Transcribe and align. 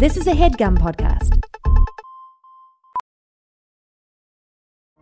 This 0.00 0.16
is 0.16 0.26
a 0.28 0.30
headgum 0.30 0.78
podcast. 0.78 1.38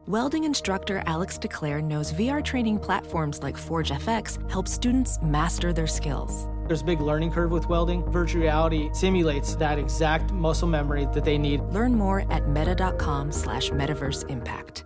Welding 0.09 0.43
instructor 0.43 1.05
Alex 1.07 1.39
DeClaire 1.39 1.81
knows 1.85 2.13
VR 2.15 2.45
training 2.45 2.81
platforms 2.81 3.41
like 3.41 3.57
Forge 3.57 3.91
FX 3.91 4.51
help 4.51 4.67
students 4.67 5.21
master 5.23 5.73
their 5.73 5.87
skills. 5.87 6.49
There's 6.67 6.83
a 6.83 6.85
big 6.85 7.01
learning 7.01 7.31
curve 7.31 7.53
with 7.53 7.69
welding. 7.69 8.11
Virtual 8.11 8.43
reality 8.43 8.91
simulates 8.93 9.55
that 9.55 9.79
exact 9.79 10.33
muscle 10.33 10.67
memory 10.67 11.07
that 11.15 11.25
they 11.25 11.39
need. 11.39 11.61
Learn 11.71 11.95
more 11.95 12.25
at 12.33 12.49
meta.com 12.49 13.31
slash 13.31 13.71
metaverse 13.71 14.29
impact. 14.29 14.85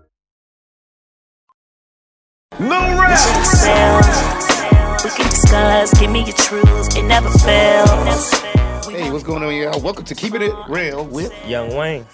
No 2.61 3.01
rest. 3.01 3.65
We 5.05 5.11
can 5.11 5.31
discuss, 5.31 5.99
give 5.99 6.11
me 6.11 6.23
your 6.27 6.37
truth, 6.37 6.99
it 6.99 7.05
never 7.05 7.31
fails. 7.31 8.62
Hey, 8.91 9.11
what's 9.11 9.25
going 9.25 9.43
on, 9.43 9.55
y'all? 9.55 9.81
Welcome 9.81 10.05
to 10.07 10.15
Keeping 10.15 10.43
It 10.43 10.53
Rel 10.69 11.05
with 11.05 11.33
Young 11.47 11.75
Wayne. 11.77 12.07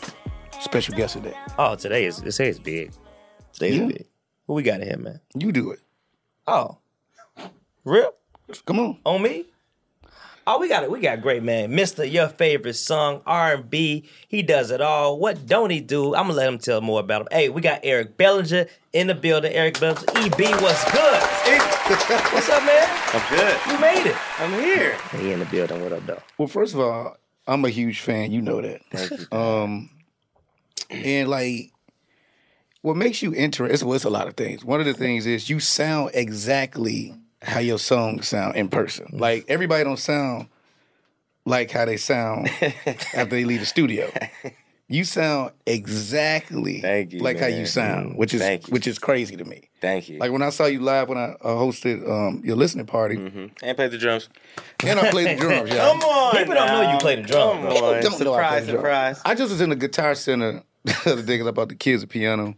special 0.61 0.95
guest 0.97 1.15
today. 1.15 1.35
Oh, 1.59 1.77
today 1.77 2.05
is 2.05 2.17
today 2.17 2.49
is 2.49 2.59
big. 2.59 2.93
Today's 3.53 3.77
Yeah. 3.77 3.87
big. 3.87 4.07
Who 4.47 4.55
we 4.55 4.63
got 4.63 4.81
in 4.81 4.89
here, 4.89 4.97
man? 4.99 5.21
You 5.35 5.53
do 5.53 5.71
it. 5.71 5.81
Oh, 6.47 6.79
real 7.85 8.13
Come 8.67 8.81
on. 8.81 8.99
on 9.05 9.23
me? 9.23 9.47
Oh, 10.47 10.59
we 10.59 10.69
got 10.69 10.83
it. 10.83 10.91
We 10.91 11.01
got 11.01 11.21
great 11.21 11.43
man, 11.43 11.75
Mister. 11.75 12.05
Your 12.05 12.29
favorite 12.29 12.75
song, 12.75 13.23
R 13.27 13.55
and 13.55 13.71
B. 13.71 14.09
He 14.27 14.43
does 14.43 14.71
it 14.71 14.81
all. 14.81 15.19
What 15.19 15.47
don't 15.47 15.71
he 15.71 15.81
do? 15.81 16.15
I'm 16.15 16.23
gonna 16.25 16.35
let 16.35 16.49
him 16.49 16.59
tell 16.59 16.81
more 16.81 17.01
about 17.01 17.23
him. 17.23 17.29
Hey, 17.31 17.49
we 17.51 17.61
got 17.61 17.81
Eric 17.85 18.17
Bellinger 18.17 18.67
in 18.93 19.07
the 19.07 19.15
building. 19.15 19.53
Eric 19.53 19.79
Bellinger, 19.81 20.05
EB, 20.17 20.61
what's 20.63 20.85
good? 20.91 21.78
What's 21.89 22.51
up, 22.51 22.63
man? 22.65 22.87
I'm 23.15 23.31
good. 23.31 23.59
You 23.67 23.79
made 23.81 24.11
it. 24.11 24.17
I'm 24.39 24.53
here. 24.53 24.95
He 25.17 25.33
in 25.33 25.39
the 25.39 25.47
building. 25.47 25.83
What 25.83 25.93
up, 25.93 26.07
though? 26.07 26.23
Well, 26.37 26.49
first 26.49 26.75
of 26.75 26.81
all, 26.81 27.17
I'm 27.47 27.65
a 27.65 27.71
huge 27.71 28.01
fan. 28.01 28.31
You 28.31 28.43
know 28.43 28.61
that. 28.61 28.83
Thank 28.91 29.11
you. 29.11 29.39
Um, 29.39 29.91
and 30.91 31.31
like, 31.31 31.73
what 32.83 32.97
makes 32.97 33.23
you 33.23 33.35
interesting? 33.35 33.89
Well, 33.89 33.97
it's 33.97 34.05
a 34.05 34.11
lot 34.11 34.29
of 34.29 34.35
things. 34.35 34.63
One 34.63 34.81
of 34.81 34.87
the 34.87 34.93
things 34.93 35.25
is 35.25 35.49
you 35.49 35.61
sound 35.61 36.11
exactly 36.13 37.15
how 37.41 37.61
your 37.61 37.79
songs 37.79 38.29
sound 38.29 38.57
in 38.57 38.69
person. 38.69 39.07
Like 39.13 39.47
everybody 39.49 39.85
don't 39.85 39.99
sound 39.99 40.49
like 41.47 41.71
how 41.71 41.87
they 41.87 41.97
sound 41.97 42.51
after 42.87 43.25
they 43.25 43.45
leave 43.45 43.61
the 43.61 43.67
studio. 43.67 44.13
You 44.91 45.05
sound 45.05 45.53
exactly 45.67 46.81
Thank 46.81 47.13
you, 47.13 47.21
like 47.21 47.39
how 47.39 47.47
you 47.47 47.67
sound, 47.67 48.17
which 48.17 48.33
is 48.33 48.41
Thank 48.41 48.69
you. 48.69 48.73
which 48.73 48.87
is 48.87 48.99
crazy 48.99 49.37
to 49.37 49.45
me. 49.45 49.69
Thank 49.83 50.09
you. 50.09 50.19
Like 50.19 50.33
when 50.33 50.41
I 50.43 50.49
saw 50.49 50.65
you 50.65 50.81
live 50.81 51.11
when 51.11 51.19
I 51.19 51.33
uh, 51.43 51.49
hosted 51.57 52.09
um, 52.09 52.41
your 52.43 52.57
listening 52.57 52.87
party, 52.87 53.17
Mhm. 53.17 53.51
And 53.63 53.77
played 53.77 53.91
the 53.91 53.99
drums. 53.99 54.31
and 54.83 54.99
I 54.99 55.11
played 55.11 55.37
the 55.37 55.41
drums. 55.43 55.69
Yeah, 55.71 55.77
Come 55.91 56.01
on. 56.01 56.37
People 56.37 56.55
don't 56.55 56.67
know 56.69 56.93
you 56.93 56.99
play 56.99 57.17
the 57.17 57.23
drums, 57.23 57.61
Come. 57.65 57.73
People 57.73 57.89
on. 57.89 58.03
don't 58.03 58.03
know 58.03 58.09
I 58.09 58.11
play 58.11 58.19
surprise, 58.19 58.67
the 58.67 58.73
drums. 58.73 58.83
surprise. 59.19 59.23
I 59.27 59.35
just 59.35 59.51
was 59.51 59.61
in 59.61 59.69
the 59.71 59.77
guitar 59.77 60.15
center 60.15 60.63
the 60.85 60.97
other 61.05 61.17
day 61.23 61.35
because 61.35 61.47
I 61.49 61.51
bought 61.51 61.69
the 61.69 61.75
kids 61.75 62.03
a 62.03 62.07
piano. 62.07 62.55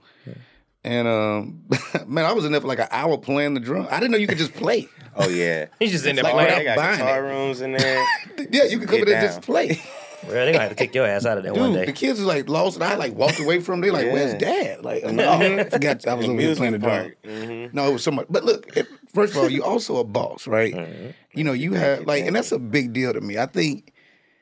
And 0.85 1.09
um, 1.09 1.65
man, 2.07 2.25
I 2.27 2.33
was 2.33 2.45
in 2.45 2.53
there 2.53 2.61
for 2.61 2.69
like 2.69 2.79
an 2.79 2.89
hour 2.93 3.19
playing 3.19 3.55
the 3.55 3.61
drum. 3.61 3.89
I 3.91 3.99
didn't 3.99 4.13
know 4.13 4.19
you 4.19 4.27
could 4.29 4.39
just 4.39 4.55
play. 4.55 4.89
Oh 5.17 5.29
yeah. 5.29 5.67
He's 5.81 5.91
just 5.91 6.07
in 6.07 6.15
there 6.15 6.23
Like, 6.23 6.33
playing. 6.35 6.47
without 6.59 6.59
They 6.59 6.65
got 6.65 6.97
guitar 6.99 7.27
it. 7.27 7.29
rooms 7.29 7.61
in 7.61 7.73
there. 7.73 8.07
yeah, 8.51 8.65
you 8.65 8.79
can 8.79 8.87
come 8.87 8.99
Get 8.99 9.09
in 9.09 9.15
there 9.15 9.17
and 9.19 9.27
just 9.29 9.43
play. 9.43 9.83
Bro, 10.23 10.33
they're 10.33 10.53
gonna 10.53 10.61
have 10.63 10.71
to 10.71 10.75
kick 10.77 10.95
your 10.95 11.07
ass 11.07 11.25
out 11.27 11.39
of 11.39 11.45
there 11.45 11.55
one 11.55 11.73
Dude, 11.73 11.81
day. 11.81 11.87
the 11.87 11.93
kids 11.93 12.21
are 12.21 12.25
like 12.25 12.49
lost, 12.49 12.77
and 12.77 12.85
I 12.85 12.97
like 12.97 13.15
walked 13.15 13.41
away 13.41 13.61
from 13.61 13.81
them. 13.81 13.89
They 13.89 13.91
like, 13.91 14.13
"Where's 14.13 14.35
dad?" 14.35 14.85
Like, 14.85 15.05
I'm 15.05 15.17
like, 15.17 15.27
oh, 15.27 15.59
I 15.61 15.65
forgot 15.65 16.07
I 16.07 16.15
was 16.15 16.29
over 16.29 16.41
here 16.41 16.55
playing 16.55 16.73
the 16.73 16.79
drum. 16.79 16.91
part. 16.91 17.23
Mhm. 17.23 17.73
No, 17.75 17.89
it 17.89 17.93
was 17.93 18.03
so 18.05 18.11
much. 18.11 18.27
But 18.29 18.45
look, 18.45 18.77
it- 18.77 18.87
first 19.15 19.35
of 19.35 19.39
all, 19.43 19.49
you 19.51 19.65
also 19.65 19.97
a 19.97 20.05
boss, 20.05 20.47
right? 20.47 21.15
You 21.35 21.45
know, 21.45 21.53
you 21.53 21.73
have 21.75 22.07
like, 22.07 22.25
and 22.27 22.37
that's 22.37 22.53
a 22.53 22.59
big 22.59 22.93
deal 22.93 23.13
to 23.13 23.21
me. 23.21 23.39
I 23.39 23.47
think 23.47 23.93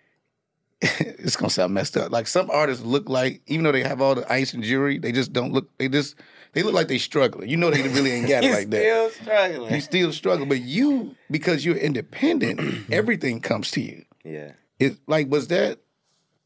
it's 0.80 1.36
gonna 1.36 1.50
sound 1.50 1.74
messed 1.74 1.96
up. 1.96 2.10
Like 2.12 2.26
some 2.26 2.50
artists 2.50 2.84
look 2.84 3.08
like, 3.08 3.42
even 3.46 3.64
though 3.64 3.72
they 3.72 3.82
have 3.82 4.00
all 4.00 4.14
the 4.14 4.30
ice 4.32 4.54
and 4.54 4.62
jewelry, 4.62 4.98
they 4.98 5.12
just 5.12 5.32
don't 5.32 5.52
look. 5.52 5.68
They 5.78 5.88
just 5.88 6.14
they 6.54 6.62
look 6.62 6.74
like 6.74 6.88
they 6.88 6.98
struggling. 6.98 7.48
You 7.48 7.56
know, 7.56 7.70
they 7.70 7.82
really 7.82 8.10
ain't 8.12 8.28
got 8.28 8.44
it 8.44 8.50
like 8.54 8.70
that. 8.70 8.80
still 8.80 9.10
struggling. 9.10 9.74
You 9.74 9.80
still 9.80 10.12
struggle, 10.12 10.46
but 10.46 10.60
you 10.60 11.14
because 11.30 11.64
you're 11.64 11.76
independent, 11.76 12.86
everything 12.92 13.40
comes 13.40 13.70
to 13.72 13.80
you. 13.80 14.04
yeah. 14.24 14.52
It 14.78 14.96
like 15.06 15.28
was 15.28 15.48
that. 15.48 15.78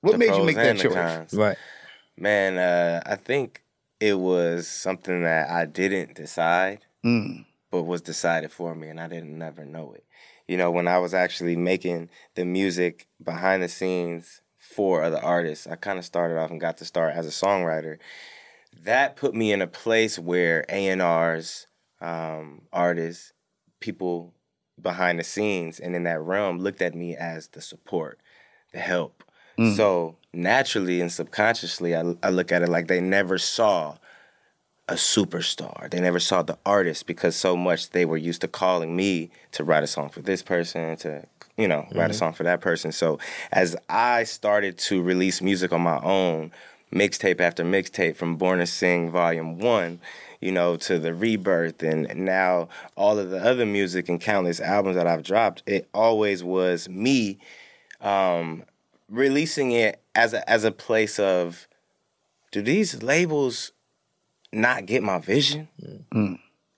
What 0.01 0.13
The 0.13 0.19
made 0.19 0.35
you 0.35 0.45
make 0.45 0.57
that 0.57 0.77
choice? 0.79 0.95
cons. 0.95 1.35
Right. 1.35 1.57
Man, 2.17 2.59
uh, 2.59 3.03
I 3.07 3.17
think 3.17 3.63
it 4.01 4.19
was 4.19 4.67
something 4.67 5.23
that 5.23 5.49
I 5.51 5.65
didn't 5.65 6.15
decide, 6.15 6.81
Mm. 7.05 7.45
but 7.71 7.83
was 7.85 8.01
decided 8.01 8.51
for 8.53 8.75
me, 8.75 8.89
and 8.89 9.01
I 9.01 9.09
didn't 9.09 9.37
never 9.39 9.65
know 9.65 9.93
it. 9.93 10.05
You 10.49 10.57
know, 10.57 10.71
when 10.71 10.89
I 10.89 10.99
was 10.99 11.15
actually 11.15 11.57
making 11.57 12.11
the 12.35 12.45
music 12.45 13.07
behind 13.23 13.63
the 13.63 13.69
scenes 13.69 14.41
for 14.59 15.03
other 15.03 15.19
artists, 15.23 15.67
I 15.67 15.77
kind 15.77 15.99
of 15.99 16.05
started 16.05 16.39
off 16.39 16.51
and 16.51 16.61
got 16.61 16.79
to 16.79 16.85
start 16.85 17.15
as 17.15 17.27
a 17.27 17.31
songwriter. 17.31 17.99
That 18.85 19.17
put 19.17 19.35
me 19.35 19.53
in 19.53 19.63
a 19.63 19.67
place 19.67 20.19
where 20.19 20.65
A&Rs, 20.69 21.67
um, 22.01 22.63
artists, 22.73 23.33
people 23.81 24.35
behind 24.83 25.19
the 25.19 25.25
scenes 25.25 25.81
and 25.81 25.95
in 25.95 26.05
that 26.05 26.21
realm 26.21 26.59
looked 26.59 26.83
at 26.83 26.95
me 26.95 27.17
as 27.17 27.49
the 27.49 27.61
support, 27.61 28.19
the 28.73 28.79
help. 28.79 29.25
Mm. 29.59 29.77
So 29.77 30.17
naturally 30.33 31.01
and 31.01 31.13
subconsciously, 31.13 31.95
I, 31.97 32.15
I 32.23 32.31
look 32.31 32.53
at 32.53 32.63
it 32.63 32.69
like 32.69 32.89
they 32.89 33.01
never 33.01 33.39
saw 33.39 33.97
a 34.89 34.95
superstar. 34.95 35.91
They 35.91 36.01
never 36.01 36.19
saw 36.19 36.43
the 36.43 36.59
artist 36.67 37.07
because 37.07 37.37
so 37.37 37.57
much 37.57 37.91
they 37.91 38.05
were 38.05 38.17
used 38.17 38.41
to 38.41 38.49
calling 38.49 38.97
me 38.97 39.31
to 39.53 39.65
write 39.65 39.83
a 39.83 39.87
song 39.87 40.09
for 40.09 40.21
this 40.21 40.43
person, 40.43 40.97
to 40.99 41.27
you 41.57 41.69
know, 41.69 41.87
write 41.93 42.07
a 42.07 42.09
mm-hmm. 42.09 42.13
song 42.13 42.33
for 42.33 42.43
that 42.45 42.61
person. 42.61 42.93
So 42.93 43.19
as 43.53 43.77
I 43.89 44.25
started 44.25 44.79
to 44.79 45.03
release 45.03 45.43
music 45.43 45.73
on 45.73 45.83
my 45.83 46.01
own, 46.01 46.51
mixtape 46.93 47.41
after 47.41 47.65
mixtape 47.65 48.17
from 48.17 48.37
Born 48.37 48.59
to 48.59 48.67
Sing 48.67 49.11
Volume 49.11 49.59
One, 49.59 50.01
you 50.43 50.51
know, 50.51 50.77
to 50.77 50.99
the 50.99 51.15
Rebirth, 51.15 51.85
and 51.85 52.09
now 52.17 52.69
all 52.97 53.17
of 53.19 53.31
the 53.31 53.39
other 53.39 53.65
music 53.65 54.09
and 54.09 54.21
countless 54.21 54.61
albums 54.61 54.97
that 54.97 55.07
I've 55.07 55.23
dropped, 55.23 55.63
it 55.67 55.89
always 55.95 56.43
was 56.43 56.89
me 56.89 57.39
um, 58.01 58.65
releasing 59.09 59.71
it 59.71 60.03
as 60.17 60.35
a 60.35 60.51
as 60.51 60.65
a 60.65 60.73
place 60.73 61.21
of, 61.21 61.69
do 62.51 62.61
these 62.61 63.05
labels 63.05 63.71
not 64.53 64.85
get 64.85 65.05
my 65.05 65.21
vision? 65.21 65.69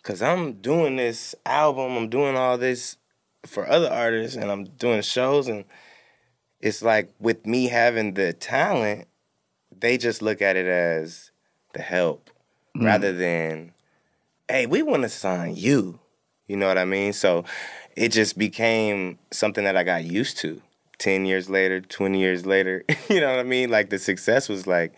Cause 0.02 0.20
I'm 0.20 0.52
doing 0.60 0.96
this 0.96 1.34
album, 1.46 1.96
I'm 1.96 2.10
doing 2.10 2.36
all 2.36 2.58
this 2.58 2.98
for 3.46 3.66
other 3.66 3.90
artists, 3.90 4.36
and 4.36 4.50
I'm 4.50 4.64
doing 4.64 5.00
shows, 5.00 5.48
and 5.48 5.64
it's 6.60 6.82
like 6.82 7.08
with 7.18 7.46
me 7.46 7.68
having 7.68 8.12
the 8.12 8.34
talent, 8.34 9.08
they 9.74 9.96
just 9.96 10.20
look 10.20 10.42
at 10.42 10.56
it 10.56 10.66
as 10.66 11.30
the 11.72 11.80
help 11.80 12.28
Mm. 12.76 12.84
rather 12.84 13.12
than, 13.12 13.72
hey, 14.48 14.66
we 14.66 14.82
want 14.82 15.02
to 15.04 15.08
sign 15.08 15.54
you. 15.56 16.00
You 16.48 16.56
know 16.56 16.66
what 16.66 16.76
I 16.78 16.84
mean? 16.84 17.12
So 17.12 17.44
it 17.96 18.08
just 18.10 18.36
became 18.36 19.18
something 19.30 19.64
that 19.64 19.76
I 19.76 19.82
got 19.84 20.04
used 20.04 20.38
to. 20.38 20.60
10 20.98 21.24
years 21.26 21.48
later, 21.50 21.80
20 21.80 22.18
years 22.20 22.46
later, 22.46 22.84
you 23.08 23.20
know 23.20 23.30
what 23.30 23.38
I 23.40 23.42
mean? 23.44 23.70
Like 23.70 23.90
the 23.90 23.98
success 23.98 24.48
was 24.48 24.66
like, 24.66 24.92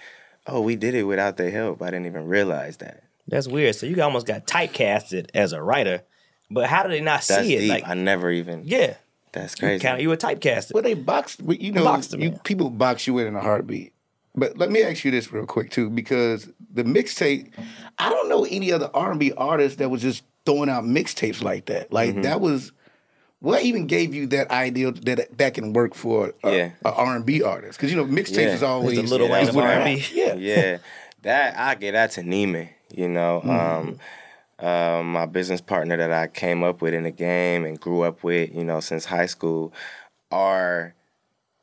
oh, 0.46 0.60
we 0.60 0.76
did 0.76 0.94
it 0.94 1.04
without 1.04 1.36
their 1.36 1.50
help. 1.50 1.82
I 1.82 1.86
didn't 1.90 2.06
even 2.06 2.26
realize 2.26 2.78
that. 2.78 3.02
That's 3.28 3.48
weird. 3.48 3.74
So 3.74 3.86
you 3.86 4.00
almost 4.02 4.26
got 4.26 4.46
typecasted 4.46 5.28
as 5.34 5.52
a 5.52 5.60
writer, 5.62 6.02
but 6.50 6.66
how 6.68 6.82
do 6.82 6.88
they 6.90 7.00
not 7.00 7.22
That's 7.22 7.42
see 7.46 7.56
it? 7.56 7.60
deep. 7.60 7.70
Like, 7.70 7.88
I 7.88 7.94
never 7.94 8.30
even. 8.30 8.62
yeah, 8.64 8.94
That's 9.32 9.54
you 9.54 9.60
crazy. 9.66 9.82
kind 9.82 9.96
of 9.96 10.00
you 10.02 10.08
were 10.08 10.16
typecasted. 10.16 10.74
Well, 10.74 10.82
they 10.82 10.94
boxed. 10.94 11.40
You 11.46 11.72
know, 11.72 11.84
Boxed 11.84 12.12
them 12.12 12.20
you, 12.20 12.28
in. 12.30 12.38
people 12.40 12.70
box 12.70 13.06
you 13.06 13.18
in 13.18 13.26
in 13.26 13.34
a 13.36 13.40
heartbeat. 13.40 13.92
But 14.36 14.58
let 14.58 14.70
me 14.70 14.82
ask 14.82 15.04
you 15.04 15.10
this 15.10 15.32
real 15.32 15.46
quick 15.46 15.70
too, 15.70 15.88
because 15.90 16.48
the 16.72 16.84
mixtape, 16.84 17.52
I 17.98 18.10
don't 18.10 18.28
know 18.28 18.44
any 18.44 18.70
other 18.72 18.90
R 18.92 19.10
and 19.10 19.20
B 19.20 19.32
artist 19.32 19.78
that 19.78 19.88
was 19.90 20.02
just 20.02 20.24
throwing 20.44 20.68
out 20.68 20.84
mixtapes 20.84 21.42
like 21.42 21.66
that. 21.66 21.92
Like 21.92 22.10
Mm-hmm. 22.10 22.22
that 22.22 22.40
was 22.40 22.72
what 23.40 23.62
even 23.62 23.86
gave 23.86 24.14
you 24.14 24.26
that 24.28 24.50
idea 24.50 24.92
that 24.92 25.38
that 25.38 25.54
can 25.54 25.72
work 25.72 25.94
for 25.94 26.32
a, 26.44 26.52
Yeah. 26.52 26.70
a 26.84 26.92
R 26.92 27.16
and 27.16 27.24
B 27.26 27.42
artist? 27.42 27.78
Because 27.78 27.90
you 27.90 27.96
know 27.96 28.04
mixtapes 28.04 28.36
Yeah. 28.48 28.54
is 28.54 28.62
always 28.62 28.98
It's 28.98 29.10
the 29.10 29.18
Lil 29.18 29.28
Wayne 29.30 29.42
is 29.42 29.48
of 29.50 29.54
what 29.56 29.64
it 29.64 29.78
R&B. 29.78 30.04
Yeah, 30.12 30.34
yeah, 30.34 30.78
that 31.22 31.58
I 31.58 31.74
get 31.74 31.92
that 31.92 32.10
to 32.12 32.22
Neiman. 32.22 32.68
You 32.94 33.08
know, 33.08 33.42
um, 33.42 33.98
uh, 34.58 35.02
my 35.02 35.26
business 35.26 35.60
partner 35.60 35.96
that 35.96 36.12
I 36.12 36.28
came 36.28 36.62
up 36.62 36.80
with 36.82 36.94
in 36.94 37.02
the 37.02 37.10
game 37.10 37.64
and 37.64 37.78
grew 37.80 38.02
up 38.02 38.22
with, 38.22 38.54
you 38.54 38.64
know, 38.64 38.80
since 38.80 39.04
high 39.04 39.26
school. 39.26 39.72
Our 40.30 40.94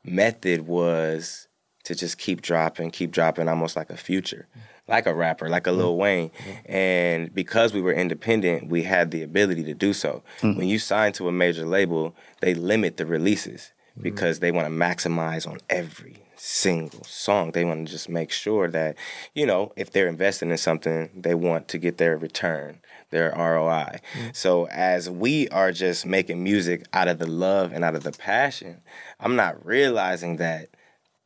method 0.04 0.66
was 0.66 1.43
to 1.84 1.94
just 1.94 2.18
keep 2.18 2.42
dropping, 2.42 2.90
keep 2.90 3.10
dropping, 3.10 3.48
almost 3.48 3.76
like 3.76 3.90
a 3.90 3.96
future, 3.96 4.46
like 4.88 5.06
a 5.06 5.14
rapper, 5.14 5.48
like 5.48 5.66
a 5.66 5.70
mm-hmm. 5.70 5.78
Lil 5.80 5.96
Wayne. 5.96 6.30
Mm-hmm. 6.30 6.72
And 6.72 7.34
because 7.34 7.72
we 7.72 7.80
were 7.80 7.92
independent, 7.92 8.68
we 8.68 8.82
had 8.82 9.10
the 9.10 9.22
ability 9.22 9.64
to 9.64 9.74
do 9.74 9.92
so. 9.92 10.22
Mm-hmm. 10.40 10.58
When 10.58 10.68
you 10.68 10.78
sign 10.78 11.12
to 11.14 11.28
a 11.28 11.32
major 11.32 11.66
label, 11.66 12.14
they 12.40 12.54
limit 12.54 12.96
the 12.96 13.06
releases 13.06 13.72
because 14.00 14.40
they 14.40 14.50
want 14.50 14.66
to 14.66 14.74
maximize 14.74 15.46
on 15.48 15.58
every 15.70 16.24
single 16.36 17.04
song. 17.04 17.52
They 17.52 17.64
want 17.64 17.86
to 17.86 17.92
just 17.92 18.08
make 18.08 18.32
sure 18.32 18.68
that, 18.68 18.96
you 19.34 19.46
know, 19.46 19.72
if 19.76 19.92
they're 19.92 20.08
investing 20.08 20.50
in 20.50 20.58
something, 20.58 21.10
they 21.14 21.34
want 21.34 21.68
to 21.68 21.78
get 21.78 21.98
their 21.98 22.16
return, 22.16 22.80
their 23.10 23.30
ROI. 23.30 24.00
So 24.32 24.66
as 24.66 25.08
we 25.08 25.48
are 25.50 25.70
just 25.70 26.06
making 26.06 26.42
music 26.42 26.84
out 26.92 27.06
of 27.06 27.18
the 27.18 27.28
love 27.28 27.72
and 27.72 27.84
out 27.84 27.94
of 27.94 28.02
the 28.02 28.12
passion, 28.12 28.80
I'm 29.20 29.36
not 29.36 29.64
realizing 29.64 30.38
that 30.38 30.70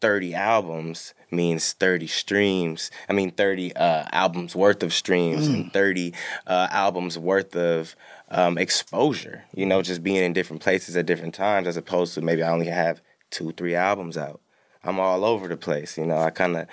30 0.00 0.34
albums 0.34 1.14
means 1.30 1.72
30 1.72 2.06
streams. 2.06 2.90
I 3.08 3.12
mean, 3.12 3.30
30 3.30 3.74
uh, 3.76 4.04
albums 4.12 4.54
worth 4.54 4.82
of 4.82 4.92
streams 4.92 5.46
and 5.46 5.72
30 5.72 6.14
uh, 6.46 6.68
albums 6.70 7.18
worth 7.18 7.54
of 7.56 7.96
um, 8.30 8.58
exposure, 8.58 9.44
you 9.54 9.66
know, 9.66 9.82
just 9.82 10.02
being 10.02 10.22
in 10.22 10.32
different 10.32 10.62
places 10.62 10.96
at 10.96 11.06
different 11.06 11.34
times 11.34 11.66
as 11.66 11.76
opposed 11.76 12.14
to 12.14 12.20
maybe 12.20 12.42
I 12.42 12.50
only 12.50 12.66
have 12.66 13.00
two, 13.30 13.52
three 13.52 13.74
albums 13.74 14.16
out. 14.16 14.40
I'm 14.84 15.00
all 15.00 15.24
over 15.24 15.48
the 15.48 15.56
place, 15.56 15.98
you 15.98 16.06
know. 16.06 16.18
I 16.18 16.30
kind 16.30 16.56
of, 16.56 16.68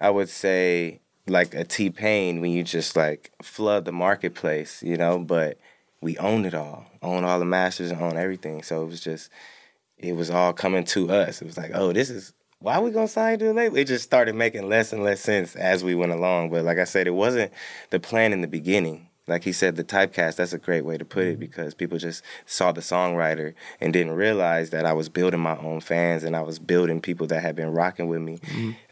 I 0.00 0.10
would 0.10 0.28
say, 0.28 1.00
like 1.26 1.54
a 1.54 1.64
T 1.64 1.90
Pain 1.90 2.40
when 2.40 2.50
you 2.50 2.62
just 2.62 2.96
like 2.96 3.32
flood 3.42 3.84
the 3.84 3.92
marketplace, 3.92 4.82
you 4.82 4.96
know, 4.96 5.18
but 5.18 5.58
we 6.00 6.16
own 6.18 6.44
it 6.44 6.54
all, 6.54 6.86
own 7.02 7.24
all 7.24 7.38
the 7.38 7.44
masters 7.44 7.90
and 7.90 8.00
own 8.00 8.16
everything. 8.16 8.62
So 8.62 8.82
it 8.82 8.86
was 8.86 9.00
just, 9.00 9.30
it 9.98 10.14
was 10.14 10.30
all 10.30 10.52
coming 10.52 10.84
to 10.84 11.10
us. 11.10 11.40
It 11.40 11.46
was 11.46 11.56
like, 11.56 11.70
oh, 11.74 11.92
this 11.92 12.10
is 12.10 12.32
why 12.64 12.78
we 12.78 12.90
gonna 12.90 13.06
sign 13.06 13.38
to 13.38 13.50
a 13.50 13.52
label. 13.52 13.76
It 13.76 13.84
just 13.84 14.04
started 14.04 14.34
making 14.34 14.70
less 14.70 14.94
and 14.94 15.04
less 15.04 15.20
sense 15.20 15.54
as 15.54 15.84
we 15.84 15.94
went 15.94 16.12
along. 16.12 16.48
But 16.48 16.64
like 16.64 16.78
I 16.78 16.84
said, 16.84 17.06
it 17.06 17.10
wasn't 17.10 17.52
the 17.90 18.00
plan 18.00 18.32
in 18.32 18.40
the 18.40 18.48
beginning. 18.48 19.06
Like 19.26 19.42
he 19.44 19.52
said, 19.52 19.76
the 19.76 19.84
typecast, 19.84 20.36
that's 20.36 20.52
a 20.52 20.58
great 20.58 20.84
way 20.84 20.98
to 20.98 21.04
put 21.04 21.22
Mm-hmm. 21.24 21.30
it 21.32 21.38
because 21.40 21.72
people 21.74 21.96
just 21.96 22.22
saw 22.44 22.72
the 22.72 22.82
songwriter 22.82 23.54
and 23.80 23.90
didn't 23.92 24.12
realize 24.12 24.68
that 24.70 24.84
I 24.84 24.92
was 24.92 25.08
building 25.08 25.40
my 25.40 25.56
own 25.56 25.80
fans 25.80 26.24
and 26.24 26.36
I 26.36 26.42
was 26.42 26.58
building 26.58 27.00
people 27.00 27.26
that 27.28 27.40
had 27.40 27.56
been 27.56 27.72
rocking 27.72 28.08
with 28.08 28.20
me 28.20 28.38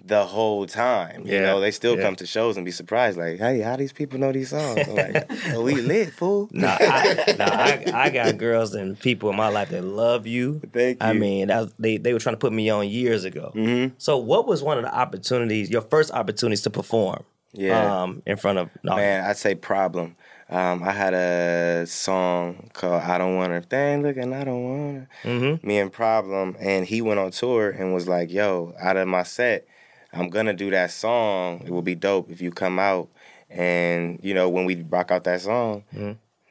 the 0.02 0.24
whole 0.24 0.66
time. 0.66 1.20
You 1.20 1.24
Mm-hmm. 1.24 1.32
Yeah, 1.32 1.40
know, 1.42 1.60
they 1.60 1.70
still 1.70 1.96
yeah. 1.96 2.02
come 2.04 2.16
to 2.16 2.26
shows 2.26 2.56
and 2.56 2.64
be 2.64 2.70
surprised, 2.72 3.18
like, 3.18 3.38
hey, 3.40 3.60
how 3.60 3.76
these 3.76 3.92
people 3.92 4.18
know 4.18 4.32
these 4.32 4.48
songs? 4.50 4.88
I'm 4.88 4.94
like, 4.94 5.30
oh, 5.54 5.62
we 5.62 5.74
lit, 5.82 6.12
fool. 6.14 6.48
Nah, 6.52 6.76
I, 6.80 7.34
nah, 7.38 7.44
I, 7.44 8.04
I 8.06 8.10
got 8.10 8.38
girls 8.46 8.74
and 8.74 8.98
people 8.98 9.28
in 9.28 9.36
my 9.36 9.48
life 9.48 9.68
that 9.68 9.84
love 9.84 10.26
you. 10.26 10.60
Thank 10.72 11.02
you. 11.02 11.08
I 11.08 11.12
mean, 11.12 11.48
was- 11.48 11.74
they 11.78 11.98
they 11.98 12.12
were 12.14 12.18
trying 12.20 12.34
to 12.36 12.38
put 12.40 12.52
me 12.54 12.70
on 12.70 12.88
years 12.88 13.24
ago. 13.24 13.52
Mm-hmm. 13.54 13.94
So, 13.98 14.16
what 14.16 14.46
was 14.46 14.62
one 14.62 14.78
of 14.78 14.84
the 14.84 14.94
opportunities, 14.94 15.68
your 15.70 15.82
first 15.82 16.10
opportunities 16.12 16.62
to 16.62 16.70
perform? 16.70 17.22
Yeah. 17.52 18.02
Um, 18.02 18.22
in 18.26 18.36
front 18.36 18.58
of 18.58 18.70
no, 18.82 18.96
Man, 18.96 19.24
I'd 19.24 19.36
say 19.36 19.54
problem. 19.54 20.16
Um, 20.48 20.82
I 20.82 20.92
had 20.92 21.14
a 21.14 21.86
song 21.86 22.70
called 22.72 23.02
"I 23.02 23.18
Don't 23.18 23.36
Want 23.36 23.52
Her." 23.52 23.62
They 23.66 23.94
ain't 23.94 24.02
looking, 24.02 24.32
I 24.32 24.44
don't 24.44 24.64
want 24.64 24.94
her. 24.94 25.08
Mm-hmm. 25.24 25.66
Me 25.66 25.78
and 25.78 25.92
Problem, 25.92 26.56
and 26.60 26.86
he 26.86 27.00
went 27.00 27.20
on 27.20 27.30
tour 27.30 27.70
and 27.70 27.94
was 27.94 28.08
like, 28.08 28.30
"Yo, 28.30 28.74
out 28.80 28.96
of 28.96 29.08
my 29.08 29.22
set, 29.22 29.66
I'm 30.12 30.28
gonna 30.28 30.52
do 30.54 30.70
that 30.70 30.90
song. 30.90 31.62
It 31.64 31.70
will 31.70 31.82
be 31.82 31.94
dope 31.94 32.30
if 32.30 32.40
you 32.40 32.50
come 32.50 32.78
out." 32.78 33.08
And 33.50 34.18
you 34.22 34.34
know, 34.34 34.48
when 34.48 34.64
we 34.64 34.82
rock 34.82 35.10
out 35.10 35.24
that 35.24 35.40
song, 35.42 35.84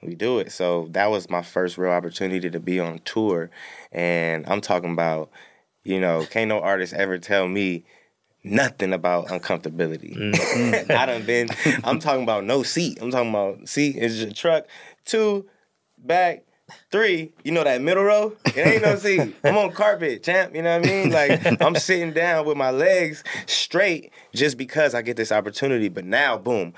we 0.01 0.15
do 0.15 0.39
it. 0.39 0.51
So 0.51 0.87
that 0.91 1.11
was 1.11 1.29
my 1.29 1.41
first 1.41 1.77
real 1.77 1.91
opportunity 1.91 2.49
to 2.49 2.59
be 2.59 2.79
on 2.79 2.99
tour, 3.05 3.49
and 3.91 4.45
I'm 4.47 4.61
talking 4.61 4.93
about, 4.93 5.29
you 5.83 5.99
know, 5.99 6.25
can't 6.29 6.49
no 6.49 6.59
artist 6.59 6.93
ever 6.93 7.17
tell 7.17 7.47
me 7.47 7.85
nothing 8.43 8.93
about 8.93 9.27
uncomfortability. 9.27 10.17
Mm-hmm. 10.51 10.91
I 10.91 11.05
done 11.05 11.25
been. 11.25 11.49
I'm 11.83 11.99
talking 11.99 12.23
about 12.23 12.43
no 12.43 12.63
seat. 12.63 12.99
I'm 13.01 13.11
talking 13.11 13.29
about 13.29 13.67
seat 13.67 13.95
is 13.95 14.21
your 14.21 14.31
truck. 14.31 14.65
Two, 15.05 15.47
back. 15.97 16.43
Three, 16.91 17.33
you 17.43 17.51
know 17.51 17.63
that 17.63 17.81
middle 17.81 18.03
row? 18.03 18.33
It 18.45 18.57
ain't 18.57 18.83
no 18.83 18.95
seat. 18.95 19.35
I'm 19.43 19.57
on 19.57 19.71
carpet, 19.71 20.23
champ. 20.23 20.55
You 20.55 20.61
know 20.61 20.79
what 20.79 20.87
I 20.87 20.89
mean? 20.89 21.09
Like 21.09 21.61
I'm 21.61 21.75
sitting 21.75 22.13
down 22.13 22.45
with 22.45 22.57
my 22.57 22.71
legs 22.71 23.23
straight 23.45 24.11
just 24.33 24.57
because 24.57 24.93
I 24.95 25.01
get 25.01 25.17
this 25.17 25.31
opportunity. 25.31 25.89
But 25.89 26.05
now, 26.05 26.37
boom, 26.37 26.73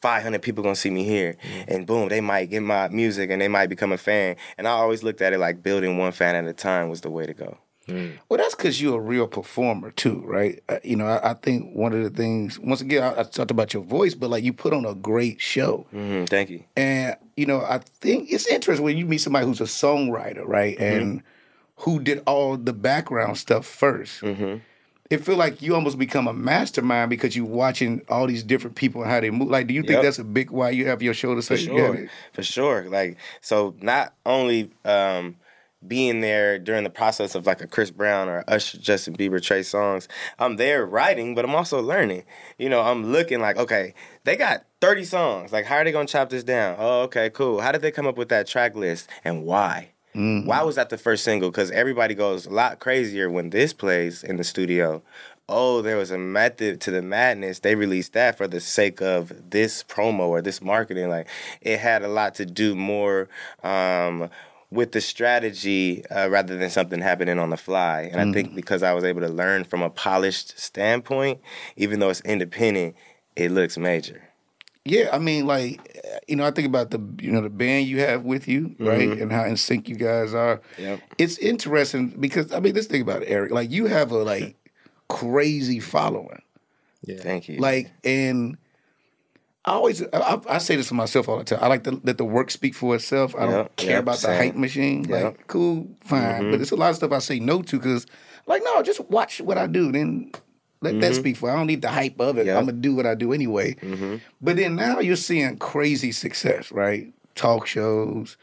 500 0.00 0.42
people 0.42 0.62
gonna 0.62 0.76
see 0.76 0.90
me 0.90 1.04
here, 1.04 1.36
mm. 1.42 1.64
and 1.68 1.86
boom, 1.86 2.08
they 2.08 2.20
might 2.20 2.50
get 2.50 2.62
my 2.62 2.88
music 2.88 3.30
and 3.30 3.40
they 3.40 3.48
might 3.48 3.68
become 3.68 3.92
a 3.92 3.98
fan. 3.98 4.36
And 4.58 4.66
I 4.66 4.72
always 4.72 5.02
looked 5.02 5.20
at 5.20 5.32
it 5.32 5.38
like 5.38 5.62
building 5.62 5.98
one 5.98 6.12
fan 6.12 6.34
at 6.34 6.44
a 6.46 6.52
time 6.52 6.88
was 6.88 7.02
the 7.02 7.10
way 7.10 7.26
to 7.26 7.34
go. 7.34 7.58
Well, 8.28 8.38
that's 8.38 8.54
because 8.54 8.80
you're 8.80 8.98
a 8.98 9.00
real 9.00 9.26
performer 9.26 9.90
too, 9.90 10.22
right? 10.24 10.60
Uh, 10.68 10.78
you 10.84 10.96
know, 10.96 11.06
I, 11.06 11.30
I 11.30 11.34
think 11.34 11.74
one 11.74 11.92
of 11.92 12.02
the 12.02 12.10
things, 12.10 12.58
once 12.58 12.80
again, 12.80 13.02
I, 13.02 13.20
I 13.20 13.22
talked 13.24 13.50
about 13.50 13.74
your 13.74 13.82
voice, 13.82 14.14
but 14.14 14.30
like 14.30 14.44
you 14.44 14.52
put 14.52 14.72
on 14.72 14.84
a 14.84 14.94
great 14.94 15.40
show. 15.40 15.86
hmm 15.90 16.24
thank 16.26 16.50
you. 16.50 16.64
And, 16.76 17.16
you 17.36 17.46
know, 17.46 17.60
I 17.60 17.78
think 18.00 18.30
it's 18.30 18.46
interesting 18.46 18.84
when 18.84 18.96
you 18.96 19.04
meet 19.06 19.18
somebody 19.18 19.46
who's 19.46 19.60
a 19.60 19.64
songwriter, 19.64 20.44
right? 20.46 20.78
And 20.78 21.22
who 21.76 21.98
did 22.00 22.22
all 22.26 22.56
the 22.56 22.72
background 22.72 23.38
stuff 23.38 23.66
1st 23.66 24.60
It 25.10 25.24
feel 25.24 25.36
like 25.36 25.60
you 25.60 25.74
almost 25.74 25.98
become 25.98 26.28
a 26.28 26.32
mastermind 26.32 27.10
because 27.10 27.34
you're 27.34 27.44
watching 27.44 28.00
all 28.08 28.28
these 28.28 28.44
different 28.44 28.76
people 28.76 29.02
and 29.02 29.10
how 29.10 29.18
they 29.20 29.30
move. 29.30 29.48
Like, 29.48 29.66
do 29.66 29.74
you 29.74 29.80
think 29.82 29.94
Yep. 29.96 30.02
that's 30.02 30.18
a 30.20 30.24
big 30.24 30.52
why 30.52 30.70
you 30.70 30.86
have 30.86 31.02
your 31.02 31.14
shoulder 31.14 31.42
for 31.42 31.56
so 31.56 31.72
you 31.72 31.76
sure, 31.76 32.08
for 32.32 32.42
sure. 32.44 32.88
Like 32.88 33.16
so, 33.40 33.74
not 33.80 34.14
only 34.24 34.70
um, 34.84 35.34
being 35.86 36.20
there 36.20 36.58
during 36.58 36.84
the 36.84 36.90
process 36.90 37.34
of 37.34 37.46
like 37.46 37.60
a 37.60 37.66
Chris 37.66 37.90
Brown 37.90 38.28
or 38.28 38.44
Usher, 38.48 38.78
Justin 38.78 39.16
Bieber, 39.16 39.42
Trey 39.42 39.60
Songz, 39.60 40.08
I'm 40.38 40.56
there 40.56 40.84
writing, 40.84 41.34
but 41.34 41.44
I'm 41.44 41.54
also 41.54 41.80
learning. 41.80 42.24
You 42.58 42.68
know, 42.68 42.82
I'm 42.82 43.10
looking 43.10 43.40
like, 43.40 43.56
okay, 43.56 43.94
they 44.24 44.36
got 44.36 44.64
30 44.80 45.04
songs. 45.04 45.52
Like, 45.52 45.64
how 45.64 45.76
are 45.76 45.84
they 45.84 45.92
gonna 45.92 46.06
chop 46.06 46.30
this 46.30 46.44
down? 46.44 46.76
Oh, 46.78 47.02
okay, 47.02 47.30
cool. 47.30 47.60
How 47.60 47.72
did 47.72 47.82
they 47.82 47.90
come 47.90 48.06
up 48.06 48.18
with 48.18 48.28
that 48.28 48.46
track 48.46 48.76
list 48.76 49.08
and 49.24 49.44
why? 49.44 49.92
Why 50.44 50.62
was 50.62 50.74
that 50.74 50.90
the 50.90 50.98
first 50.98 51.22
single? 51.22 51.50
Because 51.50 51.70
everybody 51.70 52.14
goes 52.14 52.46
a 52.46 52.50
lot 52.50 52.80
crazier 52.80 53.30
when 53.30 53.50
this 53.50 53.72
plays 53.72 54.24
in 54.24 54.36
the 54.36 54.44
studio. 54.44 55.02
Oh, 55.48 55.82
there 55.82 55.96
was 55.96 56.10
a 56.10 56.18
method 56.18 56.80
to 56.82 56.90
the 56.90 57.00
madness. 57.00 57.60
They 57.60 57.74
released 57.76 58.12
that 58.14 58.36
for 58.36 58.48
the 58.48 58.60
sake 58.60 59.00
of 59.00 59.32
this 59.50 59.82
promo 59.84 60.28
or 60.28 60.42
this 60.42 60.60
marketing. 60.60 61.08
Like 61.08 61.28
it 61.60 61.78
had 61.78 62.02
a 62.02 62.08
lot 62.08 62.34
to 62.36 62.46
do 62.46 62.74
more 62.74 63.28
um, 63.62 64.30
with 64.70 64.92
the 64.92 65.00
strategy 65.00 66.06
uh, 66.06 66.28
rather 66.30 66.56
than 66.56 66.70
something 66.70 67.00
happening 67.00 67.38
on 67.38 67.50
the 67.50 67.56
fly. 67.56 68.08
And 68.12 68.20
I 68.20 68.32
think 68.32 68.54
because 68.54 68.82
I 68.82 68.92
was 68.92 69.04
able 69.04 69.20
to 69.22 69.28
learn 69.28 69.64
from 69.64 69.82
a 69.82 69.90
polished 69.90 70.58
standpoint, 70.58 71.40
even 71.76 71.98
though 72.00 72.08
it's 72.10 72.20
independent, 72.20 72.94
it 73.36 73.50
looks 73.50 73.76
major. 73.76 74.22
Yeah, 74.84 75.10
I 75.12 75.18
mean, 75.18 75.46
like, 75.46 76.00
you 76.26 76.36
know, 76.36 76.46
I 76.46 76.52
think 76.52 76.66
about 76.66 76.90
the 76.90 77.00
you 77.20 77.30
know 77.30 77.42
the 77.42 77.50
band 77.50 77.86
you 77.86 78.00
have 78.00 78.24
with 78.24 78.48
you, 78.48 78.74
right, 78.78 79.10
and 79.10 79.30
how 79.30 79.44
in 79.44 79.56
sync 79.58 79.88
you 79.90 79.94
guys 79.96 80.32
are. 80.32 80.62
Yep. 80.78 81.00
It's 81.18 81.36
interesting 81.36 82.08
because 82.18 82.50
I 82.52 82.60
mean, 82.60 82.74
let's 82.74 82.86
think 82.86 83.02
about 83.02 83.22
it, 83.22 83.26
Eric. 83.26 83.52
Like, 83.52 83.70
you 83.70 83.86
have 83.86 84.10
a 84.10 84.18
like 84.18 84.56
crazy 85.08 85.80
following, 85.80 86.40
Yeah. 87.04 87.18
Thank 87.18 87.48
you. 87.48 87.58
like, 87.58 87.90
and 88.04 88.56
I 89.64 89.72
always 89.72 90.02
I, 90.12 90.40
I- 90.48 90.58
say 90.58 90.76
this 90.76 90.88
to 90.88 90.94
myself 90.94 91.28
all 91.28 91.38
the 91.38 91.44
time. 91.44 91.58
I 91.62 91.66
like 91.68 91.84
to 91.84 92.00
let 92.02 92.18
the 92.18 92.24
work 92.24 92.50
speak 92.50 92.74
for 92.74 92.94
itself. 92.94 93.34
I 93.36 93.46
don't 93.46 93.76
care 93.76 93.90
yep, 93.90 94.02
about 94.02 94.18
the 94.18 94.34
hype 94.34 94.54
machine. 94.54 95.04
Yep. 95.04 95.24
Like, 95.24 95.46
cool, 95.48 95.88
fine, 96.00 96.22
mm-hmm. 96.22 96.50
but 96.50 96.60
it's 96.60 96.70
a 96.70 96.76
lot 96.76 96.90
of 96.90 96.96
stuff 96.96 97.12
I 97.12 97.18
say 97.18 97.40
no 97.40 97.62
to 97.62 97.76
because, 97.76 98.06
like, 98.46 98.62
no, 98.64 98.82
just 98.82 99.00
watch 99.10 99.40
what 99.40 99.58
I 99.58 99.66
do, 99.66 99.92
then. 99.92 100.32
Let 100.82 100.98
that 101.00 101.12
mm-hmm. 101.12 101.20
speak 101.20 101.36
for. 101.36 101.50
I 101.50 101.56
don't 101.56 101.66
need 101.66 101.82
the 101.82 101.90
hype 101.90 102.18
of 102.18 102.38
it. 102.38 102.46
Yep. 102.46 102.56
I'm 102.56 102.64
gonna 102.64 102.78
do 102.78 102.94
what 102.94 103.04
I 103.04 103.14
do 103.14 103.34
anyway. 103.34 103.74
Mm-hmm. 103.74 104.16
But 104.40 104.56
then 104.56 104.76
now 104.76 105.00
you're 105.00 105.14
seeing 105.14 105.58
crazy 105.58 106.10
success, 106.10 106.72
right? 106.72 107.12
Talk 107.34 107.66
shows, 107.66 108.38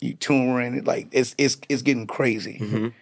you 0.00 0.14
touring, 0.14 0.74
it 0.74 0.84
like 0.84 1.08
it's 1.10 1.34
it's 1.38 1.58
it's 1.68 1.82
getting 1.82 2.06
crazy. 2.06 2.92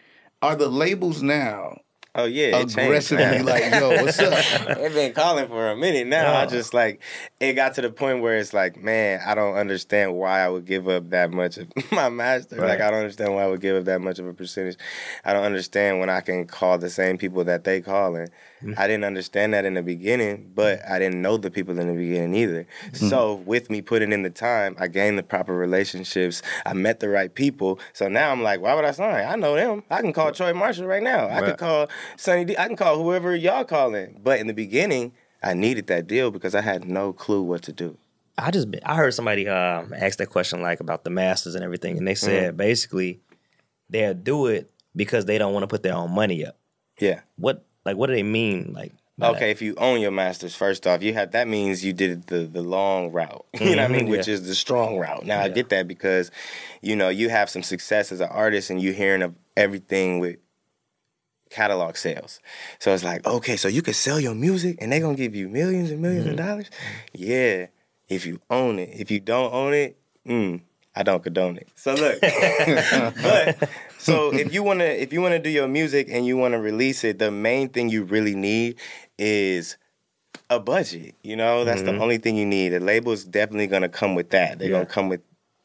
Are 0.40 0.56
the 0.56 0.68
labels 0.68 1.22
now 1.22 1.82
oh 2.14 2.24
yeah, 2.24 2.58
aggressively 2.58 3.42
like, 3.42 3.72
yo, 3.72 3.90
what's 4.02 4.18
up? 4.18 4.76
They've 4.76 4.92
been 4.92 5.12
calling 5.12 5.48
for 5.48 5.70
a 5.70 5.76
minute 5.76 6.06
now. 6.06 6.34
I 6.34 6.46
just 6.46 6.74
like 6.74 7.02
it 7.38 7.54
got 7.54 7.74
to 7.74 7.82
the 7.82 7.90
point 7.90 8.22
where 8.22 8.36
it's 8.38 8.52
like, 8.52 8.76
man, 8.76 9.20
I 9.24 9.34
don't 9.34 9.54
understand 9.54 10.14
why 10.14 10.40
I 10.40 10.48
would 10.48 10.64
give 10.64 10.88
up 10.88 11.10
that 11.10 11.30
much 11.30 11.58
of 11.58 11.68
my 11.92 12.08
master. 12.08 12.56
Like 12.56 12.80
I 12.80 12.90
don't 12.90 13.00
understand 13.00 13.34
why 13.34 13.44
I 13.44 13.46
would 13.46 13.60
give 13.60 13.76
up 13.76 13.84
that 13.84 14.00
much 14.00 14.18
of 14.18 14.26
a 14.26 14.34
percentage. 14.34 14.76
I 15.24 15.32
don't 15.32 15.44
understand 15.44 16.00
when 16.00 16.10
I 16.10 16.20
can 16.20 16.46
call 16.46 16.78
the 16.78 16.90
same 16.90 17.18
people 17.18 17.44
that 17.44 17.64
they 17.64 17.80
calling. 17.80 18.28
Mm-hmm. 18.62 18.74
I 18.76 18.86
didn't 18.86 19.04
understand 19.04 19.54
that 19.54 19.64
in 19.64 19.74
the 19.74 19.82
beginning, 19.82 20.50
but 20.54 20.80
I 20.88 20.98
didn't 20.98 21.22
know 21.22 21.36
the 21.36 21.50
people 21.50 21.78
in 21.78 21.88
the 21.88 21.94
beginning 21.94 22.34
either. 22.34 22.66
Mm-hmm. 22.86 23.08
So 23.08 23.36
with 23.46 23.70
me 23.70 23.80
putting 23.80 24.12
in 24.12 24.22
the 24.22 24.30
time, 24.30 24.76
I 24.78 24.88
gained 24.88 25.18
the 25.18 25.22
proper 25.22 25.54
relationships. 25.54 26.42
I 26.66 26.74
met 26.74 27.00
the 27.00 27.08
right 27.08 27.34
people. 27.34 27.80
So 27.92 28.08
now 28.08 28.30
I'm 28.30 28.42
like, 28.42 28.60
why 28.60 28.74
would 28.74 28.84
I 28.84 28.90
sign? 28.90 29.26
I 29.26 29.36
know 29.36 29.54
them. 29.54 29.82
I 29.90 30.00
can 30.02 30.12
call 30.12 30.32
Troy 30.32 30.52
Marshall 30.52 30.86
right 30.86 31.02
now. 31.02 31.26
I 31.26 31.40
Right. 31.40 31.44
could 31.46 31.58
call 31.58 31.88
Sonny 32.16 32.44
D. 32.44 32.56
I 32.58 32.66
can 32.66 32.76
call 32.76 33.02
whoever 33.02 33.34
y'all 33.34 33.64
calling. 33.64 34.20
But 34.22 34.40
in 34.40 34.46
the 34.46 34.54
beginning, 34.54 35.12
I 35.42 35.54
needed 35.54 35.86
that 35.86 36.06
deal 36.06 36.30
because 36.30 36.54
I 36.54 36.60
had 36.60 36.84
no 36.84 37.12
clue 37.12 37.42
what 37.42 37.62
to 37.62 37.72
do. 37.72 37.96
I 38.36 38.50
just 38.50 38.68
I 38.84 38.96
heard 38.96 39.14
somebody 39.14 39.48
um, 39.48 39.92
ask 39.94 40.18
that 40.18 40.28
question 40.28 40.62
like 40.62 40.80
about 40.80 41.04
the 41.04 41.10
masters 41.10 41.54
and 41.54 41.64
everything, 41.64 41.98
and 41.98 42.06
they 42.06 42.12
mm-hmm. 42.12 42.26
said 42.26 42.56
basically 42.56 43.20
they'll 43.88 44.14
do 44.14 44.46
it 44.46 44.70
because 44.96 45.24
they 45.24 45.38
don't 45.38 45.52
want 45.52 45.62
to 45.62 45.66
put 45.66 45.82
their 45.82 45.94
own 45.94 46.14
money 46.14 46.44
up. 46.44 46.56
Yeah. 46.98 47.20
What 47.36 47.64
like 47.84 47.96
what 47.96 48.06
do 48.08 48.14
they 48.14 48.22
mean? 48.22 48.72
Like 48.74 48.92
Okay, 49.22 49.50
if 49.50 49.60
you 49.60 49.74
own 49.76 50.00
your 50.00 50.12
masters, 50.12 50.54
first 50.54 50.86
off, 50.86 51.02
you 51.02 51.12
have 51.12 51.32
that 51.32 51.46
means 51.46 51.84
you 51.84 51.92
did 51.92 52.26
the 52.28 52.46
the 52.46 52.62
long 52.62 53.12
route. 53.12 53.44
you 53.60 53.76
know 53.76 53.82
what 53.82 53.90
I 53.90 53.92
mean, 53.92 54.06
Mhm, 54.06 54.10
which 54.10 54.28
is 54.28 54.46
the 54.46 54.54
strong 54.54 54.96
route. 54.96 55.26
Now 55.26 55.40
I 55.40 55.48
get 55.48 55.68
that 55.70 55.86
because, 55.86 56.30
you 56.80 56.96
know, 56.96 57.10
you 57.10 57.28
have 57.28 57.50
some 57.50 57.62
success 57.62 58.12
as 58.12 58.20
an 58.20 58.28
artist 58.30 58.70
and 58.70 58.80
you're 58.80 58.94
hearing 58.94 59.20
of 59.22 59.34
everything 59.56 60.20
with 60.20 60.36
catalog 61.50 61.96
sales. 61.96 62.40
So 62.78 62.94
it's 62.94 63.04
like, 63.04 63.26
okay, 63.26 63.56
so 63.56 63.68
you 63.68 63.82
can 63.82 63.94
sell 63.94 64.18
your 64.20 64.34
music 64.34 64.78
and 64.80 64.90
they're 64.90 65.00
gonna 65.00 65.16
give 65.16 65.34
you 65.34 65.48
millions 65.48 65.90
and 65.90 66.02
1000000s 66.02 66.30
of 66.30 66.36
dollars? 66.36 66.70
Yeah, 67.12 67.66
if 68.08 68.24
you 68.24 68.40
own 68.48 68.78
it. 68.78 68.90
If 68.94 69.10
you 69.10 69.20
don't 69.20 69.52
own 69.52 69.74
it, 69.74 69.98
mm, 70.26 70.62
I 70.94 71.02
don't 71.02 71.22
condone 71.22 71.56
it. 71.58 71.68
So 71.74 71.94
look, 71.94 72.20
but 73.22 73.58
so 74.00 74.30
if 74.34 74.52
you 74.52 74.62
wanna 74.62 74.84
if 74.84 75.12
you 75.12 75.20
wanna 75.20 75.38
do 75.38 75.50
your 75.50 75.68
music 75.68 76.08
and 76.10 76.26
you 76.26 76.36
wanna 76.36 76.60
release 76.60 77.04
it, 77.04 77.18
the 77.18 77.30
main 77.30 77.68
thing 77.68 77.88
you 77.88 78.04
really 78.04 78.34
need 78.34 78.76
is 79.18 79.76
a 80.48 80.58
budget. 80.58 81.14
You 81.22 81.36
know, 81.36 81.64
that's 81.64 81.82
the 81.82 81.96
only 81.98 82.18
thing 82.18 82.36
you 82.36 82.46
need. 82.46 82.70
The 82.70 82.80
label's 82.80 83.24
definitely 83.24 83.66
gonna 83.68 83.88
come 83.88 84.14
with 84.14 84.30
that. 84.30 84.58
They're 84.58 84.68
Yeah. 84.68 84.76
gonna 84.78 84.86
come 84.86 85.08
with 85.08 85.20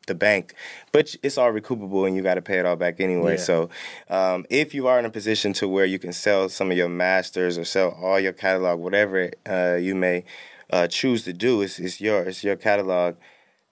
the 0.08 0.14
bank, 0.14 0.54
but 0.92 1.16
it's 1.24 1.36
all 1.36 1.52
recoupable 1.52 2.06
and 2.06 2.16
you 2.16 2.22
got 2.22 2.36
to 2.36 2.42
pay 2.44 2.60
it 2.60 2.66
all 2.68 2.76
back 2.76 3.00
anyway. 3.00 3.32
Yeah. 3.38 3.38
So, 3.50 3.70
um, 4.08 4.46
if 4.52 4.76
you 4.76 4.86
are 4.86 5.00
in 5.00 5.06
a 5.06 5.10
position 5.10 5.52
to 5.54 5.68
where 5.68 5.86
you 5.86 5.98
can 5.98 6.14
sell 6.14 6.48
some 6.48 6.70
of 6.70 6.78
your 6.78 6.90
masters 6.90 7.58
or 7.58 7.66
sell 7.66 7.90
all 8.00 8.20
your 8.20 8.32
catalog, 8.34 8.80
whatever 8.80 9.32
uh, 9.50 9.80
you 9.82 9.96
may 9.96 10.24
uh, 10.70 10.86
choose 10.86 11.24
to 11.24 11.34
do, 11.34 11.64
it's, 11.64 11.80
it's 11.80 12.00
your 12.00 12.22
it's 12.22 12.44
your 12.44 12.56
catalog. 12.56 13.16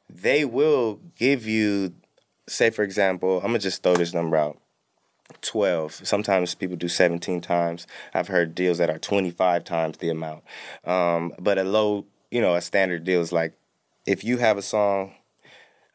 They 0.09 0.43
will 0.43 0.99
give 1.15 1.45
you, 1.45 1.93
say 2.47 2.69
for 2.69 2.83
example, 2.83 3.37
I'm 3.37 3.47
gonna 3.47 3.59
just 3.59 3.83
throw 3.83 3.95
this 3.95 4.13
number 4.13 4.37
out. 4.37 4.59
12. 5.41 6.01
Sometimes 6.05 6.53
people 6.53 6.75
do 6.75 6.87
17 6.87 7.41
times. 7.41 7.87
I've 8.13 8.27
heard 8.27 8.53
deals 8.53 8.77
that 8.77 8.89
are 8.89 8.99
25 8.99 9.63
times 9.63 9.97
the 9.97 10.09
amount. 10.09 10.43
Um, 10.83 11.33
but 11.39 11.57
a 11.57 11.63
low, 11.63 12.05
you 12.29 12.41
know, 12.41 12.55
a 12.55 12.61
standard 12.61 13.03
deal 13.03 13.21
is 13.21 13.31
like 13.31 13.53
if 14.05 14.23
you 14.23 14.37
have 14.37 14.57
a 14.57 14.61
song 14.61 15.13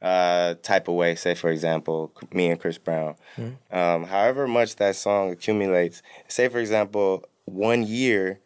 uh, 0.01 0.55
type 0.63 0.89
of 0.89 0.95
way, 0.95 1.15
say 1.15 1.35
for 1.35 1.51
example, 1.51 2.13
me 2.33 2.51
and 2.51 2.61
Chris 2.61 2.79
Brown, 2.79 3.17
um, 3.71 4.05
however 4.05 4.47
much 4.49 4.77
that 4.77 4.97
song 4.97 5.31
accumulates, 5.31 6.03
say 6.27 6.49
for 6.49 6.59
example, 6.59 7.25
one 7.45 7.83
year 7.85 8.41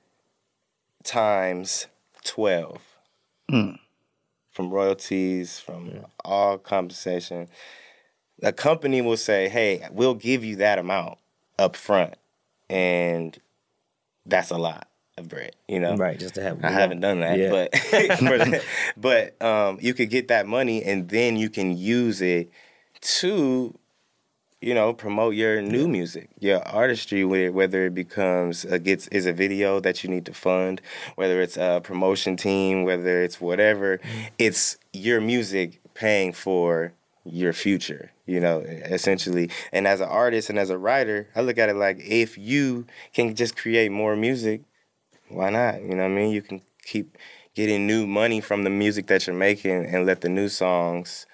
times 1.05 1.87
12 2.25 2.79
from 4.51 4.71
royalties, 4.71 5.59
from 5.59 6.07
all 6.25 6.59
compensation 6.59 7.49
a 8.43 8.53
company 8.53 9.01
will 9.01 9.17
say, 9.17 9.49
"Hey, 9.49 9.87
we'll 9.91 10.15
give 10.15 10.45
you 10.45 10.57
that 10.57 10.79
amount 10.79 11.19
up 11.59 11.77
front," 11.77 12.15
and 12.69 13.39
that's 14.27 14.51
a 14.51 14.59
lot 14.59 14.89
of 15.19 15.29
bread, 15.29 15.55
you 15.69 15.81
know. 15.81 15.97
Right, 15.97 16.19
just 16.19 16.35
to 16.35 16.43
have. 16.43 16.65
I 16.65 16.71
haven't 16.71 17.01
done 17.01 17.21
that, 17.21 17.39
Yeah. 17.39 17.51
but 17.51 18.63
but 18.97 19.43
um, 19.43 19.79
you 19.81 19.95
could 19.95 20.11
get 20.11 20.29
that 20.29 20.47
money 20.47 20.83
and 20.83 21.09
then 21.09 21.37
you 21.37 21.51
can 21.51 21.77
use 21.77 22.21
it 22.23 22.51
to, 23.01 23.77
you 24.61 24.75
know, 24.75 24.93
promote 24.93 25.35
your 25.35 25.61
new 25.61 25.89
music, 25.89 26.31
your 26.39 26.67
artistry. 26.67 27.25
Whether 27.25 27.87
it 27.87 27.95
becomes 27.95 28.65
gets 28.65 29.09
is 29.09 29.27
a 29.27 29.33
video 29.33 29.81
that 29.81 30.03
you 30.03 30.11
need 30.11 30.25
to 30.27 30.35
fund, 30.35 30.81
whether 31.17 31.41
it's 31.43 31.57
a 31.57 31.81
promotion 31.83 32.37
team, 32.37 32.85
whether 32.85 33.23
it's 33.23 33.41
whatever, 33.41 34.01
it's 34.39 34.79
your 34.93 35.21
music 35.21 35.81
paying 35.95 36.33
for 36.33 36.93
your 37.25 37.53
future. 37.53 38.13
You 38.27 38.41
know, 38.41 38.61
essentially. 38.61 39.51
And 39.73 39.87
as 39.87 40.01
an 40.01 40.09
artist 40.09 40.51
and 40.51 40.59
as 40.59 40.71
a 40.71 40.79
writer, 40.79 41.29
I 41.35 41.41
look 41.43 41.59
at 41.59 41.69
it 41.69 41.77
like 41.77 41.99
if 42.01 42.39
you 42.39 42.87
can 43.13 43.35
just 43.35 43.57
create 43.57 43.91
more 43.91 44.17
music 44.17 44.63
why 45.33 45.51
not? 45.51 45.83
You 45.83 45.95
know 45.95 46.03
what 46.03 46.13
I 46.13 46.15
mean? 46.15 46.31
You 46.31 46.43
can 46.43 46.63
keep 46.85 47.17
getting 47.55 47.87
new 47.87 48.07
money 48.07 48.41
from 48.41 48.65
the 48.65 48.71
music 48.71 49.07
that 49.09 49.27
you're 49.27 49.37
making 49.37 49.87
and 49.87 50.07
let 50.07 50.21
the 50.21 50.29
new 50.29 50.49
songs 50.49 51.27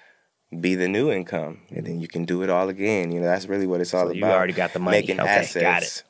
be 0.59 0.75
the 0.75 0.87
new 0.87 1.11
income. 1.11 1.61
And 1.69 1.85
then 1.85 1.99
you 1.99 2.07
can 2.07 2.25
do 2.25 2.41
it 2.41 2.49
all 2.49 2.69
again. 2.69 3.11
You 3.11 3.19
know, 3.19 3.27
that's 3.27 3.47
really 3.47 3.67
what 3.67 3.81
it's 3.81 3.93
all 3.93 4.05
So 4.05 4.07
about. 4.07 4.15
you 4.17 4.23
already 4.25 4.53
got 4.53 4.73
the 4.73 4.79
money. 4.79 4.97
Making 4.97 5.19
Okay, 5.19 5.29
assets. 5.29 5.53
got 5.53 5.83
it. 5.83 6.03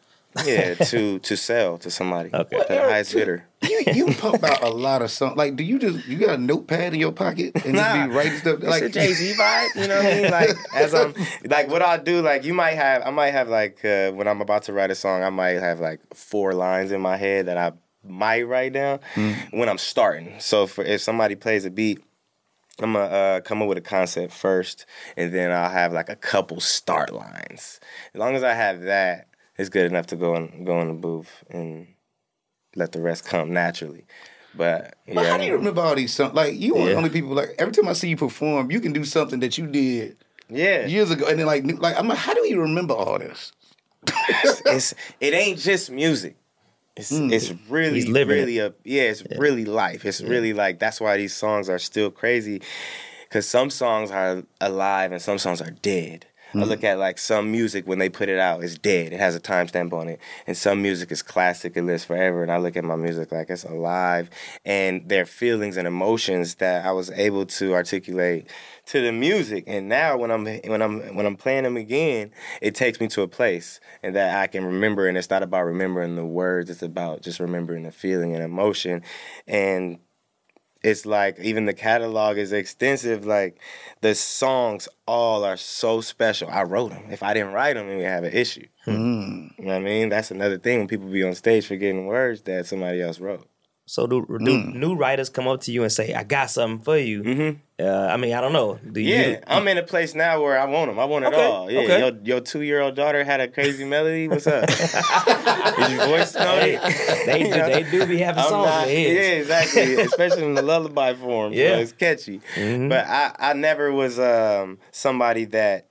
Yeah, 0.45 0.73
to 0.91 1.19
to 1.19 1.35
sell 1.37 1.77
to 1.79 1.89
somebody. 1.89 2.29
Okay. 2.33 2.57
To 2.57 2.65
the 2.67 2.79
highest 2.81 3.13
bidder. 3.13 3.45
You 3.61 3.83
you 3.93 4.13
pump 4.13 4.43
out 4.43 4.63
a 4.63 4.69
lot 4.69 5.01
of 5.01 5.11
songs. 5.11 5.35
Like, 5.35 5.55
do 5.55 5.63
you 5.63 5.79
just 5.79 6.07
you 6.07 6.17
got 6.17 6.35
a 6.35 6.41
notepad 6.41 6.93
in 6.93 6.99
your 6.99 7.11
pocket 7.11 7.53
and 7.65 7.73
Nah. 7.73 7.81
just 7.81 8.09
be 8.09 8.15
writing 8.15 8.37
stuff? 8.37 8.59
Like 8.61 8.69
Like 8.69 8.83
it's 8.83 8.95
a 8.95 8.99
Jay 8.99 9.13
Z 9.13 9.33
vibe, 9.33 9.75
you 9.75 9.87
know 9.87 9.97
what 9.97 10.05
I 10.05 10.21
mean? 10.21 10.31
Like 10.31 10.49
as 10.73 10.93
I'm 10.93 11.13
like 11.45 11.67
what 11.69 11.81
I'll 11.81 12.01
do, 12.01 12.21
like 12.21 12.43
you 12.45 12.53
might 12.53 12.75
have 12.75 13.01
I 13.05 13.09
might 13.09 13.31
have 13.31 13.49
like 13.49 13.83
uh, 13.83 14.11
when 14.11 14.27
I'm 14.27 14.41
about 14.41 14.63
to 14.63 14.73
write 14.73 14.91
a 14.91 14.95
song, 14.95 15.23
I 15.23 15.29
might 15.29 15.59
have 15.59 15.79
like 15.79 15.99
four 16.13 16.53
lines 16.53 16.91
in 16.91 17.01
my 17.01 17.17
head 17.17 17.47
that 17.47 17.57
I 17.57 17.73
might 18.03 18.43
write 18.43 18.73
down 18.73 18.99
when 19.51 19.67
I'm 19.67 19.77
starting. 19.77 20.35
So 20.39 20.65
for 20.67 20.83
if 20.85 21.01
somebody 21.01 21.35
plays 21.35 21.65
a 21.65 21.69
beat, 21.69 22.01
I'm 22.81 22.93
gonna 22.93 23.05
uh, 23.05 23.39
come 23.41 23.61
up 23.61 23.67
with 23.67 23.77
a 23.77 23.81
concept 23.81 24.31
first, 24.31 24.85
and 25.17 25.33
then 25.33 25.51
I'll 25.51 25.69
have 25.69 25.91
like 25.91 26.07
a 26.07 26.15
couple 26.15 26.61
start 26.61 27.11
lines. 27.13 27.81
As 28.13 28.19
long 28.19 28.35
as 28.35 28.43
I 28.43 28.53
have 28.53 28.83
that, 28.83 29.27
it's 29.59 29.69
good 29.69 29.85
enough 29.85 30.07
to 30.07 30.15
go 30.15 30.35
in 30.35 30.63
go 30.63 30.79
in 30.79 30.87
the 30.87 30.93
booth 30.93 31.43
and 31.49 31.87
let 32.75 32.91
the 32.93 33.01
rest 33.01 33.25
come 33.27 33.53
naturally. 33.53 34.05
But 34.55 34.95
yeah, 35.05 35.13
But 35.13 35.25
how 35.27 35.37
do 35.37 35.43
you 35.43 35.53
remember 35.53 35.81
all 35.81 35.95
these 35.95 36.13
songs? 36.13 36.33
Like 36.33 36.55
you 36.59 36.73
one 36.73 36.83
of 36.83 36.87
the 36.89 36.95
only 36.95 37.09
people. 37.09 37.31
Like 37.31 37.53
every 37.59 37.73
time 37.73 37.87
I 37.87 37.93
see 37.93 38.09
you 38.09 38.17
perform, 38.17 38.71
you 38.71 38.79
can 38.79 38.93
do 38.93 39.05
something 39.05 39.39
that 39.41 39.57
you 39.57 39.67
did 39.67 40.17
yeah, 40.49 40.87
years 40.87 41.11
ago, 41.11 41.27
and 41.27 41.39
then 41.39 41.45
like 41.45 41.63
like 41.79 41.97
I'm 41.97 42.07
like, 42.07 42.17
how 42.17 42.33
do 42.33 42.47
you 42.47 42.61
remember 42.61 42.93
all 42.95 43.19
this? 43.19 43.51
it's 44.65 44.93
it 45.19 45.33
ain't 45.33 45.59
just 45.59 45.91
music. 45.91 46.35
It's 46.95 47.15
hmm. 47.15 47.31
it's 47.31 47.53
really 47.69 47.95
He's 47.95 48.07
living 48.07 48.37
really 48.37 48.57
a 48.57 48.73
yeah. 48.83 49.03
It's 49.03 49.23
really 49.37 49.65
life. 49.65 50.05
It's 50.05 50.21
really 50.21 50.53
like 50.53 50.79
that's 50.79 50.99
why 50.99 51.17
these 51.17 51.35
songs 51.35 51.69
are 51.69 51.79
still 51.79 52.09
crazy, 52.09 52.61
because 53.23 53.47
some 53.47 53.69
songs 53.69 54.09
are 54.09 54.43
alive 54.59 55.11
and 55.11 55.21
some 55.21 55.37
songs 55.37 55.61
are 55.61 55.71
dead. 55.71 56.25
I 56.49 56.57
mm-hmm. 56.57 56.69
look 56.69 56.83
at 56.83 56.97
like 56.97 57.19
some 57.19 57.51
music 57.51 57.87
when 57.87 57.99
they 57.99 58.09
put 58.09 58.27
it 58.27 58.39
out, 58.39 58.63
it's 58.63 58.77
dead. 58.77 59.13
It 59.13 59.19
has 59.19 59.35
a 59.35 59.39
timestamp 59.39 59.93
on 59.93 60.07
it, 60.07 60.19
and 60.47 60.57
some 60.57 60.81
music 60.81 61.11
is 61.11 61.21
classic. 61.21 61.77
It 61.77 61.83
lives 61.83 62.05
forever. 62.05 62.41
And 62.41 62.51
I 62.51 62.57
look 62.57 62.75
at 62.75 62.83
my 62.83 62.95
music 62.95 63.31
like 63.31 63.49
it's 63.51 63.63
alive, 63.63 64.29
and 64.65 65.07
their 65.07 65.25
feelings 65.25 65.77
and 65.77 65.87
emotions 65.87 66.55
that 66.55 66.85
I 66.85 66.91
was 66.91 67.11
able 67.11 67.45
to 67.45 67.75
articulate 67.75 68.49
to 68.87 69.01
the 69.01 69.11
music. 69.11 69.65
And 69.67 69.87
now 69.87 70.17
when 70.17 70.31
I'm 70.31 70.45
when 70.45 70.81
I'm 70.81 71.15
when 71.15 71.25
I'm 71.27 71.35
playing 71.35 71.63
them 71.63 71.77
again, 71.77 72.31
it 72.61 72.73
takes 72.73 72.99
me 72.99 73.07
to 73.09 73.21
a 73.21 73.27
place 73.27 73.79
and 74.01 74.15
that 74.15 74.41
I 74.41 74.47
can 74.47 74.65
remember. 74.65 75.07
And 75.07 75.17
it's 75.17 75.29
not 75.29 75.43
about 75.43 75.65
remembering 75.65 76.15
the 76.15 76.25
words; 76.25 76.71
it's 76.71 76.81
about 76.81 77.21
just 77.21 77.39
remembering 77.39 77.83
the 77.83 77.91
feeling 77.91 78.33
and 78.33 78.43
emotion. 78.43 79.03
And 79.47 79.99
it's 80.81 81.05
like 81.05 81.39
even 81.39 81.65
the 81.65 81.73
catalog 81.73 82.37
is 82.37 82.53
extensive. 82.53 83.25
Like 83.25 83.59
the 84.01 84.15
songs 84.15 84.87
all 85.05 85.43
are 85.43 85.57
so 85.57 86.01
special. 86.01 86.49
I 86.49 86.63
wrote 86.63 86.91
them. 86.91 87.05
If 87.11 87.21
I 87.23 87.33
didn't 87.33 87.53
write 87.53 87.73
them, 87.73 87.87
then 87.87 87.97
we 87.97 88.03
have 88.03 88.23
an 88.23 88.33
issue. 88.33 88.65
You 88.85 89.65
know 89.65 89.73
what 89.73 89.75
I 89.75 89.79
mean? 89.79 90.09
That's 90.09 90.31
another 90.31 90.57
thing 90.57 90.79
when 90.79 90.87
people 90.87 91.07
be 91.07 91.23
on 91.23 91.35
stage 91.35 91.67
forgetting 91.67 92.05
words 92.05 92.41
that 92.43 92.65
somebody 92.65 93.01
else 93.01 93.19
wrote. 93.19 93.47
So 93.85 94.05
do, 94.07 94.25
do 94.43 94.63
new 94.63 94.95
writers 94.95 95.29
come 95.29 95.47
up 95.47 95.61
to 95.61 95.71
you 95.71 95.81
and 95.83 95.91
say, 95.91 96.13
"I 96.13 96.23
got 96.23 96.51
something 96.51 96.83
for 96.83 96.97
you"? 96.97 97.23
Mm-hmm. 97.23 97.59
Uh, 97.79 98.09
I 98.11 98.17
mean, 98.17 98.33
I 98.33 98.41
don't 98.41 98.51
know. 98.51 98.77
Do 98.91 98.99
you? 98.99 99.15
Yeah, 99.15 99.39
I'm 99.47 99.65
in 99.69 99.77
a 99.77 99.83
place 99.83 100.13
now 100.13 100.41
where 100.41 100.59
I 100.59 100.65
want 100.65 100.91
them. 100.91 100.99
I 100.99 101.05
want 101.05 101.23
it 101.23 101.29
Okay, 101.29 101.45
all. 101.45 101.71
Yeah, 101.71 101.79
okay. 101.81 101.99
your, 101.99 102.11
your 102.23 102.39
two 102.41 102.61
year 102.61 102.81
old 102.81 102.95
daughter 102.95 103.23
had 103.23 103.39
a 103.39 103.47
crazy 103.47 103.85
melody. 103.85 104.27
What's 104.27 104.47
up? 104.47 104.67
Is 104.69 105.91
your 105.93 106.05
voice 106.07 106.33
They, 106.33 106.75
tone? 106.77 107.25
they, 107.25 107.43
do, 107.43 107.49
they 107.49 107.83
do 107.89 108.05
be 108.05 108.17
having 108.17 108.43
I'm 108.43 108.49
songs 108.49 108.65
not, 108.69 108.87
yeah, 108.89 108.93
exactly. 108.93 109.93
Especially 110.01 110.43
in 110.43 110.55
the 110.55 110.61
lullaby 110.61 111.13
form. 111.13 111.53
Yeah. 111.53 111.75
so 111.75 111.79
it's 111.79 111.91
catchy. 111.93 112.41
Mm-hmm. 112.55 112.89
But 112.89 113.05
I, 113.07 113.35
I 113.39 113.53
never 113.53 113.93
was 113.93 114.19
um, 114.19 114.79
somebody 114.91 115.45
that 115.45 115.87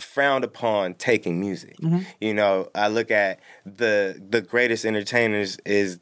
frowned 0.00 0.44
upon 0.44 0.94
taking 0.94 1.38
music. 1.40 1.76
Mm-hmm. 1.78 2.00
You 2.20 2.34
know, 2.34 2.70
I 2.74 2.88
look 2.88 3.10
at 3.10 3.40
the 3.66 4.18
the 4.26 4.40
greatest 4.40 4.84
entertainers 4.86 5.58
is 5.66 5.98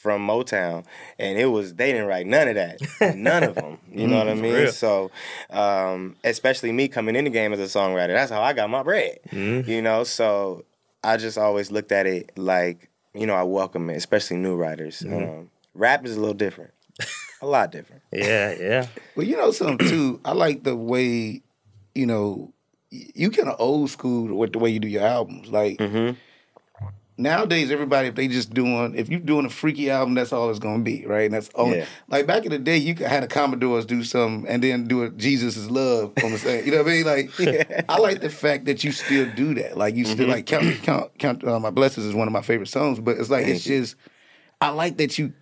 from 0.00 0.26
Motown, 0.26 0.84
and 1.18 1.38
it 1.38 1.46
was 1.46 1.74
they 1.74 1.92
didn't 1.92 2.06
write 2.06 2.26
none 2.26 2.48
of 2.48 2.54
that, 2.54 2.80
none 3.16 3.42
of 3.42 3.54
them. 3.54 3.78
You 3.92 4.06
know 4.06 4.18
what 4.18 4.28
I 4.28 4.34
mean? 4.34 4.52
Mm, 4.52 4.62
real. 4.62 4.72
So, 4.72 5.10
um, 5.50 6.16
especially 6.24 6.72
me 6.72 6.88
coming 6.88 7.16
in 7.16 7.24
the 7.24 7.30
game 7.30 7.52
as 7.52 7.58
a 7.58 7.64
songwriter, 7.64 8.14
that's 8.14 8.30
how 8.30 8.40
I 8.40 8.52
got 8.52 8.70
my 8.70 8.82
bread. 8.82 9.18
Mm-hmm. 9.30 9.68
You 9.68 9.82
know, 9.82 10.04
so 10.04 10.64
I 11.04 11.16
just 11.16 11.36
always 11.36 11.70
looked 11.70 11.92
at 11.92 12.06
it 12.06 12.38
like 12.38 12.88
you 13.14 13.26
know 13.26 13.34
I 13.34 13.42
welcome 13.42 13.90
it, 13.90 13.96
especially 13.96 14.38
new 14.38 14.56
writers. 14.56 15.00
Mm-hmm. 15.00 15.30
Um, 15.40 15.50
rap 15.74 16.06
is 16.06 16.16
a 16.16 16.20
little 16.20 16.34
different, 16.34 16.72
a 17.42 17.46
lot 17.46 17.72
different. 17.72 18.02
Yeah, 18.12 18.54
yeah. 18.58 18.86
Well, 19.16 19.26
you 19.26 19.36
know 19.36 19.50
something 19.50 19.86
too. 19.86 20.20
I 20.24 20.32
like 20.32 20.62
the 20.62 20.76
way, 20.76 21.42
you 21.94 22.06
know, 22.06 22.54
you 22.90 23.30
kind 23.30 23.48
of 23.48 23.56
old 23.60 23.90
school 23.90 24.34
with 24.34 24.52
the 24.52 24.58
way 24.58 24.70
you 24.70 24.80
do 24.80 24.88
your 24.88 25.04
albums. 25.04 25.48
Like 25.48 25.78
Mm-hmm. 25.78 26.16
Nowadays, 27.20 27.70
everybody 27.70 28.08
if 28.08 28.14
they 28.14 28.26
just 28.28 28.52
doing 28.52 28.94
if 28.96 29.08
you're 29.08 29.20
doing 29.20 29.46
a 29.46 29.50
freaky 29.50 29.90
album, 29.90 30.14
that's 30.14 30.32
all 30.32 30.50
it's 30.50 30.58
gonna 30.58 30.82
be, 30.82 31.06
right? 31.06 31.26
And 31.26 31.34
that's 31.34 31.50
only 31.54 31.78
Yeah. 31.78 31.86
like 32.08 32.26
back 32.26 32.44
in 32.44 32.50
the 32.50 32.58
day, 32.58 32.76
you 32.76 32.94
had 32.96 33.22
the 33.22 33.28
Commodores 33.28 33.86
do 33.86 34.02
something 34.02 34.48
and 34.50 34.62
then 34.62 34.86
do 34.88 35.02
a 35.04 35.10
Jesus 35.10 35.56
is 35.56 35.70
love 35.70 36.12
on 36.22 36.32
the 36.32 36.38
same. 36.38 36.64
You 36.64 36.72
know 36.72 36.78
what 36.82 36.88
I 36.88 36.90
mean? 36.90 37.04
Like 37.06 37.84
I 37.88 37.98
like 37.98 38.20
the 38.20 38.30
fact 38.30 38.64
that 38.64 38.82
you 38.84 38.92
still 38.92 39.26
do 39.26 39.54
that. 39.54 39.76
Like 39.76 39.94
you 39.94 40.04
Mm-hmm. 40.04 40.12
still 40.14 40.28
like 40.28 40.46
count 40.46 40.82
count 40.82 41.18
count. 41.18 41.44
Uh, 41.44 41.60
My 41.60 41.70
blessings 41.70 42.06
is 42.06 42.14
one 42.14 42.26
of 42.28 42.32
my 42.32 42.42
favorite 42.42 42.68
songs, 42.68 42.98
but 43.00 43.18
it's 43.18 43.30
like 43.30 43.46
it's 43.46 43.64
just 43.64 43.96
I 44.60 44.70
like 44.70 44.96
that 44.98 45.18
you 45.18 45.32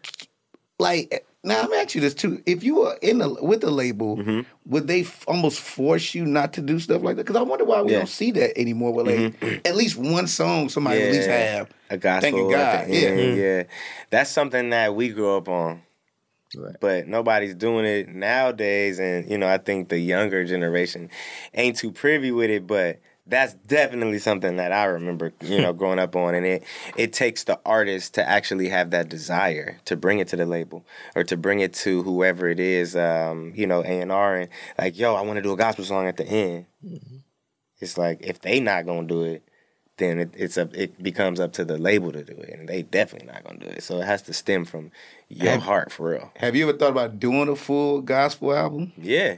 like 0.78 1.26
now 1.48 1.62
I'm 1.62 1.72
asking 1.72 2.02
you 2.02 2.08
this 2.08 2.14
too. 2.14 2.42
If 2.46 2.62
you 2.62 2.76
were 2.76 2.96
in 3.02 3.18
the 3.18 3.28
with 3.42 3.60
the 3.62 3.70
label, 3.70 4.16
Mm-hmm. 4.18 4.40
would 4.66 4.86
they 4.86 5.00
f- 5.00 5.24
almost 5.26 5.60
force 5.60 6.14
you 6.14 6.24
not 6.24 6.52
to 6.54 6.60
do 6.60 6.78
stuff 6.78 7.02
like 7.02 7.16
that? 7.16 7.24
Because 7.26 7.36
I 7.36 7.42
wonder 7.42 7.64
why 7.64 7.82
we 7.82 7.92
Yeah. 7.92 7.98
don't 7.98 8.08
see 8.08 8.30
that 8.32 8.56
anymore. 8.58 8.92
With 8.92 9.06
like 9.42 9.60
at 9.66 9.74
least 9.74 9.96
one 9.96 10.26
song 10.28 10.68
somebody 10.68 11.02
at 11.02 11.10
least 11.12 11.28
have 11.28 11.68
a 11.90 11.96
gospel. 11.96 12.30
Thanking 12.30 12.52
at 12.54 12.72
God. 12.72 12.88
the 12.88 12.94
Yeah. 12.94 13.08
end, 13.08 13.38
yeah. 13.38 13.62
That's 14.10 14.30
something 14.30 14.70
that 14.70 14.94
we 14.94 15.08
grew 15.08 15.36
up 15.36 15.48
on. 15.48 15.82
But 16.80 17.06
nobody's 17.08 17.54
doing 17.54 17.84
it 17.84 18.08
nowadays, 18.08 18.98
and 18.98 19.30
you 19.30 19.36
know 19.36 19.46
I 19.48 19.58
think 19.58 19.88
the 19.90 19.98
younger 19.98 20.44
generation 20.44 21.10
ain't 21.54 21.76
too 21.76 21.92
privy 21.92 22.30
with 22.30 22.48
it. 22.50 22.66
But 22.66 23.00
that's 23.28 23.54
definitely 23.54 24.18
something 24.18 24.56
that 24.56 24.72
I 24.72 24.84
remember, 24.86 25.32
you 25.42 25.60
know, 25.60 25.72
growing 25.80 25.98
up 25.98 26.16
on, 26.16 26.34
and 26.34 26.44
it 26.46 26.64
it 26.96 27.12
takes 27.12 27.44
the 27.44 27.60
artist 27.64 28.14
to 28.14 28.28
actually 28.28 28.68
have 28.68 28.90
that 28.90 29.08
desire 29.08 29.78
to 29.84 29.96
bring 29.96 30.18
it 30.18 30.28
to 30.28 30.36
the 30.36 30.46
label 30.46 30.84
or 31.14 31.24
to 31.24 31.36
bring 31.36 31.60
it 31.60 31.72
to 31.74 32.02
whoever 32.02 32.48
it 32.48 32.58
is, 32.60 32.96
um, 32.96 33.52
you 33.54 33.66
know, 33.66 33.82
A 33.82 34.00
and 34.00 34.10
R, 34.10 34.36
and 34.36 34.50
like, 34.78 34.98
yo, 34.98 35.14
I 35.14 35.20
want 35.20 35.36
to 35.36 35.42
do 35.42 35.52
a 35.52 35.56
gospel 35.56 35.84
song 35.84 36.06
at 36.06 36.16
the 36.16 36.26
end. 36.26 36.66
It's 37.80 37.96
like 37.96 38.18
if 38.22 38.40
they 38.40 38.60
not 38.60 38.86
gonna 38.86 39.06
do 39.06 39.22
it, 39.22 39.42
then 39.98 40.18
it, 40.20 40.30
it's 40.36 40.58
up. 40.58 40.74
It 40.74 41.00
becomes 41.02 41.38
up 41.40 41.52
to 41.54 41.64
the 41.64 41.78
label 41.78 42.10
to 42.12 42.24
do 42.24 42.32
it, 42.32 42.50
and 42.58 42.68
they 42.68 42.82
definitely 42.82 43.28
not 43.32 43.44
gonna 43.44 43.58
do 43.60 43.66
it. 43.66 43.82
So 43.82 44.00
it 44.00 44.04
has 44.06 44.22
to 44.22 44.32
stem 44.32 44.64
from 44.64 44.90
your 45.28 45.52
Have- 45.52 45.62
heart 45.62 45.92
for 45.92 46.10
real. 46.10 46.32
Have 46.36 46.56
you 46.56 46.68
ever 46.68 46.76
thought 46.76 46.90
about 46.90 47.20
doing 47.20 47.48
a 47.48 47.56
full 47.56 48.00
gospel 48.00 48.54
album? 48.54 48.92
Yeah, 48.96 49.36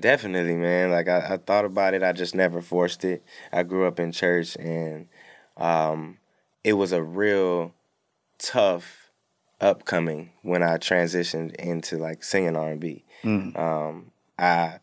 definitely, 0.00 0.54
man. 0.54 0.90
Like 0.90 1.08
I, 1.08 1.34
I 1.34 1.36
thought 1.36 1.64
about 1.64 1.94
it, 1.94 2.02
I 2.02 2.12
just 2.12 2.34
never 2.34 2.60
forced 2.60 3.04
it. 3.04 3.22
I 3.52 3.62
grew 3.62 3.86
up 3.86 4.00
in 4.00 4.12
church, 4.12 4.56
and 4.56 5.08
um, 5.56 6.18
it 6.64 6.74
was 6.74 6.92
a 6.92 7.02
real 7.02 7.74
tough 8.38 9.10
upcoming 9.60 10.30
when 10.42 10.62
I 10.62 10.78
transitioned 10.78 11.54
into 11.56 11.98
like 11.98 12.24
singing 12.24 12.56
R 12.56 12.70
and 12.70 12.80
B. 12.80 13.04
Um, 13.56 14.10
I 14.38 14.78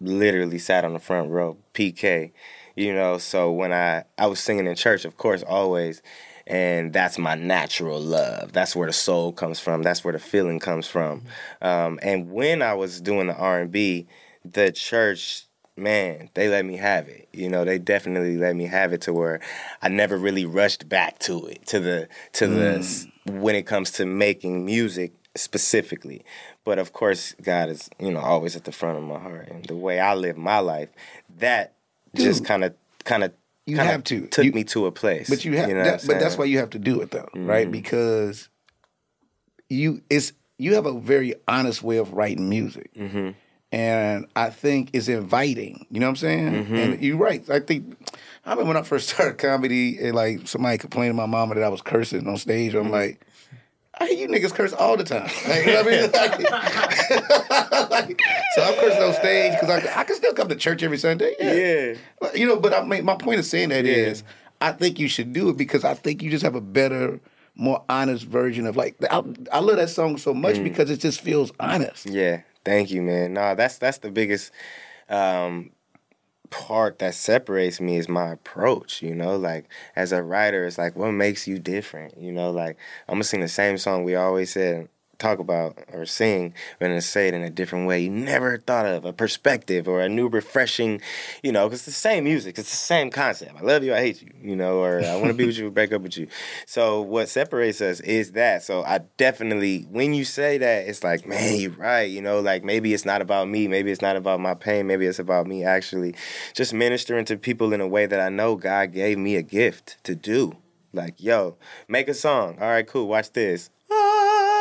literally 0.00 0.58
sat 0.58 0.84
on 0.84 0.92
the 0.92 1.00
front 1.00 1.30
row, 1.30 1.56
PK, 1.74 2.32
you 2.76 2.94
know. 2.94 3.18
So 3.18 3.50
when 3.52 3.72
I 3.72 4.04
I 4.16 4.26
was 4.26 4.40
singing 4.40 4.66
in 4.66 4.74
church, 4.76 5.04
of 5.04 5.16
course, 5.16 5.42
always, 5.42 6.02
and 6.46 6.92
that's 6.92 7.18
my 7.18 7.34
natural 7.34 8.00
love. 8.00 8.52
That's 8.52 8.76
where 8.76 8.86
the 8.86 8.92
soul 8.92 9.32
comes 9.32 9.58
from. 9.58 9.82
That's 9.82 10.04
where 10.04 10.12
the 10.12 10.18
feeling 10.18 10.60
comes 10.60 10.86
from. 10.86 11.24
Um, 11.60 11.98
and 12.02 12.30
when 12.30 12.62
I 12.62 12.74
was 12.74 13.00
doing 13.00 13.26
the 13.26 13.34
R 13.34 13.60
and 13.60 13.72
B, 13.72 14.06
the 14.44 14.72
church. 14.72 15.44
Man, 15.76 16.28
they 16.34 16.48
let 16.48 16.64
me 16.64 16.76
have 16.76 17.08
it. 17.08 17.28
You 17.32 17.48
know, 17.48 17.64
they 17.64 17.78
definitely 17.78 18.36
let 18.36 18.56
me 18.56 18.66
have 18.66 18.92
it 18.92 19.02
to 19.02 19.12
where 19.12 19.38
I 19.80 19.88
never 19.88 20.16
really 20.16 20.44
rushed 20.44 20.88
back 20.88 21.20
to 21.20 21.46
it, 21.46 21.64
to 21.66 21.78
the 21.78 22.08
to 22.32 22.48
the 22.48 23.06
when 23.30 23.54
it 23.54 23.62
comes 23.64 23.92
to 23.92 24.04
making 24.04 24.64
music 24.64 25.12
specifically. 25.36 26.24
But 26.64 26.80
of 26.80 26.92
course, 26.92 27.36
God 27.40 27.68
is, 27.68 27.88
you 28.00 28.10
know, 28.10 28.18
always 28.18 28.56
at 28.56 28.64
the 28.64 28.72
front 28.72 28.98
of 28.98 29.04
my 29.04 29.20
heart. 29.20 29.46
And 29.50 29.64
the 29.66 29.76
way 29.76 30.00
I 30.00 30.14
live 30.16 30.36
my 30.36 30.58
life, 30.58 30.88
that 31.38 31.74
just 32.16 32.44
kind 32.44 32.64
of, 32.64 32.74
kind 33.04 33.22
of, 33.22 33.32
You 33.64 33.76
have 33.76 34.02
to. 34.04 34.26
took 34.26 34.46
You- 34.46 34.52
me 34.52 34.64
to 34.64 34.86
a 34.86 34.90
place. 34.90 35.30
But 35.30 35.44
you 35.44 35.56
have, 35.58 35.68
know 35.68 35.84
that, 35.84 36.04
but 36.08 36.18
that's 36.18 36.36
why 36.36 36.46
you 36.46 36.58
have 36.58 36.70
to 36.70 36.80
do 36.80 37.00
it 37.02 37.12
though, 37.12 37.28
Mm-hmm. 37.36 37.46
right? 37.46 37.70
Because 37.70 38.48
you 39.68 40.02
it's 40.10 40.32
you 40.58 40.74
have 40.74 40.86
a 40.86 40.98
very 40.98 41.34
honest 41.46 41.84
way 41.84 41.98
of 41.98 42.12
writing 42.14 42.48
music, 42.48 42.92
Mm-hmm. 42.94 43.30
And 43.72 44.26
I 44.34 44.50
think 44.50 44.90
it's 44.92 45.08
inviting. 45.08 45.86
You 45.90 46.00
know 46.00 46.06
what 46.06 46.10
I'm 46.10 46.16
saying? 46.16 46.52
Mm-hmm. 46.52 46.74
And 46.74 47.02
you're 47.02 47.16
right. 47.16 47.48
I 47.50 47.60
think 47.60 47.96
I 48.44 48.50
remember 48.50 48.68
when 48.68 48.76
I 48.76 48.82
first 48.82 49.08
started 49.14 49.38
comedy, 49.38 49.98
and 49.98 50.14
like 50.14 50.48
somebody 50.48 50.78
complained 50.78 51.10
to 51.10 51.14
my 51.14 51.26
mama 51.26 51.54
that 51.54 51.64
I 51.64 51.68
was 51.68 51.82
cursing 51.82 52.26
on 52.26 52.36
stage. 52.36 52.72
Mm-hmm. 52.72 52.86
I'm 52.86 52.92
like. 52.92 53.24
I 54.00 54.06
hear 54.06 54.18
you 54.18 54.28
niggas 54.28 54.54
curse 54.54 54.72
all 54.72 54.96
the 54.96 55.02
time. 55.02 55.28
Like, 55.48 55.66
you 55.66 55.72
know 55.72 55.82
what 55.82 56.14
I 56.14 56.38
mean? 56.38 56.50
Like, 57.90 58.22
so 58.54 58.62
I'm 58.62 58.74
cursing 58.74 59.02
on 59.02 59.12
stage 59.14 59.54
because 59.58 59.70
I, 59.70 60.00
I 60.00 60.04
can 60.04 60.14
still 60.14 60.32
come 60.34 60.48
to 60.48 60.54
church 60.54 60.84
every 60.84 60.98
Sunday. 60.98 61.34
Yeah. 61.40 62.30
You 62.32 62.46
know, 62.46 62.60
but 62.60 62.72
I 62.72 62.84
mean, 62.84 63.04
my 63.04 63.16
point 63.16 63.40
of 63.40 63.44
saying 63.44 63.70
that 63.70 63.86
is, 63.86 64.22
Yeah. 64.22 64.68
I 64.68 64.72
think 64.72 65.00
you 65.00 65.08
should 65.08 65.32
do 65.32 65.48
it 65.48 65.56
because 65.56 65.84
I 65.84 65.94
think 65.94 66.22
you 66.22 66.30
just 66.30 66.44
have 66.44 66.54
a 66.54 66.60
better, 66.60 67.18
more 67.56 67.84
honest 67.88 68.24
version 68.24 68.66
of 68.66 68.76
like. 68.76 68.96
I, 69.10 69.22
I 69.52 69.58
love 69.58 69.76
that 69.76 69.90
song 69.90 70.16
so 70.16 70.32
much 70.32 70.62
because 70.62 70.90
it 70.90 70.98
just 71.00 71.20
feels 71.20 71.50
honest. 71.58 72.06
Yeah, 72.06 72.42
thank 72.68 72.90
you, 72.90 73.02
man. 73.02 73.32
No, 73.32 73.54
that's 73.54 73.78
that's 73.78 73.98
the 73.98 74.10
biggest 74.10 74.52
um, 75.08 75.70
part 76.50 76.98
that 77.00 77.14
separates 77.14 77.80
me 77.80 77.96
is 77.96 78.08
my 78.08 78.32
approach. 78.32 79.02
You 79.02 79.14
know, 79.14 79.36
like 79.36 79.70
as 79.96 80.12
a 80.12 80.22
writer, 80.22 80.66
it's 80.66 80.78
like 80.78 80.96
what 80.96 81.12
makes 81.12 81.48
you 81.48 81.58
different. 81.58 82.18
You 82.18 82.32
know, 82.32 82.50
like 82.50 82.76
I'm 83.08 83.14
gonna 83.14 83.24
sing 83.24 83.40
the 83.40 83.48
same 83.48 83.78
song 83.78 84.04
we 84.04 84.16
always 84.16 84.52
said 84.52 84.88
talk 85.18 85.38
about 85.38 85.78
or 85.92 86.06
sing, 86.06 86.54
but 86.78 86.86
gonna 86.86 87.00
say 87.00 87.28
it 87.28 87.34
in 87.34 87.42
a 87.42 87.50
different 87.50 87.86
way 87.86 88.00
you 88.00 88.10
never 88.10 88.58
thought 88.58 88.86
of, 88.86 89.04
a 89.04 89.12
perspective 89.12 89.88
or 89.88 90.00
a 90.00 90.08
new 90.08 90.28
refreshing. 90.28 91.00
You 91.42 91.52
know, 91.52 91.68
'cause 91.68 91.78
it's 91.80 91.84
the 91.86 91.92
same 91.92 92.24
music, 92.24 92.58
it's 92.58 92.70
the 92.70 92.76
same 92.76 93.10
concept. 93.10 93.52
I 93.58 93.62
love 93.62 93.82
you, 93.84 93.94
I 93.94 94.00
hate 94.00 94.22
you. 94.22 94.30
You 94.40 94.56
know, 94.56 94.78
or 94.78 95.06
I 95.06 95.16
want 95.16 95.30
to 95.30 95.34
be 95.34 95.44
with 95.46 95.58
you, 95.58 95.70
break 95.78 95.92
up 95.92 96.02
with 96.02 96.16
you. 96.16 96.28
So 96.66 97.02
what 97.02 97.28
separates 97.28 97.80
us 97.80 98.00
is 98.00 98.32
that. 98.32 98.62
So 98.62 98.82
I 98.84 98.98
definitely, 99.16 99.82
when 99.90 100.14
you 100.14 100.24
say 100.24 100.58
that, 100.58 100.88
it's 100.88 101.02
like, 101.04 101.26
man, 101.26 101.56
you're 101.58 101.70
right. 101.72 102.08
You 102.10 102.22
know, 102.22 102.40
like 102.40 102.64
maybe 102.64 102.94
it's 102.94 103.04
not 103.04 103.20
about 103.20 103.48
me. 103.48 103.68
Maybe 103.68 103.90
it's 103.90 104.02
not 104.02 104.16
about 104.16 104.40
my 104.40 104.54
pain. 104.54 104.86
Maybe 104.86 105.06
it's 105.06 105.18
about 105.18 105.46
me 105.46 105.64
actually 105.64 106.14
just 106.54 106.72
ministering 106.72 107.24
to 107.26 107.36
people 107.36 107.72
in 107.72 107.80
a 107.80 107.88
way 107.88 108.06
that 108.06 108.20
I 108.20 108.28
know 108.28 108.56
God 108.56 108.92
gave 108.92 109.18
me 109.18 109.36
a 109.36 109.42
gift 109.42 110.02
to 110.04 110.14
do. 110.14 110.56
Like, 110.92 111.14
yo, 111.22 111.56
make 111.86 112.08
a 112.08 112.14
song. 112.14 112.56
All 112.60 112.68
right, 112.68 112.86
cool. 112.86 113.08
Watch 113.08 113.32
this. 113.32 113.68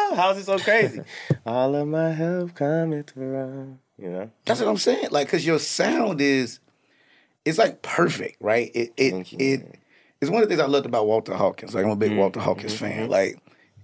Ah, 0.12 0.16
how's 0.16 0.38
it 0.38 0.46
so 0.46 0.58
crazy? 0.60 1.02
All 1.46 1.76
of 1.76 1.88
my 1.88 2.12
help 2.12 2.54
cometh 2.56 3.12
from. 3.12 3.80
You 3.98 4.10
know. 4.10 4.32
That's 4.46 4.60
what 4.62 4.70
I'm 4.70 4.78
saying. 4.78 5.08
Like, 5.12 5.28
cause 5.30 5.46
your 5.46 5.60
sound 5.60 6.22
is, 6.22 6.60
it's 7.46 7.58
like 7.58 7.82
perfect, 7.82 8.38
right? 8.40 8.72
It 8.76 8.94
it 8.96 9.12
Thank 9.12 9.32
you, 9.34 9.38
it 9.40 9.60
man. 9.60 9.68
Mm-hmm. 9.68 9.82
it's 10.22 10.32
one 10.32 10.44
of 10.44 10.48
the 10.50 10.56
things 10.56 10.64
I 10.66 10.70
loved 10.70 10.86
about 10.86 11.08
Walter 11.08 11.34
Hawkins. 11.34 11.74
Like, 11.76 11.84
I'm 11.84 11.92
a 11.92 11.96
big 11.96 12.16
Walter 12.16 12.40
Hawkins 12.40 12.74
fan. 12.78 13.10
Like. 13.10 13.40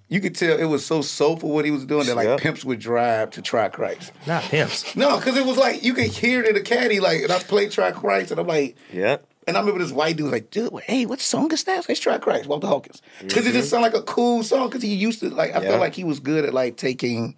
You 0.09 0.19
could 0.21 0.35
tell 0.35 0.59
it 0.59 0.65
was 0.65 0.85
so 0.85 1.01
soulful 1.01 1.49
what 1.49 1.65
he 1.65 1.71
was 1.71 1.85
doing 1.85 2.05
that 2.05 2.15
like 2.15 2.27
Yep. 2.27 2.39
pimps 2.41 2.63
would 2.65 2.77
drive 2.77 3.31
to 3.31 3.41
try 3.41 3.67
Christ. 3.69 4.11
Not 4.27 4.43
pimps. 4.43 4.95
No, 4.95 5.17
because 5.17 5.37
it 5.37 5.45
was 5.45 5.57
like 5.57 5.81
you 5.83 5.95
could 5.95 6.05
hear 6.05 6.41
it 6.43 6.47
in 6.49 6.53
the 6.53 6.61
caddy, 6.61 6.99
like, 6.99 7.23
and 7.23 7.31
I 7.31 7.39
played 7.39 7.71
Try 7.71 7.91
Christ, 7.91 8.29
and 8.29 8.39
I'm 8.39 8.45
like, 8.45 8.75
Yep. 8.91 9.25
And 9.47 9.55
I 9.57 9.59
remember 9.59 9.79
this 9.79 9.91
white 9.91 10.15
dude 10.17 10.25
was 10.25 10.31
like, 10.33 10.49
dude, 10.51 10.73
hey, 10.83 11.05
what 11.05 11.19
song 11.19 11.51
is 11.51 11.63
that? 11.65 11.87
Let's 11.87 11.99
try 11.99 12.17
Christ, 12.17 12.47
Walter 12.47 12.67
Hawkins. 12.67 13.01
Because 13.19 13.45
it 13.45 13.49
Mm-hmm. 13.49 13.57
just 13.59 13.69
sounded 13.69 13.93
like 13.93 14.01
a 14.01 14.05
cool 14.05 14.43
song, 14.43 14.67
because 14.69 14.81
he 14.83 14.93
used 14.93 15.19
to, 15.21 15.29
like, 15.29 15.51
I 15.55 15.61
Yeah. 15.61 15.69
felt 15.69 15.79
like 15.79 15.95
he 15.95 16.03
was 16.03 16.19
good 16.19 16.45
at, 16.45 16.53
like, 16.53 16.77
taking 16.77 17.35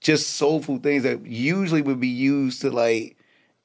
just 0.00 0.30
soulful 0.32 0.78
things 0.78 1.02
that 1.04 1.24
usually 1.26 1.82
would 1.82 2.00
be 2.00 2.08
used 2.08 2.60
to, 2.62 2.70
like, 2.70 3.16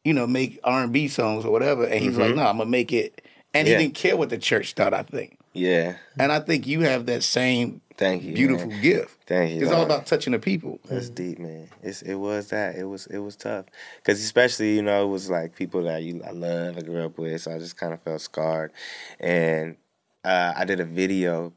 you 0.03 0.13
know, 0.13 0.27
make 0.27 0.59
R&B 0.63 1.07
songs 1.07 1.45
or 1.45 1.51
whatever. 1.51 1.83
And 1.85 2.03
he's 2.03 2.17
like, 2.17 2.35
no, 2.35 2.43
I'm 2.45 2.57
going 2.57 2.67
to 2.67 2.71
make 2.71 2.93
it. 2.93 3.21
And 3.53 3.65
Mm-hmm. 3.67 3.71
Yeah. 3.73 3.77
he 3.79 3.83
didn't 3.85 3.95
care 3.95 4.17
what 4.17 4.29
the 4.29 4.37
church 4.37 4.73
thought, 4.73 4.93
I 4.93 5.03
think. 5.03 5.37
Yeah. 5.53 5.95
And 6.19 6.31
I 6.31 6.39
think 6.39 6.67
you 6.67 6.81
have 6.81 7.05
that 7.07 7.23
same 7.23 7.81
Thank 7.97 8.23
you. 8.23 8.33
beautiful 8.35 8.67
man. 8.67 8.81
gift. 8.81 9.17
Thank 9.25 9.53
you, 9.53 9.63
It's 9.63 9.71
all 9.71 9.81
about 9.81 10.05
touching 10.05 10.33
the 10.33 10.39
people. 10.39 10.79
That's 10.85 11.09
deep, 11.09 11.39
man. 11.39 11.67
It's 11.81 12.03
it 12.03 12.13
was 12.15 12.49
that. 12.49 12.75
It 12.75 12.83
was 12.83 13.07
it 13.07 13.17
was 13.17 13.35
tough 13.35 13.65
because 13.97 14.23
especially 14.23 14.75
you 14.75 14.83
know 14.83 15.03
it 15.03 15.09
was 15.09 15.29
like 15.31 15.55
people 15.55 15.83
that 15.83 16.03
you 16.03 16.21
I 16.23 16.31
love 16.31 16.77
I 16.77 16.81
grew 16.81 17.03
up 17.03 17.17
with, 17.17 17.41
so 17.41 17.55
I 17.55 17.57
just 17.57 17.75
kind 17.75 17.93
of 17.93 18.01
felt 18.03 18.21
scarred. 18.21 18.71
And 19.19 19.77
uh, 20.23 20.53
I 20.55 20.65
did 20.65 20.79
a 20.79 20.85
video 20.85 21.53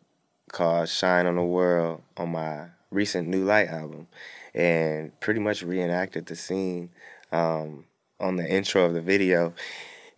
called 0.51 0.89
"Shine 0.89 1.27
on 1.27 1.37
the 1.37 1.43
World" 1.43 2.03
on 2.17 2.33
my 2.33 2.69
recent 2.91 3.29
New 3.29 3.45
Light 3.45 3.69
album, 3.69 4.09
and 4.55 5.19
pretty 5.21 5.41
much 5.41 5.63
reenacted 5.63 6.25
the 6.25 6.37
scene 6.37 6.89
um, 7.33 7.85
on 8.19 8.37
the 8.37 8.51
intro 8.51 8.87
of 8.87 8.95
the 8.95 9.03
video, 9.03 9.53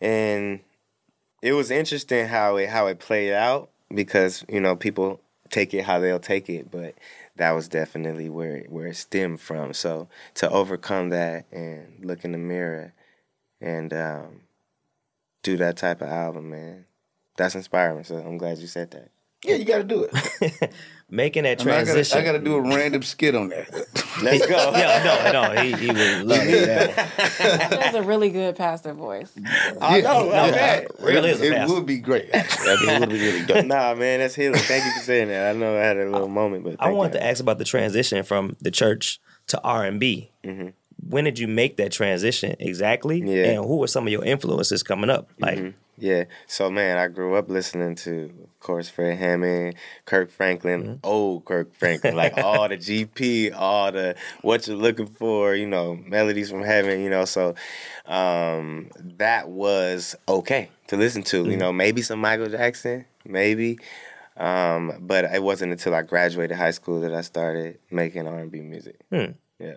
and 0.00 0.61
it 1.42 1.52
was 1.52 1.72
interesting 1.72 2.28
how 2.28 2.56
it 2.56 2.68
how 2.68 2.87
it 2.87 3.00
played 3.00 3.32
out 3.32 3.70
because 3.92 4.44
you 4.48 4.61
know 4.61 4.76
people 4.76 5.20
take 5.52 5.72
it 5.74 5.84
how 5.84 6.00
they'll 6.00 6.18
take 6.18 6.50
it, 6.50 6.70
but 6.70 6.96
that 7.36 7.52
was 7.52 7.68
definitely 7.68 8.28
where 8.28 8.56
it, 8.56 8.72
where 8.72 8.88
it 8.88 8.96
stemmed 8.96 9.40
from. 9.40 9.72
So 9.72 10.08
to 10.34 10.50
overcome 10.50 11.10
that 11.10 11.44
and 11.52 12.04
look 12.04 12.24
in 12.24 12.32
the 12.32 12.38
mirror 12.38 12.92
and 13.60 13.92
um, 13.92 14.40
do 15.44 15.56
that 15.58 15.76
type 15.76 16.00
of 16.00 16.08
album, 16.08 16.50
man, 16.50 16.86
that's 17.36 17.54
inspiring. 17.54 18.02
So 18.02 18.16
I'm 18.16 18.38
glad 18.38 18.58
you 18.58 18.66
said 18.66 18.90
that. 18.90 19.10
Yeah, 19.44 19.56
you 19.56 19.64
got 19.64 19.78
to 19.78 19.84
do 19.84 20.08
it. 20.10 20.74
Making 21.14 21.42
that 21.42 21.61
I, 21.61 21.64
mean, 21.64 21.75
I 21.75 21.79
gotta- 21.81 21.92
transition. 21.92 22.18
I 22.18 22.25
got 22.25 22.33
to 22.33 22.38
do 22.38 22.55
a 22.55 22.61
random 22.62 23.03
skit 23.03 23.35
on 23.35 23.51
that. 23.51 23.68
Let's 24.22 24.46
go. 24.46 24.72
yeah, 24.75 25.31
no, 25.31 25.42
no, 25.53 25.61
he, 25.62 25.72
he 25.72 25.87
would 25.88 26.22
love 26.27 26.38
it. 26.42 26.90
He 27.72 27.77
has 27.77 27.94
a 27.94 28.03
really 28.03 28.31
good 28.31 28.57
pastor 28.57 28.94
voice. 28.94 29.31
I 29.81 30.01
know. 30.01 30.31
Yeah. 30.31 30.46
okay. 30.46 30.87
Really 31.01 31.31
is 31.33 31.40
a 31.42 31.46
it 31.48 31.53
pastor. 31.53 31.75
would 31.75 31.85
be 31.85 31.98
great. 31.98 32.31
Actually. 32.33 32.70
I 32.70 32.77
mean, 32.77 32.90
it 32.94 33.01
would 33.01 33.09
be 33.11 33.20
really 33.20 33.44
dope. 33.44 33.66
Nah, 33.66 33.94
man, 33.94 34.20
that's 34.20 34.35
healing. 34.35 34.59
Thank 34.61 34.87
you 34.87 34.92
for 34.92 35.01
saying 35.01 35.29
that. 35.29 35.55
I 35.55 35.59
know 35.59 35.77
I 35.77 35.81
had 35.83 35.98
a 35.98 36.09
little 36.11 36.29
moment, 36.29 36.64
but 36.64 36.77
I 36.81 36.87
thank 36.87 36.96
wanted 36.96 37.12
you. 37.14 37.20
to 37.20 37.27
ask 37.27 37.40
about 37.42 37.59
the 37.59 37.64
transition 37.66 38.22
from 38.22 38.57
the 38.62 38.70
church 38.70 39.20
to 39.48 39.61
R 39.62 39.85
and 39.85 40.01
B. 40.01 40.31
When 41.07 41.25
did 41.25 41.38
you 41.38 41.46
make 41.46 41.77
that 41.77 41.92
transition 41.92 42.57
exactly? 42.59 43.20
Mm-hmm. 43.20 43.29
Yeah. 43.29 43.44
And 43.51 43.64
who 43.66 43.77
were 43.77 43.87
some 43.88 44.07
of 44.07 44.12
your 44.12 44.25
influences 44.25 44.83
coming 44.83 45.11
up? 45.11 45.29
Like, 45.38 45.75
Yeah. 46.02 46.24
So 46.48 46.68
man, 46.68 46.98
I 46.98 47.06
grew 47.06 47.36
up 47.36 47.48
listening 47.48 47.94
to, 47.96 48.24
of 48.42 48.58
course, 48.58 48.88
Fred 48.88 49.16
Hammond, 49.18 49.76
Kirk 50.04 50.32
Franklin, 50.32 50.98
old 51.04 51.44
Kirk 51.44 51.72
Franklin, 51.74 52.16
like 52.16 52.36
all 52.36 52.68
the 52.68 52.76
GP, 52.76 53.54
all 53.56 53.92
the 53.92 54.16
what 54.40 54.66
you're 54.66 54.76
looking 54.76 55.06
for, 55.06 55.54
you 55.54 55.66
know, 55.66 55.94
melodies 55.94 56.50
from 56.50 56.64
heaven, 56.64 57.02
you 57.02 57.08
know. 57.08 57.24
So 57.24 57.54
um, 58.06 58.90
that 59.16 59.48
was 59.48 60.16
okay 60.28 60.70
to 60.88 60.96
listen 60.96 61.22
to. 61.24 61.48
You 61.48 61.56
know, 61.56 61.72
maybe 61.72 62.02
some 62.02 62.20
Michael 62.20 62.48
Jackson, 62.48 63.04
maybe. 63.24 63.78
Um, 64.36 64.94
but 65.00 65.24
it 65.26 65.42
wasn't 65.42 65.70
until 65.70 65.94
I 65.94 66.02
graduated 66.02 66.56
high 66.56 66.72
school 66.72 67.00
that 67.02 67.14
I 67.14 67.20
started 67.20 67.78
making 67.92 68.26
R 68.26 68.38
and 68.40 68.50
B 68.50 68.60
music. 68.60 68.96
Hmm. 69.10 69.32
Yeah. 69.60 69.76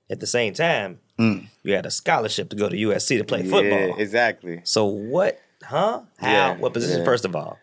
At 0.08 0.20
the 0.20 0.28
same 0.28 0.54
time, 0.54 1.00
Mm. 1.18 1.48
you 1.64 1.74
had 1.74 1.88
a 1.88 1.92
scholarship 1.92 2.52
to 2.52 2.56
go 2.56 2.70
to 2.70 2.76
USC 2.78 3.18
to 3.18 3.24
play 3.24 3.42
football. 3.42 3.98
Exactly. 3.98 4.62
So 4.64 4.86
what? 4.86 5.42
Huh? 5.64 6.02
How? 6.20 6.32
Yeah, 6.32 6.58
what 6.58 6.74
position? 6.74 7.00
yeah. 7.00 7.06
First 7.06 7.26
of 7.26 7.36
all, 7.36 7.58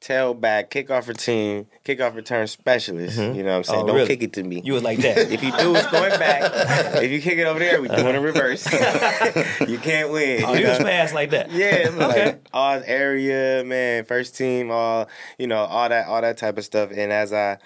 Tailback, 0.00 0.70
kickoff 0.70 1.08
return, 1.08 1.66
kickoff 1.84 2.14
return 2.14 2.46
specialist. 2.46 3.18
You 3.18 3.42
know 3.42 3.50
what 3.50 3.56
I'm 3.56 3.64
saying? 3.64 3.82
Oh, 3.82 3.86
Don't 3.86 3.96
really? 3.96 4.08
kick 4.08 4.22
it 4.22 4.32
to 4.32 4.42
me. 4.42 4.62
you 4.64 4.72
was 4.72 4.82
like 4.82 4.98
that. 5.00 5.18
if 5.30 5.42
you 5.42 5.50
do, 5.52 5.74
it's 5.76 5.90
going 5.90 6.18
back. 6.18 6.50
if 7.02 7.10
you 7.10 7.20
kick 7.20 7.38
it 7.38 7.44
over 7.44 7.58
there, 7.58 7.82
we 7.82 7.88
doing 7.88 8.16
a 8.16 8.20
reverse. 8.20 8.64
you 9.68 9.76
can't 9.78 10.10
win. 10.10 10.42
oh, 10.46 10.54
you 10.54 10.60
you 10.60 10.68
was 10.68 10.78
fast 10.78 11.12
like 11.12 11.30
that. 11.30 11.50
Yeah, 11.52 11.88
Okay. 11.90 12.24
like 12.26 12.48
all 12.54 12.80
area, 12.86 13.62
man, 13.62 14.06
first 14.06 14.36
team, 14.36 14.70
all 14.70 15.06
you 15.38 15.46
know, 15.46 15.58
all 15.58 15.88
that, 15.90 16.06
all 16.06 16.22
that 16.22 16.38
type 16.38 16.56
of 16.56 16.64
stuff. 16.64 16.90
And 16.92 17.12
as 17.12 17.34
I 17.34 17.58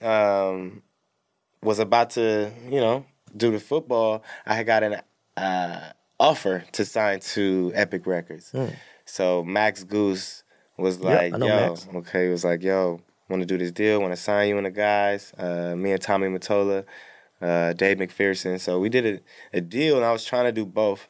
um, 0.00 0.82
was 1.62 1.78
about 1.78 2.10
to, 2.10 2.52
you 2.70 2.80
know, 2.80 3.04
do 3.36 3.50
the 3.50 3.60
football, 3.60 4.22
I 4.46 4.62
got 4.62 4.82
an 4.82 5.02
uh, 5.36 5.80
offer 6.18 6.64
to 6.72 6.84
sign 6.86 7.20
to 7.20 7.70
Epic 7.74 8.06
Records. 8.06 8.54
So 9.04 9.44
Max 9.44 9.84
Gousse 9.84 10.42
was 10.76 11.00
like, 11.00 11.32
know 11.32 11.46
"Yo, 11.46 11.68
Max. 11.68 11.88
okay," 11.94 12.28
was 12.28 12.44
like, 12.44 12.62
"Yo, 12.62 13.00
want 13.28 13.42
to 13.42 13.46
do 13.46 13.58
this 13.58 13.72
deal? 13.72 14.00
Want 14.00 14.12
to 14.12 14.16
sign 14.20 14.48
you 14.48 14.56
and 14.56 14.66
the 14.66 14.70
guys? 14.70 15.32
Uh, 15.36 15.74
me 15.76 15.92
and 15.92 16.00
Tommy 16.00 16.28
Mottola, 16.28 16.84
uh, 17.40 17.72
Dave 17.72 17.98
McPherson. 17.98 18.60
So 18.60 18.78
we 18.78 18.88
did 18.88 19.06
a, 19.06 19.58
a 19.58 19.60
deal, 19.60 19.96
and 19.96 20.04
I 20.04 20.12
was 20.12 20.24
trying 20.24 20.44
to 20.44 20.52
do 20.52 20.64
both. 20.66 21.08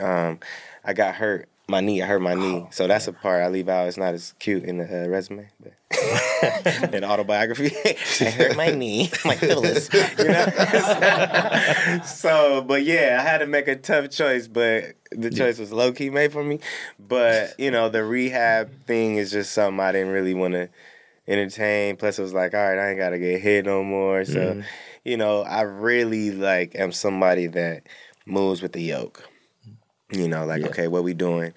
Um, 0.00 0.40
I 0.84 0.92
got 0.92 1.14
hurt. 1.16 1.48
My 1.70 1.80
knee, 1.80 2.00
I 2.00 2.06
hurt 2.06 2.22
my 2.22 2.32
knee. 2.32 2.66
So 2.70 2.86
that's 2.86 3.08
a 3.08 3.12
part 3.12 3.42
I 3.42 3.48
leave 3.48 3.68
out. 3.68 3.88
It's 3.88 3.98
not 3.98 4.14
as 4.14 4.32
cute 4.38 4.64
in 4.64 4.78
the 4.78 5.04
uh, 5.04 5.08
resume, 5.08 5.50
but 5.60 5.74
in 6.94 7.04
autobiography, 7.04 7.76
I 8.24 8.30
hurt 8.30 8.56
my 8.56 8.70
knee, 8.70 9.10
my 9.24 9.36
Phyllis. 9.36 9.90
You 10.18 10.28
know. 10.28 12.00
so, 12.06 12.62
but 12.62 12.84
yeah, 12.84 13.18
I 13.20 13.22
had 13.22 13.38
to 13.38 13.46
make 13.46 13.68
a 13.68 13.76
tough 13.76 14.08
choice, 14.08 14.48
but 14.48 14.94
the 15.12 15.30
choice 15.30 15.58
was 15.58 15.70
low 15.70 15.92
key 15.92 16.08
made 16.08 16.32
for 16.32 16.42
me. 16.42 16.60
But 16.98 17.54
you 17.58 17.70
know, 17.70 17.90
the 17.90 18.02
rehab 18.02 18.70
thing 18.86 19.16
is 19.16 19.30
just 19.30 19.52
something 19.52 19.78
I 19.78 19.92
didn't 19.92 20.12
really 20.12 20.34
want 20.34 20.54
to 20.54 20.70
entertain. 21.26 21.96
Plus, 21.96 22.18
it 22.18 22.22
was 22.22 22.32
like, 22.32 22.54
all 22.54 22.60
right, 22.60 22.78
I 22.78 22.90
ain't 22.90 22.98
gotta 22.98 23.18
get 23.18 23.42
hit 23.42 23.66
no 23.66 23.84
more. 23.84 24.24
So, 24.24 24.62
you 25.04 25.18
know, 25.18 25.42
I 25.42 25.62
really 25.62 26.30
like 26.30 26.74
am 26.76 26.92
somebody 26.92 27.46
that 27.48 27.82
moves 28.24 28.62
with 28.62 28.72
the 28.72 28.82
yoke. 28.82 29.28
You 30.10 30.28
know, 30.28 30.46
like, 30.46 30.62
okay, 30.62 30.88
what 30.88 31.04
we 31.04 31.14
doing? 31.14 31.52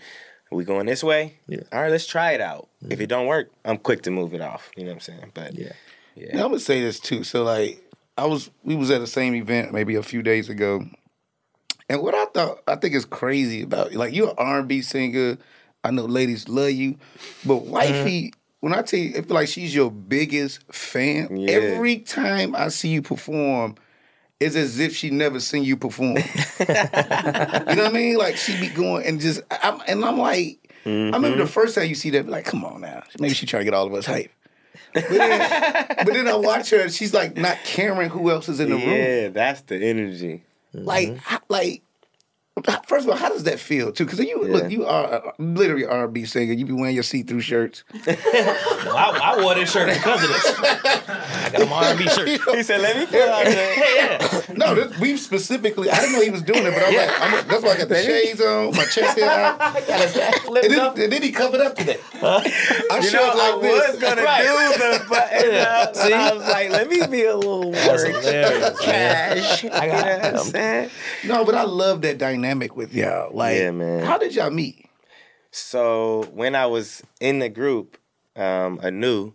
we 0.52 0.66
going 0.66 0.86
this 0.86 1.04
way? 1.04 1.38
Yeah. 1.48 1.62
All 1.72 1.82
right, 1.82 1.92
let's 1.92 2.06
try 2.06 2.32
it 2.32 2.42
out. 2.42 2.68
If 2.82 2.90
mm-hmm. 2.90 3.02
it 3.02 3.08
don't 3.08 3.26
work, 3.26 3.52
I'm 3.64 3.78
quick 3.78 4.04
to 4.04 4.12
move 4.12 4.34
it 4.34 4.42
off. 4.42 4.70
You 4.76 4.84
know 4.84 4.90
what 4.90 4.96
I'm 4.96 5.00
saying? 5.00 5.32
But 5.34 5.58
Yeah. 5.58 5.72
yeah. 6.16 6.36
Now 6.36 6.46
I'm 6.46 6.52
gonna 6.52 6.60
say 6.60 6.82
this 6.82 7.00
too. 7.00 7.24
So 7.24 7.44
like, 7.44 7.82
I 8.18 8.26
was 8.26 8.52
we 8.64 8.76
was 8.76 8.92
at 8.92 9.00
the 9.00 9.08
same 9.08 9.34
event 9.34 9.74
maybe 9.74 9.96
a 9.96 10.04
few 10.04 10.22
days 10.22 10.50
ago, 10.50 10.86
and 11.90 12.02
what 12.02 12.14
I 12.14 12.26
thought 12.26 12.62
I 12.68 12.76
think 12.76 12.96
is 12.96 13.06
crazy 13.06 13.62
about 13.64 13.94
like 13.94 14.14
you're 14.14 14.30
an 14.30 14.36
R&B 14.38 14.82
singer. 14.82 15.38
I 15.84 15.92
know 15.92 16.06
ladies 16.06 16.48
love 16.48 16.72
you, 16.72 16.98
but 17.46 17.66
wifey. 17.66 18.28
Mm-hmm. 18.28 18.38
When 18.60 18.74
I 18.76 18.84
tell 18.84 19.00
you, 19.00 19.18
I 19.18 19.22
feel 19.22 19.34
like 19.34 19.48
she's 19.48 19.74
your 19.74 19.90
biggest 19.90 20.72
fan. 20.72 21.36
Yeah. 21.36 21.52
Every 21.54 21.98
time 21.98 22.56
I 22.56 22.68
see 22.68 22.90
you 22.90 23.02
perform, 23.02 23.74
it's 24.42 24.56
as 24.56 24.80
if 24.80 24.96
she 24.96 25.12
never 25.12 25.40
seen 25.40 25.64
you 25.64 25.78
perform. 25.78 26.18
you 26.60 26.66
know 26.66 26.74
what 26.74 27.80
I 27.80 27.92
mean? 27.92 28.18
Like 28.18 28.38
she 28.38 28.60
be 28.60 28.70
going 28.70 29.06
and 29.06 29.22
just, 29.22 29.42
I'm, 29.52 29.80
and 29.88 30.04
I'm 30.04 30.18
like, 30.18 30.58
I 30.86 30.90
remember 30.90 31.30
the 31.30 31.36
mm-hmm. 31.36 31.46
first 31.46 31.76
time 31.76 31.88
you 31.88 31.96
see 31.96 32.10
that, 32.12 32.28
like, 32.28 32.46
come 32.46 32.66
on 32.66 32.82
now, 32.82 33.04
maybe 33.20 33.36
she 33.36 33.46
trying 33.46 33.62
to 33.62 33.66
get 33.66 33.74
all 33.76 33.86
of 33.86 33.94
us 33.94 34.08
hype. 34.08 34.32
But 34.94 35.10
then, 35.10 35.86
but 35.98 36.14
then 36.14 36.28
I 36.28 36.36
watch 36.36 36.72
her, 36.72 36.80
and 36.80 36.92
she's 36.92 37.14
like 37.14 37.38
not 37.38 37.58
caring 37.64 38.10
who 38.10 38.32
else 38.32 38.50
is 38.50 38.60
in 38.60 38.70
the 38.70 38.76
room. 38.76 38.90
yeah, 38.90 39.28
that's 39.30 39.62
the 39.62 39.76
energy. 39.76 40.44
Like, 40.74 41.10
mm-hmm. 41.10 41.18
how, 41.18 41.40
like, 41.50 41.84
first 42.86 43.06
of 43.06 43.12
all, 43.12 43.16
how 43.18 43.30
does 43.30 43.44
that 43.46 43.60
feel 43.60 43.92
too? 43.92 44.04
Because 44.06 44.20
you 44.20 44.46
Yeah. 44.46 44.54
look, 44.54 44.72
you 44.72 44.86
are 44.86 45.34
literally 45.40 45.84
an 45.84 45.90
R&B 45.90 46.26
singer. 46.26 46.52
You 46.54 46.66
be 46.66 46.74
wearing 46.74 46.94
your 46.96 47.04
see-through 47.04 47.42
shirts. 47.42 47.84
Well, 48.82 48.98
I, 48.98 49.36
I 49.38 49.42
wore 49.44 49.54
this 49.56 49.72
shirt 49.72 49.88
because 49.94 50.24
of 50.24 50.30
this. 50.30 50.60
I 50.60 51.50
got 51.56 51.70
my 51.70 51.88
R&B 51.92 52.08
shirt. 52.10 52.28
He 52.56 52.64
said, 52.64 52.82
"Let 52.82 52.98
me 52.98 53.06
feel 53.06 53.30
out 53.30 53.46
there." 53.46 54.58
No, 54.58 54.74
this, 54.76 54.98
we 55.00 55.16
specifically. 55.18 55.90
I 55.90 56.00
didn't 56.00 56.14
know 56.14 56.22
he 56.22 56.30
was 56.32 56.42
doing 56.42 56.66
it, 56.66 56.74
but 56.74 56.84
I'm 56.84 56.96
like, 56.96 57.22
I'm, 57.22 57.48
that's 57.48 57.64
why 57.64 57.70
I 57.74 57.78
got 57.78 57.90
the 57.90 58.02
shades 58.04 58.42
on, 58.42 58.76
my 58.76 58.84
chest 58.86 59.18
hair 59.20 59.30
out, 59.30 59.62
and 59.92 60.74
then, 60.74 61.00
and 61.00 61.14
then 61.14 61.22
he 61.22 61.32
covered 61.32 61.62
up 61.62 61.76
today. 61.78 62.00
I 62.22 63.00
You 63.02 63.08
showed 63.08 63.18
know, 63.28 63.34
I 63.34 63.52
like 63.52 63.62
this. 63.62 63.92
was 63.92 64.00
gonna 64.02 64.22
do 64.22 64.78
the 64.78 65.06
button 65.10 65.56
up, 65.56 65.94
but 65.94 66.14
I 66.14 66.34
was 66.34 66.48
like, 66.50 66.70
"Let 66.72 66.90
me 66.90 67.06
be 67.08 67.24
a 67.26 67.36
little 67.38 67.72
That's 67.72 68.04
more 68.04 68.22
cash." 68.84 69.64
I 69.66 69.88
got 69.88 70.06
you 70.06 70.12
know 70.12 70.18
what 70.18 70.36
I'm 70.40 70.52
saying? 70.52 70.90
No, 71.26 71.46
but 71.46 71.56
I 71.56 71.64
love 71.64 72.02
that 72.02 72.18
dynamic 72.18 72.41
with 72.76 72.94
y'all. 72.94 73.36
Like, 73.36 73.58
Yeah, 73.58 73.72
man. 73.72 74.04
how 74.06 74.18
did 74.18 74.34
y'all 74.36 74.50
meet? 74.52 74.86
So 75.52 76.24
when 76.34 76.56
I 76.56 76.66
was 76.66 77.04
in 77.20 77.40
the 77.40 77.50
group, 77.50 77.98
um, 78.36 78.80
a 78.82 78.90
new 78.92 79.34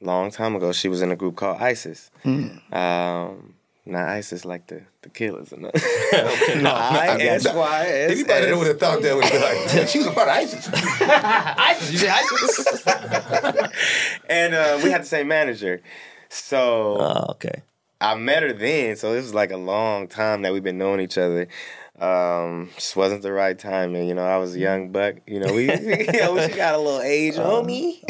long 0.00 0.30
time 0.30 0.56
ago, 0.56 0.72
she 0.72 0.88
was 0.88 1.00
in 1.02 1.10
a 1.12 1.16
group 1.16 1.36
called 1.36 1.60
ISIS. 1.62 2.10
Um, 2.24 3.54
not 3.84 4.08
ISIS 4.08 4.44
like 4.44 4.66
the 4.68 4.82
the 5.02 5.08
killers 5.08 5.52
or 5.52 5.56
nothing. 5.58 5.80
I 6.66 7.16
S 7.20 7.44
Y 7.52 7.86
S. 7.86 8.10
Anybody 8.12 8.46
that 8.46 8.56
would 8.56 8.66
have 8.68 8.78
thought 8.80 9.02
that 9.02 9.14
would 9.16 9.30
be 9.30 9.38
like, 9.78 9.88
she 9.88 9.98
was 9.98 10.06
a 10.06 10.12
part 10.12 10.28
of 10.28 10.34
ISIS. 10.34 10.68
ISIS. 11.00 11.92
You 11.92 11.98
say 11.98 12.08
ISIS? 12.08 12.74
And 14.28 14.54
uh, 14.54 14.80
we 14.82 14.90
had 14.90 15.02
the 15.02 15.06
same 15.06 15.28
manager. 15.28 15.82
So 16.28 16.96
Oh, 17.00 17.26
okay. 17.32 17.62
I 18.00 18.14
met 18.16 18.42
her 18.42 18.52
then, 18.52 18.96
so 18.96 19.12
this 19.12 19.22
was 19.22 19.34
like 19.34 19.52
a 19.52 19.56
long 19.56 20.08
time 20.08 20.42
that 20.42 20.52
we've 20.52 20.62
been 20.62 20.78
knowing 20.78 21.00
each 21.00 21.18
other. 21.18 21.46
Um, 22.00 22.70
just 22.74 22.96
wasn't 22.96 23.22
the 23.22 23.32
right 23.32 23.56
timing, 23.56 24.08
you 24.08 24.14
know. 24.14 24.24
I 24.24 24.38
was 24.38 24.56
a 24.56 24.58
young 24.58 24.90
buck, 24.92 25.16
you 25.26 25.38
know. 25.38 25.52
We, 25.52 25.66
you 25.66 26.20
know, 26.20 26.48
she 26.48 26.54
got 26.56 26.74
a 26.74 26.78
little 26.78 27.02
age 27.02 27.36
on 27.36 27.66
me, 27.66 28.02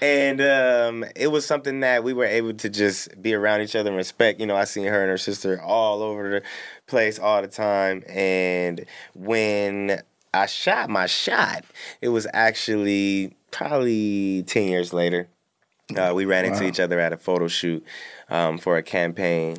and 0.00 0.40
um, 0.40 1.04
it 1.16 1.26
was 1.26 1.44
something 1.44 1.80
that 1.80 2.04
we 2.04 2.12
were 2.12 2.24
able 2.24 2.54
to 2.54 2.68
just 2.68 3.20
be 3.20 3.34
around 3.34 3.62
each 3.62 3.74
other 3.74 3.90
and 3.90 3.96
respect. 3.96 4.40
You 4.40 4.46
know, 4.46 4.56
I 4.56 4.64
seen 4.64 4.84
her 4.86 5.02
and 5.02 5.10
her 5.10 5.18
sister 5.18 5.60
all 5.60 6.02
over 6.02 6.30
the 6.30 6.42
place 6.86 7.18
all 7.18 7.42
the 7.42 7.48
time, 7.48 8.04
and 8.08 8.86
when 9.14 10.00
I 10.32 10.46
shot 10.46 10.88
my 10.88 11.06
shot, 11.06 11.64
it 12.00 12.10
was 12.10 12.28
actually 12.32 13.34
probably 13.50 14.44
ten 14.44 14.68
years 14.68 14.92
later. 14.92 15.28
Uh, 15.96 16.12
we 16.14 16.24
ran 16.24 16.44
into 16.44 16.64
each 16.64 16.78
other 16.78 17.00
at 17.00 17.12
a 17.12 17.16
photo 17.16 17.48
shoot 17.48 17.84
um, 18.28 18.56
for 18.58 18.76
a 18.76 18.82
campaign 18.82 19.56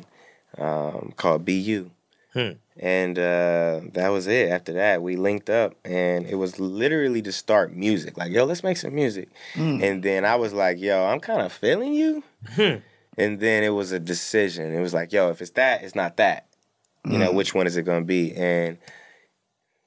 um, 0.56 1.12
called 1.16 1.44
BU. 1.44 1.90
And 2.34 3.18
uh, 3.18 3.80
that 3.92 4.08
was 4.08 4.26
it. 4.26 4.48
After 4.50 4.72
that, 4.74 5.02
we 5.02 5.16
linked 5.16 5.50
up, 5.50 5.74
and 5.84 6.24
it 6.26 6.36
was 6.36 6.58
literally 6.58 7.20
to 7.22 7.32
start 7.32 7.74
music. 7.74 8.16
Like, 8.16 8.32
yo, 8.32 8.44
let's 8.44 8.62
make 8.64 8.78
some 8.78 8.94
music. 8.94 9.28
And 9.54 10.02
then 10.02 10.24
I 10.24 10.36
was 10.36 10.52
like, 10.52 10.80
yo, 10.80 11.04
I'm 11.04 11.20
kind 11.20 11.42
of 11.42 11.52
feeling 11.52 11.92
you. 11.92 12.22
and 12.56 13.40
then 13.40 13.62
it 13.62 13.68
was 13.70 13.92
a 13.92 14.00
decision. 14.00 14.74
It 14.74 14.80
was 14.80 14.94
like, 14.94 15.12
yo, 15.12 15.28
if 15.30 15.42
it's 15.42 15.50
that, 15.52 15.82
it's 15.84 15.94
not 15.94 16.16
that. 16.16 16.46
You 17.04 17.18
know, 17.18 17.32
Mm. 17.32 17.34
which 17.34 17.52
one 17.54 17.66
is 17.66 17.76
it 17.76 17.82
gonna 17.82 18.04
be? 18.04 18.32
And 18.34 18.78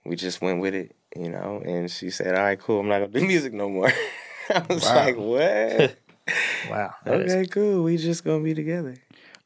we 0.06 0.16
just 0.16 0.42
went 0.42 0.60
with 0.62 0.76
it, 0.76 0.96
you 1.16 1.30
know. 1.30 1.62
And 1.66 1.90
she 1.90 2.10
said, 2.10 2.36
"All 2.36 2.44
right, 2.44 2.60
cool. 2.60 2.82
I'm 2.82 2.88
not 2.90 3.00
gonna 3.00 3.20
do 3.20 3.26
music 3.34 3.54
no 3.54 3.70
more." 3.70 3.90
I 4.50 4.64
was 4.70 4.84
Wow. 4.84 4.96
like, 4.96 5.16
"What? 5.18 5.98
Wow. 6.70 6.94
that 7.06 7.22
is- 7.22 7.34
okay, 7.34 7.46
cool. 7.48 7.84
We 7.84 7.98
just 7.98 8.24
gonna 8.24 8.44
be 8.44 8.54
together." 8.54 8.96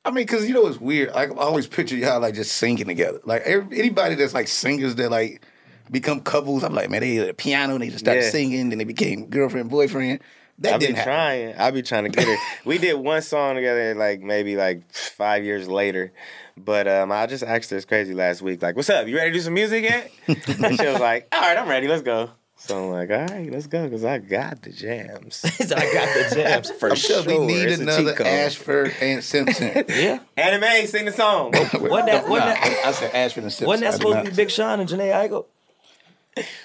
I 0.10 0.12
mean, 0.12 0.26
because 0.26 0.48
you 0.48 0.56
know 0.56 0.66
it's 0.66 0.80
weird. 0.82 1.14
Like, 1.14 1.30
I 1.32 1.36
always 1.36 1.68
picture 1.68 1.96
y'all 1.96 2.20
like 2.20 2.34
just 2.34 2.54
singing 2.54 2.88
together. 2.88 3.20
Like 3.26 3.44
every, 3.44 3.78
anybody 3.80 4.16
that's 4.16 4.34
like 4.34 4.48
singers 4.48 4.96
that 4.96 5.12
like 5.12 5.46
become 5.92 6.22
couples, 6.22 6.64
I'm 6.64 6.74
like, 6.74 6.90
man, 6.90 7.02
they 7.02 7.16
had 7.16 7.30
a 7.30 7.34
piano 7.34 7.74
and 7.76 7.84
they 7.84 7.90
just 7.90 8.00
started 8.00 8.24
Yeah. 8.24 8.30
singing, 8.32 8.70
then 8.70 8.80
they 8.80 8.86
became 8.86 9.28
girlfriend 9.28 9.70
boyfriend. 9.70 10.20
That 10.60 10.74
I've 10.74 10.80
been 10.80 10.88
didn't 10.88 10.98
happen. 10.98 11.14
trying. 11.14 11.56
I'll 11.60 11.72
be 11.72 11.82
trying 11.84 12.04
to 12.06 12.10
get 12.10 12.28
her. 12.28 12.36
we 12.66 12.80
did 12.80 12.96
one 12.96 13.22
song 13.22 13.56
together, 13.56 13.94
like 13.96 14.22
maybe 14.22 14.56
like 14.58 14.92
five 14.92 15.44
years 15.46 15.70
later. 15.70 16.12
But 16.58 16.88
um, 16.88 17.12
I 17.14 17.28
just 17.28 17.44
asked 17.44 17.70
her 17.70 17.78
it's 17.78 17.86
crazy 17.86 18.14
last 18.14 18.42
week, 18.42 18.62
like, 18.62 18.76
"What's 18.76 18.90
up? 18.90 19.08
You 19.08 19.16
ready 19.16 19.30
to 19.32 19.38
do 19.38 19.42
some 19.42 19.54
music 19.54 19.84
yet?" 19.86 20.12
and 20.28 20.78
she 20.78 20.86
was 20.86 21.00
like, 21.00 21.30
"All 21.32 21.40
right, 21.40 21.58
I'm 21.58 21.70
ready. 21.70 21.88
Let's 21.88 22.02
go." 22.02 22.32
So 22.62 22.78
I'm 22.86 22.92
like, 22.92 23.10
"All 23.10 23.36
right, 23.36 23.52
let's 23.52 23.68
go," 23.68 23.86
because 23.86 24.04
I 24.06 24.18
got 24.20 24.62
the 24.62 24.72
jams. 24.72 25.42
I 25.60 25.66
got 25.68 25.70
the 25.70 26.32
jams. 26.36 26.70
For 26.80 26.90
I'm 26.90 26.96
sure, 26.96 27.24
sure 27.24 27.40
we 27.42 27.48
need 27.48 27.68
It's 27.70 27.80
another. 27.82 28.22
Ashford 28.26 28.94
and 29.02 29.24
Simpson. 29.24 29.86
Yeah. 29.90 30.20
Anime, 30.38 30.86
sing 30.88 31.06
the 31.06 31.12
song. 31.12 31.52
Wasn't 31.52 31.72
that, 31.82 32.28
wasn't 32.28 32.30
Nah, 32.30 32.46
that, 32.54 32.82
I 32.86 32.92
said 32.92 33.16
Ashford 33.16 33.44
and 33.44 33.52
Simpson. 33.54 33.68
wasn't 33.68 33.92
that 33.92 33.98
supposed 33.98 34.26
to 34.26 34.32
be 34.32 34.36
Big 34.36 34.52
Sean 34.52 34.80
and 34.82 34.90
Jhené 34.90 35.12
Aiko? 35.14 35.46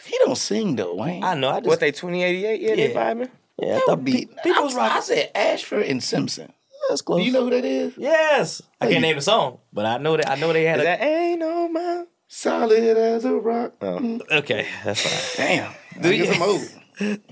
He 0.04 0.18
don't 0.24 0.36
sing 0.36 0.76
though, 0.76 0.94
Wayne. 0.94 1.24
I 1.24 1.34
know. 1.34 1.48
I 1.50 1.60
just 1.60 1.68
what 1.68 1.80
they 1.80 1.92
Twenty88? 1.92 2.60
Yeah, 2.60 2.74
they 2.74 2.92
Yeah. 2.92 2.94
vibing. 3.14 3.30
yeah, 3.58 3.66
I 3.66 3.72
That 3.74 3.80
thought 3.86 3.96
would 3.98 4.04
be. 4.04 4.26
pe- 4.26 4.42
people 4.42 4.64
was 4.64 4.76
I, 4.76 4.96
I 4.96 5.00
said 5.00 5.30
Ashford 5.34 5.82
and 5.86 6.02
Simpson. 6.02 6.52
That's 6.88 7.00
close. 7.02 7.20
Do 7.20 7.24
you 7.24 7.32
know 7.32 7.44
who 7.44 7.50
that 7.50 7.64
is? 7.64 7.94
Yes, 7.96 8.60
I 8.80 8.88
can't 8.90 9.00
name 9.00 9.16
the 9.16 9.22
song, 9.22 9.58
but 9.72 9.86
I 9.86 9.96
know 9.98 10.16
that 10.16 10.28
I 10.28 10.34
know 10.34 10.52
they 10.52 10.64
had 10.64 10.78
Is 10.80 10.82
a. 10.82 10.84
that 10.86 11.00
ain't 11.02 11.40
no 11.40 11.68
man? 11.68 12.06
Solid 12.28 12.72
as 12.98 13.24
a 13.24 13.32
rock. 13.34 13.74
Oh. 13.80 14.20
Okay, 14.30 14.66
that's 14.84 15.00
fine. 15.00 15.46
Damn. 15.46 15.72
Do 16.00 16.12
you-. 16.14 16.68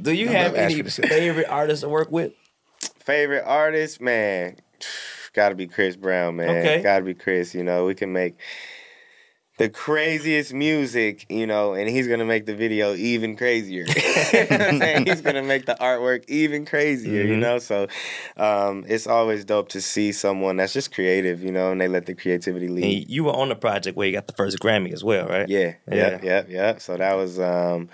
Do 0.00 0.12
you 0.12 0.28
have 0.28 0.54
any 0.54 0.74
Ashford 0.74 0.80
and 0.86 0.92
Simpson. 0.92 1.18
favorite 1.18 1.46
artists 1.48 1.82
to 1.82 1.88
work 1.88 2.10
with? 2.10 2.32
Favorite 2.98 3.44
artist, 3.44 4.00
man, 4.00 4.56
gotta 5.32 5.54
be 5.54 5.66
Chris 5.66 5.96
Brown, 5.96 6.36
man. 6.36 6.50
Okay. 6.50 6.82
Gotta 6.82 7.04
be 7.04 7.14
Chris. 7.14 7.54
You 7.54 7.62
know, 7.64 7.86
we 7.86 7.94
can 7.94 8.12
make 8.12 8.36
the 9.58 9.68
craziest 9.68 10.52
music, 10.54 11.26
you 11.28 11.46
know, 11.46 11.74
and 11.74 11.88
he's 11.88 12.08
gonna 12.08 12.24
make 12.24 12.46
the 12.46 12.54
video 12.54 12.94
even 12.94 13.36
crazier. 13.36 13.84
You 14.32 14.78
know 14.78 15.02
he's 15.04 15.20
gonna 15.20 15.42
make 15.42 15.66
the 15.66 15.76
artwork 15.78 16.24
even 16.28 16.64
crazier, 16.64 17.22
you 17.24 17.36
Mhm. 17.36 17.40
know. 17.40 17.58
So 17.58 17.86
um, 18.36 18.84
it's 18.88 19.06
always 19.06 19.44
dope 19.44 19.68
to 19.70 19.80
see 19.82 20.10
someone 20.12 20.56
that's 20.56 20.72
just 20.72 20.92
creative, 20.92 21.42
you 21.42 21.52
know, 21.52 21.70
and 21.70 21.80
they 21.80 21.86
let 21.88 22.06
the 22.06 22.14
creativity 22.14 22.68
lead. 22.68 22.84
And 23.02 23.10
you 23.10 23.24
were 23.24 23.32
on 23.36 23.50
the 23.50 23.54
project 23.54 23.96
where 23.96 24.06
you 24.06 24.12
got 24.14 24.26
the 24.26 24.32
first 24.32 24.58
Grammy 24.58 24.92
as 24.92 25.04
well, 25.04 25.26
right? 25.28 25.48
Yeah, 25.48 25.74
Yeah. 25.90 25.94
yeah, 25.96 26.18
yeah, 26.22 26.42
yeah. 26.48 26.78
So 26.78 26.96
that 26.96 27.14
was 27.14 27.38
um, 27.38 27.90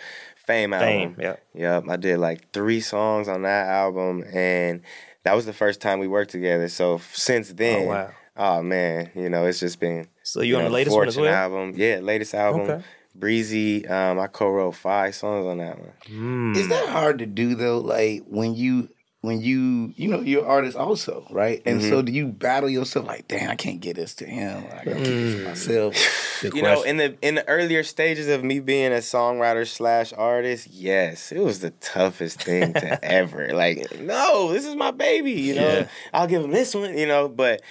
Fame 0.48 0.72
album. 0.72 1.14
Fame, 1.14 1.16
yeah. 1.20 1.36
Yep, 1.76 1.84
I 1.90 1.96
did 1.96 2.18
like 2.18 2.50
three 2.52 2.80
songs 2.80 3.28
on 3.28 3.42
that 3.42 3.66
album, 3.68 4.24
and 4.32 4.80
that 5.24 5.34
was 5.36 5.44
the 5.44 5.52
first 5.52 5.82
time 5.82 5.98
we 5.98 6.08
worked 6.08 6.30
together. 6.30 6.68
So 6.70 7.00
since 7.12 7.50
then, 7.52 7.86
Oh, 7.86 7.88
wow. 7.90 8.10
oh, 8.36 8.62
man, 8.62 9.10
you 9.14 9.28
know, 9.28 9.44
it's 9.44 9.60
just 9.60 9.78
been. 9.78 10.08
So 10.22 10.40
you 10.40 10.56
on 10.56 10.62
know, 10.62 10.68
the 10.70 10.74
latest 10.74 10.96
one 10.96 11.06
as 11.06 11.14
Fortune 11.16 11.30
well? 11.30 11.42
Album, 11.42 11.72
yeah, 11.76 11.98
latest 12.00 12.32
album. 12.34 12.62
Okay. 12.62 12.82
Breezy, 13.14 13.86
um, 13.88 14.18
I 14.18 14.26
co-wrote 14.28 14.74
five 14.74 15.14
songs 15.14 15.44
on 15.44 15.58
that 15.58 15.78
one. 15.78 15.92
Mm. 16.08 16.56
Is 16.56 16.68
that 16.68 16.88
hard 16.88 17.18
to 17.18 17.26
do 17.26 17.54
though? 17.54 17.78
Like 17.78 18.22
when 18.26 18.54
you 18.54 18.88
when 19.20 19.40
you 19.40 19.92
you 19.96 20.08
know 20.08 20.20
you're 20.20 20.42
an 20.44 20.48
artist 20.50 20.76
also, 20.76 21.26
right? 21.30 21.60
And 21.66 21.80
Mm-hmm. 21.80 21.88
so 21.90 22.02
do 22.02 22.12
you 22.12 22.26
battle 22.28 22.68
yourself 22.68 23.06
like, 23.06 23.26
damn, 23.28 23.50
I 23.50 23.56
can't 23.56 23.80
get 23.80 23.96
this 23.96 24.14
to 24.16 24.24
him. 24.26 24.64
I 24.70 24.84
gotta 24.84 25.02
keep 25.02 25.18
this 25.18 25.34
Mm. 25.34 25.38
to 25.42 25.48
myself. 25.48 25.96
Good 26.40 26.54
you 26.54 26.62
know, 26.62 26.82
in 26.82 26.98
the 26.98 27.16
in 27.20 27.34
the 27.34 27.48
earlier 27.48 27.82
stages 27.82 28.28
of 28.28 28.44
me 28.44 28.60
being 28.60 28.92
a 28.92 28.96
songwriter 28.98 29.66
slash 29.66 30.12
artist, 30.16 30.68
yes, 30.70 31.32
it 31.32 31.40
was 31.40 31.58
the 31.60 31.70
toughest 31.70 32.40
thing 32.42 32.74
to 32.74 33.04
ever. 33.04 33.48
Like, 33.54 33.98
no, 33.98 34.52
this 34.52 34.64
is 34.64 34.76
my 34.76 34.92
baby. 34.92 35.32
You 35.32 35.54
know, 35.54 35.68
Yeah. 35.78 35.88
I'll 36.14 36.28
give 36.28 36.44
him 36.44 36.52
this 36.52 36.74
one. 36.74 36.96
You 36.96 37.06
know, 37.06 37.28
but 37.28 37.62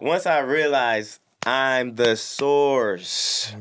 once 0.00 0.26
I 0.26 0.40
realized 0.40 1.20
I'm 1.44 1.94
the 1.94 2.16
source, 2.16 3.54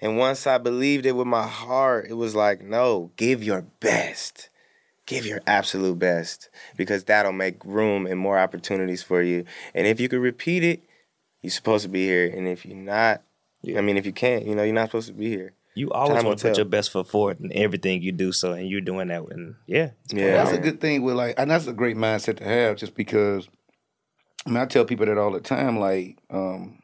and 0.00 0.16
once 0.16 0.46
I 0.46 0.56
believed 0.58 1.04
it 1.06 1.12
with 1.12 1.26
my 1.26 1.46
heart, 1.46 2.06
it 2.08 2.14
was 2.14 2.34
like, 2.34 2.62
no, 2.62 3.10
give 3.16 3.42
your 3.44 3.62
best. 3.80 4.48
Give 5.10 5.26
your 5.26 5.40
absolute 5.46 5.98
best 5.98 6.48
because 6.76 7.04
that'll 7.04 7.32
make 7.32 7.64
room 7.64 8.06
and 8.06 8.18
more 8.18 8.38
opportunities 8.38 9.02
for 9.02 9.22
you. 9.22 9.44
And 9.74 9.86
if 9.86 10.00
you 10.00 10.08
could 10.08 10.20
repeat 10.20 10.62
it, 10.62 10.82
you're 11.42 11.50
supposed 11.50 11.82
to 11.82 11.88
be 11.88 12.04
here. 12.04 12.26
And 12.26 12.46
if 12.46 12.64
you're 12.64 12.76
not, 12.76 13.22
I 13.76 13.80
mean, 13.80 13.96
if 13.96 14.06
you 14.06 14.12
can't, 14.12 14.46
you 14.46 14.54
know, 14.54 14.62
you're 14.62 14.74
not 14.74 14.88
supposed 14.88 15.08
to 15.08 15.14
be 15.14 15.28
here. 15.28 15.54
You 15.74 15.90
always 15.90 16.16
Time 16.16 16.26
want 16.26 16.38
to 16.40 16.48
put 16.48 16.56
your 16.56 16.66
best 16.66 16.90
foot 16.90 17.06
forward 17.06 17.40
in 17.40 17.52
everything 17.52 18.02
you 18.02 18.12
do. 18.12 18.32
So, 18.32 18.52
and 18.52 18.68
you're 18.68 18.80
doing 18.80 19.08
that, 19.08 19.22
and 19.30 19.54
yeah, 19.66 19.90
Yeah. 20.12 20.32
That's 20.32 20.52
a 20.52 20.58
good 20.58 20.80
thing 20.80 21.02
with 21.02 21.14
like, 21.14 21.36
and 21.38 21.50
that's 21.50 21.66
a 21.66 21.72
great 21.72 21.96
mindset 21.96 22.38
to 22.38 22.44
have. 22.44 22.76
Just 22.76 22.94
because, 22.94 23.48
I 24.44 24.50
mean, 24.50 24.58
I 24.58 24.66
tell 24.66 24.84
people 24.84 25.06
that 25.06 25.16
all 25.16 25.30
the 25.30 25.40
time. 25.40 25.78
Like, 25.78 26.18
um, 26.28 26.82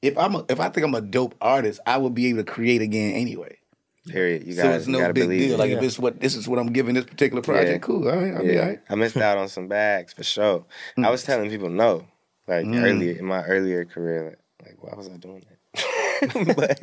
if 0.00 0.16
I'm 0.16 0.36
a, 0.36 0.44
if 0.48 0.58
I 0.58 0.70
think 0.70 0.86
I'm 0.86 0.94
a 0.94 1.02
dope 1.02 1.34
artist, 1.40 1.80
I 1.86 1.98
will 1.98 2.10
be 2.10 2.28
able 2.28 2.38
to 2.38 2.50
create 2.50 2.80
again 2.80 3.12
anyway. 3.12 3.58
Period. 4.06 4.46
You 4.46 4.54
so 4.54 4.62
got 4.62 4.74
it's 4.76 4.86
you 4.86 4.92
no 4.92 4.98
gotta 5.00 5.14
big 5.14 5.24
believe 5.24 5.40
deal. 5.40 5.54
it. 5.54 5.58
Like 5.58 5.70
if 5.70 5.82
it's 5.82 5.98
what 5.98 6.20
this 6.20 6.34
is 6.36 6.48
what 6.48 6.58
I'm 6.58 6.72
giving 6.72 6.94
this 6.94 7.04
particular 7.04 7.42
project, 7.42 7.70
Yeah. 7.70 7.78
cool. 7.78 8.08
All 8.08 8.16
right, 8.16 8.34
I'll 8.34 8.42
be 8.42 8.58
all 8.58 8.66
right. 8.66 8.80
I 8.88 8.94
missed 8.94 9.16
out 9.16 9.36
on 9.38 9.48
some 9.48 9.68
bags 9.68 10.12
for 10.12 10.22
sure. 10.22 10.64
I 10.96 11.10
was 11.10 11.24
telling 11.24 11.50
people 11.50 11.68
no, 11.70 12.06
like 12.46 12.66
Mm. 12.66 12.82
earlier 12.82 13.12
in 13.18 13.24
my 13.24 13.42
earlier 13.44 13.84
career. 13.84 14.38
Like, 14.62 14.68
like, 14.68 14.82
why 14.82 14.96
was 14.96 15.08
I 15.08 15.16
doing 15.16 15.44
that? 15.48 15.52
but 16.56 16.80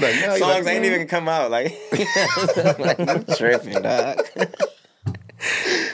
like, 0.00 0.14
no, 0.20 0.36
songs 0.38 0.64
like, 0.64 0.74
ain't 0.76 0.84
even 0.86 1.06
come 1.06 1.28
out. 1.28 1.50
Like, 1.50 1.78
like 2.78 2.98
I'm 3.00 3.24
tripping, 3.24 3.82
dog. 3.82 4.20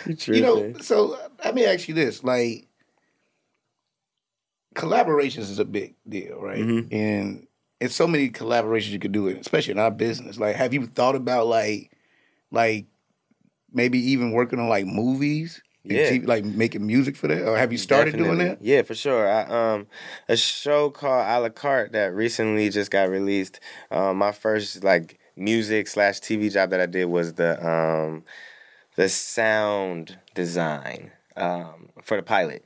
you 0.06 0.14
tripping? 0.14 0.34
You 0.34 0.40
know, 0.42 0.72
so 0.80 1.18
let 1.44 1.54
me 1.54 1.64
ask 1.64 1.88
you 1.88 1.94
this: 1.94 2.22
like, 2.22 2.68
collaborations 4.74 5.50
is 5.50 5.58
a 5.58 5.64
big 5.64 5.94
deal, 6.08 6.40
right? 6.40 6.58
Mm-hmm. 6.60 6.94
And 6.94 7.46
it's 7.80 7.94
so 7.94 8.06
many 8.06 8.30
collaborations 8.30 8.90
you 8.90 8.98
could 8.98 9.12
do, 9.12 9.28
it, 9.28 9.38
especially 9.38 9.72
in 9.72 9.78
our 9.78 9.90
business. 9.90 10.38
Like, 10.38 10.56
have 10.56 10.72
you 10.72 10.86
thought 10.86 11.14
about 11.14 11.46
like, 11.46 11.90
like 12.50 12.86
maybe 13.72 13.98
even 14.12 14.32
working 14.32 14.58
on 14.58 14.68
like 14.68 14.86
movies? 14.86 15.62
Yeah. 15.88 16.10
TV 16.10 16.26
like 16.26 16.44
making 16.44 16.84
music 16.84 17.16
for 17.16 17.28
that, 17.28 17.46
or 17.46 17.56
have 17.56 17.70
you 17.70 17.78
started 17.78 18.16
doing 18.16 18.38
that? 18.38 18.60
Yeah, 18.60 18.82
for 18.82 18.96
sure. 18.96 19.28
I 19.30 19.74
um 19.74 19.86
a 20.28 20.36
show 20.36 20.90
called 20.90 21.24
A 21.28 21.38
la 21.38 21.48
carte 21.48 21.92
that 21.92 22.12
recently 22.12 22.68
just 22.70 22.90
got 22.90 23.08
released. 23.08 23.60
Um, 23.92 24.16
my 24.16 24.32
first 24.32 24.82
like 24.82 25.20
music 25.36 25.86
slash 25.86 26.18
TV 26.18 26.52
job 26.52 26.70
that 26.70 26.80
I 26.80 26.86
did 26.86 27.04
was 27.04 27.34
the 27.34 27.64
um 27.64 28.24
the 28.96 29.08
sound 29.08 30.18
design 30.34 31.12
um 31.36 31.90
for 32.02 32.16
the 32.16 32.22
pilot. 32.24 32.64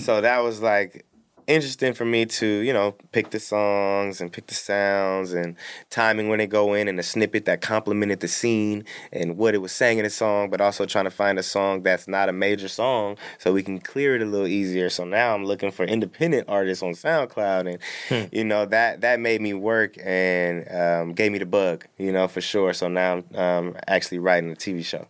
So 0.00 0.20
that 0.20 0.38
was 0.38 0.60
like 0.62 1.04
interesting 1.46 1.92
for 1.92 2.04
me 2.04 2.26
to, 2.26 2.46
you 2.46 2.72
know, 2.72 2.92
pick 3.12 3.30
the 3.30 3.40
songs 3.40 4.20
and 4.20 4.32
pick 4.32 4.46
the 4.46 4.54
sounds 4.54 5.32
and 5.32 5.56
timing 5.90 6.28
when 6.28 6.38
they 6.38 6.46
go 6.46 6.74
in 6.74 6.88
and 6.88 6.98
a 6.98 7.02
snippet 7.02 7.44
that 7.44 7.60
complemented 7.60 8.20
the 8.20 8.28
scene 8.28 8.84
and 9.12 9.36
what 9.36 9.54
it 9.54 9.58
was 9.58 9.72
saying 9.72 9.98
in 9.98 10.04
the 10.04 10.10
song, 10.10 10.50
but 10.50 10.60
also 10.60 10.86
trying 10.86 11.04
to 11.04 11.10
find 11.10 11.38
a 11.38 11.42
song 11.42 11.82
that's 11.82 12.08
not 12.08 12.28
a 12.28 12.32
major 12.32 12.68
song 12.68 13.16
so 13.38 13.52
we 13.52 13.62
can 13.62 13.80
clear 13.80 14.16
it 14.16 14.22
a 14.22 14.26
little 14.26 14.46
easier. 14.46 14.90
So 14.90 15.04
now 15.04 15.34
I'm 15.34 15.44
looking 15.44 15.70
for 15.70 15.84
independent 15.84 16.48
artists 16.48 16.82
on 16.82 16.92
SoundCloud 16.92 17.78
and 18.10 18.28
you 18.32 18.44
know 18.44 18.66
that 18.66 19.00
that 19.02 19.20
made 19.20 19.40
me 19.40 19.54
work 19.54 19.96
and 20.02 20.66
um, 20.70 21.12
gave 21.14 21.32
me 21.32 21.38
the 21.38 21.46
bug, 21.46 21.86
you 21.98 22.12
know, 22.12 22.28
for 22.28 22.40
sure. 22.40 22.72
So 22.72 22.88
now 22.88 23.22
I'm 23.34 23.38
um, 23.38 23.76
actually 23.86 24.18
writing 24.18 24.50
a 24.50 24.56
TV 24.56 24.84
show. 24.84 25.06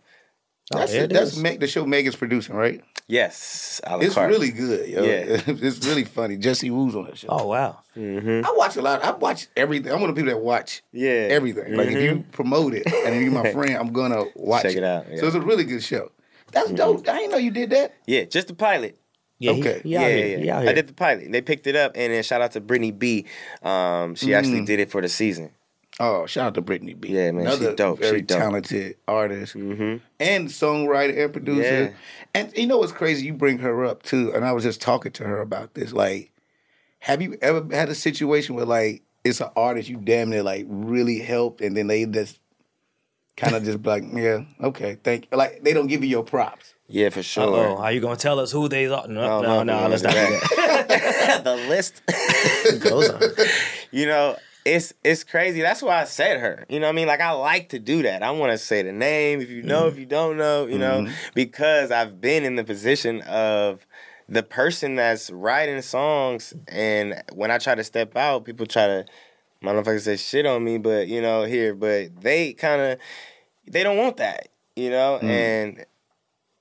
That's 0.71 0.91
there 0.91 1.05
it. 1.05 1.11
it 1.11 1.13
That's. 1.13 1.37
Meg, 1.37 1.59
the 1.59 1.67
show 1.67 1.85
Megan's 1.85 2.15
producing, 2.15 2.55
right? 2.55 2.83
Yes, 3.09 3.79
a 3.85 3.95
la 3.95 4.03
It's 4.03 4.15
carte. 4.15 4.29
really 4.29 4.51
good, 4.51 4.89
yo. 4.89 5.01
Yeah. 5.01 5.41
it's 5.47 5.85
really 5.85 6.03
funny. 6.03 6.35
Jesse 6.35 6.69
Woo's 6.69 6.93
on 6.93 7.05
that 7.05 7.17
show. 7.17 7.29
Oh 7.29 7.47
wow, 7.47 7.79
mm-hmm. 7.95 8.45
I 8.45 8.53
watch 8.57 8.75
a 8.75 8.81
lot. 8.81 9.01
I 9.01 9.11
watch 9.11 9.47
everything. 9.55 9.93
I'm 9.93 10.01
one 10.01 10.09
of 10.09 10.15
the 10.15 10.21
people 10.21 10.37
that 10.37 10.43
watch 10.43 10.83
Yeah. 10.91 11.29
everything. 11.31 11.77
Like 11.77 11.87
if 11.87 12.01
you 12.01 12.11
mm-hmm. 12.15 12.29
promote 12.31 12.73
it 12.73 12.85
and 12.85 13.13
then 13.13 13.23
you're 13.23 13.31
my 13.31 13.51
friend, 13.53 13.77
I'm 13.77 13.93
gonna 13.93 14.25
watch 14.35 14.63
Check 14.63 14.75
it 14.75 14.83
out, 14.83 15.05
yeah. 15.09 15.21
So 15.21 15.27
it's 15.27 15.35
a 15.35 15.41
really 15.41 15.63
good 15.63 15.83
show. 15.83 16.11
That's 16.51 16.67
mm-hmm. 16.67 16.75
dope. 16.75 17.07
I 17.07 17.17
didn't 17.17 17.31
know 17.31 17.37
you 17.37 17.51
did 17.51 17.69
that. 17.69 17.93
Yeah, 18.05 18.25
just 18.25 18.49
the 18.49 18.55
pilot. 18.55 18.99
yeah, 19.39 19.51
Okay. 19.51 19.81
he, 19.83 19.89
he 19.89 19.97
out 19.97 20.01
yeah, 20.01 20.07
here, 20.09 20.39
yeah, 20.39 20.61
he 20.63 20.67
I 20.67 20.73
did 20.73 20.87
the 20.87 20.93
pilot. 20.93 21.31
They 21.31 21.41
picked 21.41 21.67
it 21.67 21.77
up, 21.77 21.93
and 21.95 22.11
then 22.11 22.23
shout 22.23 22.41
out 22.41 22.51
to 22.53 22.61
Brittany 22.61 22.91
B. 22.91 23.25
Um, 23.63 24.15
she 24.15 24.33
actually 24.33 24.61
mm. 24.61 24.65
did 24.65 24.81
it 24.81 24.91
for 24.91 25.01
the 25.01 25.09
season. 25.09 25.51
Oh, 25.99 26.27
shout 26.27 26.47
out 26.47 26.53
to 26.53 26.61
Brittany 26.61 26.93
B. 26.93 27.09
Yeah, 27.09 27.31
man, 27.31 27.45
she 27.45 27.51
Another 27.53 27.75
dope. 27.75 27.97
She 27.97 28.03
Very 28.09 28.21
dope. 28.21 28.37
talented 28.37 28.97
artist 29.07 29.55
Mm-hmm. 29.55 29.97
and 30.19 30.47
songwriter 30.47 31.23
and 31.23 31.33
producer. 31.33 31.61
Yeah. 31.85 31.89
And 32.35 32.55
you 32.55 32.67
know 32.67 32.77
what's 32.77 32.91
crazy? 32.91 33.25
You 33.25 33.33
bring 33.33 33.57
her 33.59 33.83
up 33.85 34.03
too, 34.03 34.31
and 34.35 34.45
I 34.45 34.51
was 34.51 34.63
just 34.63 34.79
talking 34.81 35.11
to 35.13 35.23
her 35.23 35.41
about 35.41 35.73
this. 35.73 35.93
Like, 35.93 36.31
have 36.99 37.21
you 37.21 37.37
ever 37.41 37.65
had 37.75 37.89
a 37.89 37.95
situation 37.95 38.55
where 38.55 38.65
like 38.65 39.01
it's 39.23 39.41
an 39.41 39.49
artist 39.55 39.89
you 39.89 39.97
damn 39.97 40.29
near 40.29 40.43
like 40.43 40.65
really 40.69 41.17
helped, 41.19 41.61
and 41.61 41.75
then 41.75 41.87
they 41.87 42.05
just 42.05 42.39
kind 43.35 43.55
of 43.55 43.63
just 43.65 43.83
like, 43.83 44.03
yeah, 44.13 44.43
okay, 44.61 44.97
thank. 45.03 45.27
You. 45.31 45.37
Like 45.39 45.63
they 45.63 45.73
don't 45.73 45.87
give 45.87 46.03
you 46.03 46.09
your 46.09 46.23
props. 46.23 46.75
Yeah, 46.89 47.09
for 47.09 47.23
sure. 47.23 47.43
Oh, 47.43 47.77
are 47.77 47.91
you 47.91 47.99
gonna 48.01 48.15
tell 48.17 48.39
us 48.39 48.51
who 48.51 48.69
they 48.69 48.85
are? 48.85 49.07
No, 49.07 49.41
No, 49.41 49.41
no, 49.41 49.63
no, 49.63 49.81
no. 49.81 49.87
let's 49.89 50.03
won't 50.03 50.15
not 50.15 50.27
do 50.27 50.37
do 50.37 50.55
that. 50.55 51.41
the 51.43 51.55
list 51.67 52.01
Goes 52.81 53.09
on. 53.09 53.21
you 53.91 54.05
know, 54.05 54.37
it's 54.67 54.93
it's 55.03 55.23
crazy. 55.23 55.61
That's 55.61 55.81
why 55.81 56.01
I 56.01 56.03
said 56.03 56.39
her. 56.39 56.65
You 56.69 56.79
know 56.79 56.87
what 56.87 56.93
I 56.93 56.95
mean? 56.95 57.07
Like 57.07 57.21
I 57.21 57.31
like 57.31 57.69
to 57.69 57.79
do 57.79 58.03
that. 58.03 58.21
I 58.21 58.31
want 58.31 58.51
to 58.51 58.57
say 58.57 58.81
the 58.81 58.91
name 58.91 59.41
if 59.41 59.49
you 59.49 59.63
know, 59.63 59.87
if 59.87 59.95
mm. 59.95 59.99
you 59.99 60.05
don't 60.05 60.37
know, 60.37 60.65
you 60.65 60.77
know, 60.77 61.01
mm-hmm. 61.01 61.13
because 61.33 61.91
I've 61.91 62.19
been 62.19 62.43
in 62.43 62.55
the 62.55 62.63
position 62.63 63.21
of 63.21 63.85
the 64.27 64.43
person 64.43 64.95
that's 64.95 65.29
writing 65.31 65.81
songs 65.81 66.53
and 66.67 67.23
when 67.33 67.49
I 67.49 67.57
try 67.59 67.75
to 67.75 67.83
step 67.83 68.17
out, 68.17 68.43
people 68.43 68.65
try 68.65 68.87
to 68.87 69.05
motherfuckers 69.63 70.01
say 70.01 70.17
shit 70.17 70.45
on 70.45 70.63
me, 70.63 70.77
but 70.77 71.07
you 71.07 71.21
know, 71.21 71.43
here, 71.43 71.73
but 71.73 72.19
they 72.21 72.53
kind 72.53 72.81
of 72.81 72.99
they 73.65 73.83
don't 73.83 73.97
want 73.97 74.17
that, 74.17 74.49
you 74.75 74.89
know, 74.89 75.19
mm. 75.21 75.29
and 75.29 75.85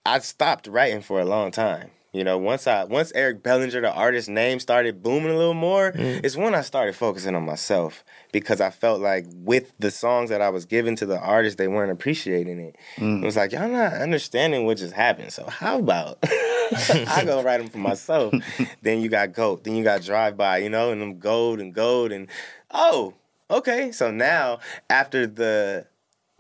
I 0.05 0.21
stopped 0.21 0.69
writing 0.69 1.03
for 1.03 1.21
a 1.21 1.25
long 1.25 1.51
time. 1.51 1.91
You 2.17 2.25
know, 2.25 2.39
once 2.39 2.67
I 2.67 2.85
once 2.85 3.13
Eric 3.15 3.43
Bellinger, 3.43 3.83
the 3.83 3.93
artist 3.93 4.31
name, 4.31 4.59
started 4.59 5.03
booming 5.03 5.31
a 5.31 5.37
little 5.37 5.53
more, 5.53 5.93
mm. 5.93 6.25
it's 6.25 6.35
when 6.35 6.55
I 6.55 6.63
started 6.63 6.97
focusing 6.97 7.35
on 7.35 7.45
myself 7.45 8.05
because 8.33 8.59
I 8.59 8.71
felt 8.71 9.03
like 9.03 9.27
with 9.31 9.71
the 9.79 9.91
songs 9.91 10.31
that 10.31 10.41
I 10.41 10.49
was 10.49 10.65
giving 10.65 10.97
to 10.97 11.05
the 11.05 11.19
artists, 11.19 11.59
they 11.59 11.69
weren't 11.69 11.93
appreciating 11.93 12.59
it. 12.59 12.77
Mm. 12.97 13.23
It 13.23 13.27
was 13.27 13.37
like 13.37 13.53
y'all 13.53 13.69
not 13.69 13.93
understanding 13.93 14.65
what 14.65 14.79
just 14.79 14.95
happened. 14.95 15.31
So 15.31 15.45
how 15.45 15.79
about 15.79 16.19
I 16.23 17.23
go 17.27 17.43
write 17.43 17.59
them 17.59 17.69
for 17.69 17.79
myself? 17.79 18.33
then 18.83 19.03
you 19.03 19.11
got 19.11 19.35
Goat, 19.35 19.65
then 19.65 19.77
you 19.77 19.85
got 19.85 20.01
Drive 20.01 20.39
By, 20.39 20.59
you 20.59 20.71
know, 20.71 20.93
and 20.93 21.03
them 21.03 21.19
Gold 21.19 21.61
and 21.61 21.75
Gold 21.75 22.13
and 22.13 22.29
oh, 22.71 23.13
okay. 23.51 23.93
So 23.93 24.11
now 24.11 24.61
after 24.89 25.27
the 25.27 25.87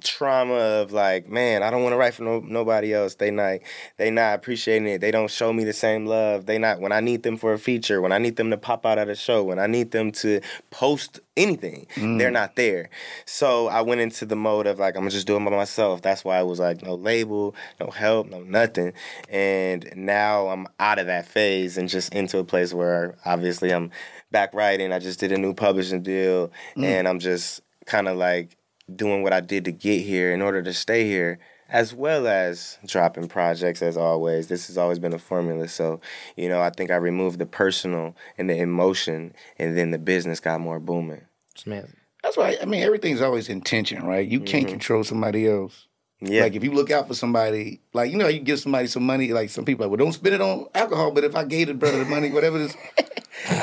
trauma 0.04 0.54
of 0.54 0.92
like, 0.92 1.26
man, 1.28 1.62
I 1.62 1.70
don't 1.70 1.82
want 1.82 1.94
to 1.94 1.96
write 1.96 2.14
for 2.14 2.22
no, 2.22 2.40
nobody 2.40 2.92
else. 2.92 3.14
They 3.14 3.30
not 3.30 3.60
they 3.96 4.10
not 4.10 4.34
appreciating 4.34 4.86
it. 4.88 5.00
They 5.00 5.10
don't 5.10 5.30
show 5.30 5.52
me 5.52 5.64
the 5.64 5.72
same 5.72 6.06
love. 6.06 6.46
They 6.46 6.58
not 6.58 6.80
when 6.80 6.92
I 6.92 7.00
need 7.00 7.22
them 7.22 7.36
for 7.36 7.52
a 7.54 7.58
feature, 7.58 8.02
when 8.02 8.12
I 8.12 8.18
need 8.18 8.36
them 8.36 8.50
to 8.50 8.58
pop 8.58 8.84
out 8.84 8.98
at 8.98 9.08
a 9.08 9.14
show, 9.14 9.42
when 9.42 9.58
I 9.58 9.66
need 9.66 9.92
them 9.92 10.12
to 10.12 10.40
post 10.70 11.20
anything, 11.36 11.86
they're 11.96 12.30
mm. 12.30 12.32
not 12.32 12.56
there. 12.56 12.90
So 13.24 13.68
I 13.68 13.80
went 13.80 14.02
into 14.02 14.26
the 14.26 14.36
mode 14.36 14.66
of 14.66 14.78
like 14.78 14.96
I'm 14.96 15.08
just 15.08 15.26
doing 15.26 15.46
it 15.46 15.50
by 15.50 15.56
myself. 15.56 16.02
That's 16.02 16.24
why 16.24 16.38
I 16.38 16.42
was 16.42 16.60
like 16.60 16.82
no 16.82 16.94
label, 16.94 17.54
no 17.80 17.90
help, 17.90 18.28
no 18.28 18.42
nothing. 18.42 18.92
And 19.30 19.90
now 19.96 20.48
I'm 20.48 20.66
out 20.78 20.98
of 20.98 21.06
that 21.06 21.26
phase 21.26 21.78
and 21.78 21.88
just 21.88 22.14
into 22.14 22.38
a 22.38 22.44
place 22.44 22.74
where 22.74 23.16
obviously 23.24 23.70
I'm 23.70 23.90
back 24.30 24.52
writing. 24.52 24.92
I 24.92 24.98
just 24.98 25.20
did 25.20 25.32
a 25.32 25.38
new 25.38 25.54
publishing 25.54 26.02
deal 26.02 26.50
mm. 26.76 26.84
and 26.84 27.08
I'm 27.08 27.18
just 27.18 27.62
kind 27.86 28.08
of 28.08 28.18
like 28.18 28.56
doing 28.94 29.22
what 29.22 29.32
I 29.32 29.40
did 29.40 29.64
to 29.64 29.72
get 29.72 30.02
here 30.02 30.32
in 30.32 30.42
order 30.42 30.62
to 30.62 30.72
stay 30.72 31.04
here, 31.04 31.38
as 31.68 31.92
well 31.92 32.26
as 32.26 32.78
dropping 32.86 33.28
projects 33.28 33.82
as 33.82 33.96
always. 33.96 34.48
This 34.48 34.68
has 34.68 34.78
always 34.78 34.98
been 34.98 35.12
a 35.12 35.18
formula. 35.18 35.68
So, 35.68 36.00
you 36.36 36.48
know, 36.48 36.60
I 36.60 36.70
think 36.70 36.90
I 36.90 36.96
removed 36.96 37.38
the 37.38 37.46
personal 37.46 38.14
and 38.38 38.48
the 38.48 38.56
emotion, 38.56 39.34
and 39.58 39.76
then 39.76 39.90
the 39.90 39.98
business 39.98 40.40
got 40.40 40.60
more 40.60 40.78
booming. 40.78 41.22
Man, 41.64 41.92
That's 42.22 42.36
why 42.36 42.58
I 42.60 42.66
mean 42.66 42.82
everything's 42.82 43.22
always 43.22 43.48
intention, 43.48 44.04
right? 44.04 44.26
You 44.26 44.40
can't 44.40 44.64
mm-hmm. 44.64 44.72
control 44.72 45.04
somebody 45.04 45.48
else. 45.48 45.86
Yeah. 46.20 46.42
Like 46.42 46.54
if 46.54 46.64
you 46.64 46.72
look 46.72 46.90
out 46.90 47.08
for 47.08 47.14
somebody, 47.14 47.80
like 47.92 48.10
you 48.10 48.16
know, 48.16 48.28
you 48.28 48.40
give 48.40 48.58
somebody 48.58 48.86
some 48.88 49.04
money. 49.04 49.32
Like 49.32 49.50
some 49.50 49.64
people, 49.64 49.84
are 49.84 49.88
like, 49.88 49.98
well, 49.98 50.06
don't 50.06 50.12
spend 50.12 50.34
it 50.34 50.40
on 50.40 50.66
alcohol. 50.74 51.10
But 51.10 51.24
if 51.24 51.34
I 51.34 51.44
gave 51.44 51.68
the 51.68 51.74
brother 51.74 51.98
the 51.98 52.04
money, 52.04 52.30
whatever 52.30 52.58
this 52.58 52.76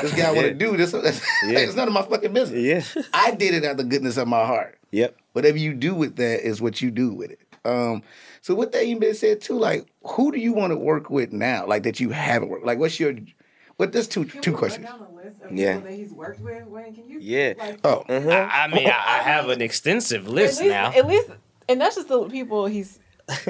this 0.02 0.14
guy 0.14 0.32
want 0.32 0.46
to 0.46 0.54
do, 0.54 0.76
this 0.76 0.92
that's, 0.92 1.20
it's 1.42 1.74
none 1.74 1.88
of 1.88 1.94
my 1.94 2.02
fucking 2.02 2.32
business. 2.32 2.94
yeah. 2.94 3.02
I 3.12 3.32
did 3.32 3.54
it 3.54 3.64
out 3.64 3.72
of 3.72 3.76
the 3.78 3.84
goodness 3.84 4.16
of 4.16 4.28
my 4.28 4.44
heart. 4.46 4.78
Yep. 4.94 5.16
Whatever 5.32 5.58
you 5.58 5.74
do 5.74 5.94
with 5.94 6.16
that 6.16 6.46
is 6.46 6.62
what 6.62 6.80
you 6.80 6.90
do 6.90 7.12
with 7.12 7.32
it. 7.32 7.40
Um, 7.64 8.02
so 8.42 8.54
with 8.54 8.72
that 8.72 8.84
even 8.84 9.00
being 9.00 9.14
said 9.14 9.40
too, 9.40 9.58
like 9.58 9.86
who 10.04 10.30
do 10.30 10.38
you 10.38 10.52
want 10.52 10.72
to 10.72 10.76
work 10.76 11.10
with 11.10 11.32
now? 11.32 11.66
Like 11.66 11.82
that 11.82 11.98
you 11.98 12.10
haven't 12.10 12.48
worked. 12.48 12.64
Like 12.64 12.78
what's 12.78 13.00
your 13.00 13.14
what? 13.76 13.92
There's 13.92 14.06
two 14.06 14.24
two 14.24 14.52
questions. 14.54 14.86
Yeah. 15.50 15.80
that 15.80 15.92
he's 15.92 16.12
worked 16.12 16.40
with. 16.40 16.66
Wayne, 16.68 16.94
can 16.94 17.08
you? 17.08 17.18
Yeah. 17.20 17.54
Like, 17.58 17.80
Oh, 17.82 18.04
I, 18.08 18.14
I 18.66 18.68
mean, 18.68 18.86
I, 18.86 18.90
I 18.90 19.22
have 19.22 19.48
an 19.48 19.60
extensive 19.62 20.26
at 20.26 20.30
list 20.32 20.60
least, 20.60 20.70
now. 20.70 20.92
at 20.92 21.06
least, 21.06 21.28
and 21.68 21.80
that's 21.80 21.96
just 21.96 22.08
the 22.08 22.28
people 22.28 22.66
he's 22.66 23.00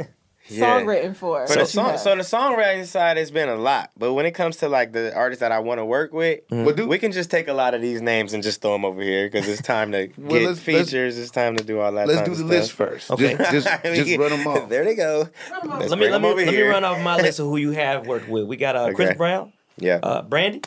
Yeah. 0.48 0.80
songwritten 0.80 1.16
for. 1.16 1.46
So 1.46 1.54
the 1.60 1.64
song, 1.66 1.96
so 1.96 2.14
the 2.14 2.22
songwriting 2.22 2.84
side, 2.86 3.16
it's 3.16 3.30
been 3.30 3.48
a 3.48 3.56
lot. 3.56 3.90
But 3.96 4.12
when 4.12 4.26
it 4.26 4.32
comes 4.32 4.58
to 4.58 4.68
like 4.68 4.92
the 4.92 5.14
artists 5.14 5.40
that 5.40 5.52
I 5.52 5.60
want 5.60 5.78
to 5.78 5.84
work 5.86 6.12
with, 6.12 6.40
Well, 6.50 6.72
do- 6.74 6.86
we 6.86 6.98
can 6.98 7.12
just 7.12 7.30
take 7.30 7.48
a 7.48 7.54
lot 7.54 7.72
of 7.72 7.80
these 7.80 8.02
names 8.02 8.34
and 8.34 8.42
just 8.42 8.60
throw 8.60 8.72
them 8.72 8.84
over 8.84 9.00
here 9.00 9.26
because 9.26 9.48
it's 9.48 9.62
time 9.62 9.92
to 9.92 10.06
get 10.08 10.18
let's- 10.18 10.44
let's- 10.44 10.60
features. 10.60 11.18
it's 11.18 11.30
time 11.30 11.56
to 11.56 11.64
do 11.64 11.80
all 11.80 11.92
that. 11.92 12.06
let's 12.06 12.22
do 12.28 12.30
the 12.32 12.36
stuff. 12.36 12.50
list 12.50 12.72
first. 12.72 13.10
Okay. 13.10 13.36
Just 13.38 13.66
just, 13.66 13.84
We 13.84 13.94
just 14.04 14.18
run 14.18 14.30
them 14.30 14.46
off. 14.46 14.68
There 14.68 14.84
they 14.84 14.94
go. 14.94 15.28
Let's 15.64 15.90
let 15.90 15.98
me 15.98 16.10
let 16.10 16.20
me 16.20 16.28
over 16.28 16.44
let 16.44 16.54
me 16.54 16.60
run 16.62 16.84
off 16.84 17.00
my 17.02 17.16
list 17.16 17.38
of 17.38 17.46
who 17.46 17.56
you 17.56 17.70
have 17.70 18.06
worked 18.06 18.28
with. 18.28 18.44
We 18.44 18.56
got 18.56 18.76
uh, 18.76 18.92
Chris 18.92 19.16
Brown, 19.16 19.52
Yeah. 19.78 20.00
uh, 20.02 20.22
Brandy, 20.22 20.60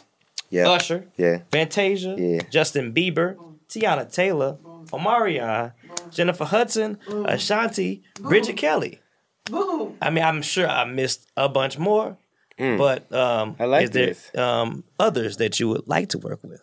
yeah. 0.49 0.69
Usher, 0.69 1.05
Yeah. 1.17 1.41
Fantasia, 1.51 2.15
Yeah. 2.17 2.41
Justin 2.49 2.93
Bieber, 2.93 3.35
Teyana 3.69 4.11
Taylor, 4.11 4.57
Omarion, 4.91 5.73
Jennifer 6.09 6.45
Hudson, 6.45 6.97
Ashanti, 7.25 8.01
Bridget 8.19 8.57
Kelly. 8.57 8.99
Boom. 9.49 9.97
I 10.01 10.09
mean, 10.09 10.23
I'm 10.23 10.41
sure 10.41 10.67
I 10.67 10.85
missed 10.85 11.27
a 11.37 11.47
bunch 11.49 11.77
more, 11.77 12.17
but 12.57 13.11
um, 13.13 13.55
I 13.59 13.65
like 13.65 13.83
is 13.83 13.89
there 13.91 14.43
um, 14.43 14.83
others 14.99 15.37
that 15.37 15.59
you 15.59 15.69
would 15.69 15.87
like 15.87 16.09
to 16.09 16.17
work 16.17 16.39
with? 16.43 16.61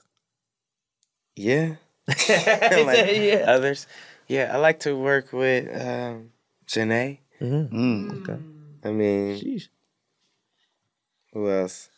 Yeah. 1.37 1.77
Like 2.07 2.19
said, 2.29 3.23
yeah. 3.23 3.45
Others. 3.49 3.87
Yeah, 4.29 4.51
I 4.55 4.59
like 4.59 4.81
to 4.81 4.97
work 4.97 5.33
with 5.33 5.69
um, 5.81 6.31
Jhené. 6.67 7.19
Mm. 7.41 8.23
Okay. 8.23 8.39
I 8.85 8.91
mean, 8.93 9.39
Sheesh. 9.39 9.69
who 11.33 11.51
else? 11.51 11.91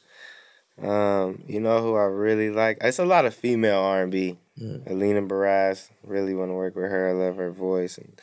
Um, 0.81 1.43
you 1.47 1.61
know 1.61 1.81
who 1.83 1.95
I 1.95 2.05
really 2.05 2.51
like? 2.51 2.79
It's 2.81 2.99
a 2.99 3.05
lot 3.05 3.25
of 3.27 3.35
female 3.35 3.79
R 3.79 4.03
and 4.03 4.13
B. 4.13 4.39
Alina 4.59 5.21
Baraz, 5.23 5.91
really 6.03 6.35
want 6.35 6.51
to 6.51 6.55
work 6.55 6.75
with 6.77 6.91
her. 6.91 7.09
I 7.11 7.13
love 7.13 7.37
her 7.37 7.51
voice 7.51 7.99
and 7.99 8.19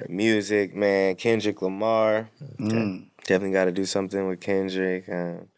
her 0.00 0.06
music, 0.08 0.74
man. 0.74 1.14
Kendrick 1.16 1.60
Lamar, 1.62 2.28
Mm. 2.58 3.08
definitely 3.26 3.52
got 3.52 3.66
to 3.66 3.72
do 3.72 3.84
something 3.84 4.26
with 4.28 4.40
Kendrick. 4.40 5.08
Um, 5.08 5.48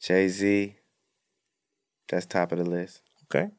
Jay 0.00 0.28
Z, 0.28 0.74
that's 2.08 2.26
top 2.26 2.52
of 2.52 2.58
the 2.58 2.64
list. 2.64 3.00
Okay. 3.24 3.50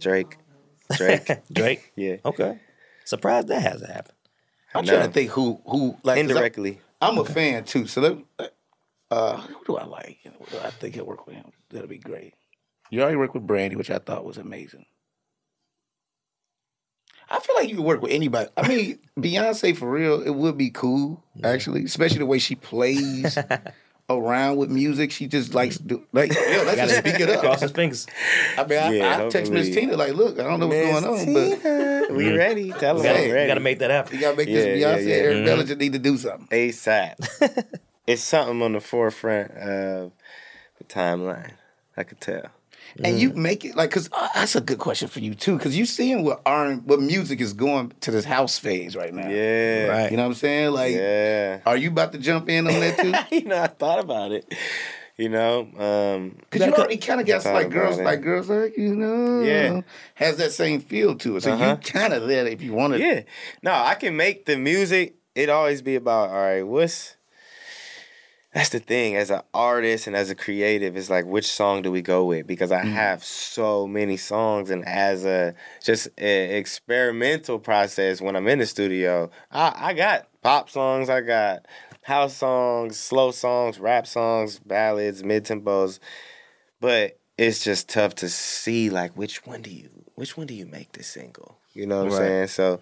Drake, 0.00 0.36
Drake, 0.96 1.28
Drake. 1.52 1.92
yeah, 1.96 2.16
Okay. 2.24 2.58
Surprised 3.04 3.48
that 3.48 3.60
hasn't 3.62 3.90
happened. 3.90 4.16
I'm 4.74 4.84
No. 4.84 4.92
trying 4.92 5.06
to 5.08 5.12
think 5.12 5.30
who 5.30 5.60
who 5.66 5.88
like 5.88 6.02
'cause 6.02 6.16
I- 6.16 6.20
indirectly. 6.20 6.80
I'm 7.00 7.18
a 7.18 7.24
fan 7.24 7.64
too. 7.64 7.86
So 7.88 8.00
let, 8.38 8.52
uh, 9.10 9.36
who 9.38 9.64
do 9.66 9.76
I 9.76 9.84
like? 9.84 10.18
Who 10.22 10.30
do 10.50 10.58
I 10.62 10.70
think 10.70 10.94
he'll 10.94 11.04
work 11.04 11.26
with 11.26 11.36
him? 11.36 11.50
That'll 11.70 11.88
be 11.88 11.98
great. 11.98 12.34
You 12.90 13.02
already 13.02 13.16
worked 13.16 13.34
with 13.34 13.46
Brandy, 13.46 13.74
which 13.76 13.90
I 13.90 13.98
thought 13.98 14.24
was 14.24 14.38
amazing. 14.38 14.86
I 17.34 17.40
feel 17.40 17.56
like 17.56 17.68
you 17.70 17.76
could 17.76 17.84
work 17.84 18.02
with 18.02 18.12
anybody. 18.12 18.50
I 18.56 18.68
mean, 18.68 18.98
Beyonce 19.18 19.74
for 19.76 19.90
real, 19.90 20.20
it 20.22 20.30
would 20.34 20.58
be 20.58 20.70
cool 20.70 21.24
actually, 21.42 21.84
especially 21.84 22.18
the 22.18 22.26
way 22.26 22.38
she 22.38 22.54
plays 22.56 23.38
around 24.10 24.56
with 24.58 24.70
music. 24.70 25.10
She 25.12 25.26
just 25.26 25.54
likes 25.54 25.78
to 25.78 25.82
do 25.82 26.04
like 26.12 26.34
yo, 26.34 26.40
let's 26.66 26.76
just 26.76 26.98
speak 26.98 27.18
it 27.20 27.30
up. 27.30 27.40
Cross 27.40 27.56
up. 27.56 27.62
his 27.62 27.70
fingers. 27.72 28.06
I 28.58 28.66
mean, 28.66 28.78
I, 28.78 28.90
Yeah, 28.92 29.24
I 29.24 29.28
text 29.30 29.50
Miss. 29.50 29.74
Tina 29.74 29.96
like, 29.96 30.12
look, 30.14 30.38
I 30.38 30.42
don't 30.42 30.60
know 30.60 30.66
what's 30.68 31.00
going 31.00 31.04
on, 31.04 32.06
but 32.08 32.14
we 32.16 32.36
ready? 32.36 32.70
Tell 32.72 32.96
We 32.96 33.02
them 33.02 33.12
gotta, 33.12 33.22
we 33.22 33.26
we 33.28 33.32
ready. 33.32 33.46
gotta 33.48 33.60
make 33.60 33.78
that 33.78 33.90
happen. 33.90 34.14
you 34.14 34.20
gotta 34.20 34.36
make 34.36 34.48
this 34.48 34.78
Yeah, 34.78 34.90
yeah, 34.90 34.96
Beyonce 34.98 35.06
yeah. 35.08 35.14
Eric 35.14 35.36
Mhm. 35.38 35.44
Bellinger 35.46 35.74
need 35.76 35.92
to 35.94 35.98
do 35.98 36.18
something. 36.18 36.48
ASAP. 36.48 37.64
it's 38.06 38.22
something 38.22 38.60
on 38.60 38.72
the 38.74 38.80
forefront 38.80 39.52
of 39.52 40.12
the 40.76 40.84
timeline. 40.84 41.52
I 41.96 42.02
could 42.04 42.20
tell. 42.20 42.50
And 43.02 43.18
you 43.18 43.30
make 43.34 43.64
it 43.64 43.74
like 43.76 43.90
because 43.90 44.08
that's 44.34 44.54
a 44.56 44.60
good 44.60 44.78
question 44.78 45.08
for 45.08 45.20
you 45.20 45.34
too 45.34 45.56
because 45.56 45.76
you 45.76 45.86
seeing 45.86 46.24
what 46.24 46.42
R 46.46 46.74
what 46.74 47.00
music 47.00 47.40
is 47.40 47.52
going 47.52 47.92
to 48.00 48.10
this 48.10 48.24
house 48.24 48.58
phase 48.58 48.94
right 48.96 49.12
now. 49.14 49.28
Yeah. 49.28 49.86
Right. 49.86 50.10
You 50.10 50.16
know 50.16 50.24
what 50.24 50.28
I'm 50.30 50.34
saying? 50.34 50.72
Like, 50.72 50.94
Yeah. 50.94 51.60
are 51.66 51.76
you 51.76 51.88
about 51.88 52.12
to 52.12 52.18
jump 52.18 52.48
in 52.48 52.66
on 52.66 52.80
that 52.80 52.98
too? 53.30 53.36
you 53.36 53.44
know, 53.44 53.60
I 53.62 53.66
thought 53.68 53.98
about 53.98 54.32
it. 54.32 54.52
You 55.18 55.28
know, 55.28 55.60
um, 55.78 56.36
Because 56.50 56.66
you 56.66 56.72
already 56.74 56.96
kind 56.96 57.20
of 57.20 57.26
got 57.26 57.44
like 57.44 57.68
girls, 57.70 57.98
it. 57.98 58.04
like 58.04 58.22
girls 58.22 58.48
like 58.48 58.76
you 58.78 58.96
know, 58.96 59.42
Yeah. 59.42 59.82
has 60.14 60.38
that 60.38 60.52
same 60.52 60.80
feel 60.80 61.14
to 61.16 61.36
it. 61.36 61.42
So 61.42 61.52
Uh-huh. 61.52 61.76
you 61.82 61.92
kind 61.92 62.12
of 62.14 62.26
there 62.26 62.46
if 62.46 62.62
you 62.62 62.72
want 62.72 62.94
to. 62.94 62.98
yeah. 62.98 63.22
No, 63.62 63.72
I 63.72 63.94
can 63.94 64.16
make 64.16 64.46
the 64.46 64.56
music. 64.56 65.16
It 65.34 65.48
always 65.50 65.82
be 65.82 65.96
about 65.96 66.30
all 66.30 66.42
right. 66.42 66.62
What's 66.62 67.16
that's 68.54 68.68
the 68.68 68.80
thing 68.80 69.16
as 69.16 69.30
an 69.30 69.40
artist 69.54 70.06
and 70.06 70.14
as 70.14 70.28
a 70.28 70.34
creative. 70.34 70.96
It's 70.96 71.08
like 71.08 71.24
which 71.24 71.46
song 71.46 71.82
do 71.82 71.90
we 71.90 72.02
go 72.02 72.24
with? 72.24 72.46
Because 72.46 72.70
I 72.70 72.82
mm. 72.82 72.92
have 72.92 73.24
so 73.24 73.86
many 73.86 74.18
songs, 74.18 74.70
and 74.70 74.86
as 74.86 75.24
a 75.24 75.54
just 75.82 76.08
a 76.18 76.58
experimental 76.58 77.58
process 77.58 78.20
when 78.20 78.36
I'm 78.36 78.48
in 78.48 78.58
the 78.58 78.66
studio, 78.66 79.30
I, 79.50 79.72
I 79.74 79.94
got 79.94 80.28
pop 80.42 80.68
songs. 80.68 81.08
I 81.08 81.22
got 81.22 81.66
house 82.02 82.36
songs, 82.36 82.98
slow 82.98 83.30
songs, 83.30 83.78
rap 83.78 84.06
songs, 84.06 84.58
ballads, 84.58 85.24
mid 85.24 85.44
tempos. 85.44 85.98
But 86.78 87.18
it's 87.38 87.64
just 87.64 87.88
tough 87.88 88.16
to 88.16 88.28
see 88.28 88.90
like 88.90 89.16
which 89.16 89.46
one 89.46 89.62
do 89.62 89.70
you 89.70 89.88
which 90.14 90.36
one 90.36 90.46
do 90.46 90.54
you 90.54 90.66
make 90.66 90.92
the 90.92 91.02
single? 91.02 91.56
You 91.72 91.86
know 91.86 92.04
what 92.04 92.12
I'm 92.12 92.18
saying? 92.18 92.46
So 92.48 92.80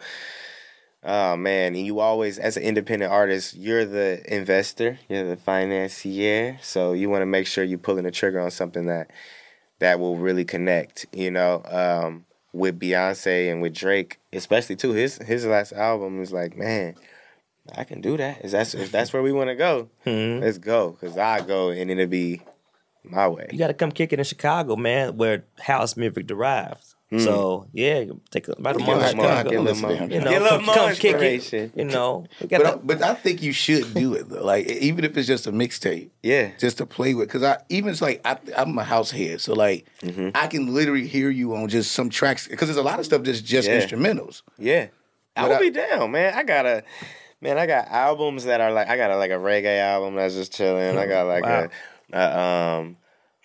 Oh 1.03 1.35
man, 1.37 1.75
and 1.75 1.87
you 1.87 2.01
always, 2.01 2.39
as 2.39 2.59
an 2.59 2.63
independent 2.63 3.11
artist, 3.11 3.57
you're 3.57 3.87
the 3.87 4.23
investor, 4.33 4.99
you're 5.09 5.27
the 5.27 5.37
financier. 5.37 6.59
So 6.61 6.93
you 6.93 7.09
want 7.09 7.23
to 7.23 7.27
make 7.27 7.47
sure 7.47 7.65
you're 7.65 7.79
pulling 7.79 8.05
the 8.05 8.11
trigger 8.11 8.41
on 8.41 8.51
something 8.51 8.87
that 8.87 9.11
that 9.79 9.99
will 9.99 10.19
really 10.19 10.45
connect. 10.45 11.07
You 11.13 11.31
know, 11.31 11.63
um, 11.65 12.27
with 12.53 12.79
Beyonce 12.79 13.51
and 13.51 13.63
with 13.63 13.75
Drake, 13.75 14.19
especially 14.33 14.77
too. 14.77 14.93
His 14.93 15.17
his 15.17 15.47
last 15.47 15.73
album 15.73 16.21
is 16.21 16.33
like, 16.33 16.57
man, 16.57 16.97
I 17.75 17.85
can 17.85 18.01
do 18.01 18.17
that. 18.19 18.45
Is 18.45 18.53
that's 18.53 18.75
if 18.75 18.93
that's 18.93 19.13
where 19.13 19.23
we 19.23 19.33
want 19.33 19.49
to 19.49 19.57
go, 19.57 19.89
let's 20.05 20.59
go. 20.59 20.93
Cause 21.01 21.17
I 21.17 21.41
go 21.41 21.71
and 21.71 21.91
it'll 21.91 22.07
be 22.07 22.43
my 23.05 23.29
way. 23.29 23.49
You 23.51 23.59
got 23.59 23.69
to 23.69 23.75
come 23.75 23.93
kick 23.93 24.13
it 24.13 24.19
in 24.19 24.25
Chicago, 24.25 24.77
man, 24.77 25.17
where 25.17 25.45
house 25.61 25.97
music 25.97 26.27
derives. 26.27 26.95
So 27.19 27.67
yeah, 27.73 28.05
take 28.31 28.47
a, 28.47 28.53
about 28.53 28.77
a 28.77 28.79
month. 28.79 28.89
a 28.89 28.95
little 28.95 29.17
more- 29.17 29.43
get 29.43 29.55
a 29.55 29.61
little 29.61 29.83
more- 29.83 29.93
You 30.09 30.21
know, 30.21 30.31
a 30.31 30.39
little 30.39 30.49
come, 30.59 30.65
more 30.67 30.75
come 30.77 30.95
kick 30.95 31.05
it. 31.17 31.23
inspiration. 31.35 31.73
You 31.75 31.85
know, 31.87 32.27
But 32.41 32.65
I, 32.67 32.71
the- 32.71 32.77
but 32.85 33.03
I 33.03 33.15
think 33.15 33.43
you 33.43 33.53
should 33.53 33.93
do 33.95 34.15
it 34.15 34.29
though. 34.29 34.45
Like 34.45 34.69
even 34.69 35.05
if 35.05 35.17
it's 35.17 35.27
just 35.27 35.49
a 35.49 35.53
mixtape, 35.53 36.11
Yeah. 36.23 36.51
just 36.61 36.79
to 36.79 36.87
play 36.87 37.15
with. 37.15 37.27
Because 37.29 37.43
I 37.43 37.59
even 37.69 37.91
it's 37.91 38.01
like 38.01 38.21
I, 38.25 38.39
I'm 38.57 38.79
a 38.79 38.85
house 38.85 39.11
head, 39.11 39.41
so 39.41 39.55
like 39.55 39.87
Mm-hmm. 40.03 40.31
I 40.37 40.47
can 40.47 40.73
literally 40.73 41.07
hear 41.09 41.31
you 41.31 41.57
on 41.57 41.69
just 41.69 41.91
some 41.93 42.11
tracks. 42.11 42.47
Because 42.47 42.69
there's 42.69 42.77
a 42.77 42.83
lot 42.83 43.01
of 43.01 43.05
stuff 43.07 43.25
that's 43.25 43.41
just 43.41 43.67
Yeah. 43.67 43.81
instrumentals. 43.81 44.43
Yeah, 44.57 44.87
I 45.35 45.43
But 45.43 45.49
would 45.49 45.57
I- 45.57 45.61
be 45.63 45.71
down, 45.71 46.13
man. 46.13 46.33
I 46.35 46.45
got 46.45 46.65
a 46.65 46.85
man. 47.41 47.59
I 47.59 47.67
got 47.67 47.89
albums 47.89 48.45
that 48.45 48.61
are 48.61 48.71
like 48.71 48.89
I 48.89 48.97
got 48.97 49.11
a, 49.11 49.17
like 49.17 49.33
a 49.33 49.35
reggae 49.35 49.81
album 49.81 50.15
that's 50.15 50.35
just 50.35 50.53
chilling. 50.55 50.97
I 50.97 51.07
got 51.07 51.27
like 51.27 51.43
Wow. 51.45 51.69
a, 52.13 52.19
a 52.19 52.39
um. 52.79 52.97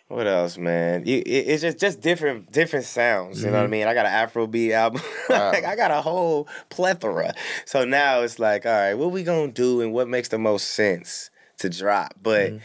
What 0.07 0.27
else, 0.27 0.57
man? 0.57 1.05
You, 1.05 1.17
it, 1.17 1.25
it's 1.25 1.61
just 1.63 1.79
just 1.79 2.01
different 2.01 2.51
different 2.51 2.85
sounds. 2.85 3.43
You 3.43 3.47
know 3.47 3.53
what 3.53 3.59
I 3.59 3.63
mm-hmm. 3.63 3.71
mean? 3.71 3.87
I 3.87 3.93
got 3.95 4.05
an 4.05 4.11
Afrobeat 4.11 4.71
album. 4.71 5.01
like, 5.29 5.65
I 5.65 5.75
got 5.75 5.89
a 5.89 6.01
whole 6.01 6.47
plethora. 6.69 7.33
So 7.65 7.85
now 7.85 8.21
it's 8.21 8.37
like, 8.37 8.65
all 8.65 8.71
right, 8.71 8.93
what 8.93 9.11
we 9.11 9.23
gonna 9.23 9.51
do 9.51 9.81
and 9.81 9.93
what 9.93 10.07
makes 10.07 10.29
the 10.29 10.37
most 10.37 10.71
sense 10.71 11.31
to 11.57 11.69
drop? 11.69 12.13
But 12.21 12.51
mm-hmm. 12.51 12.57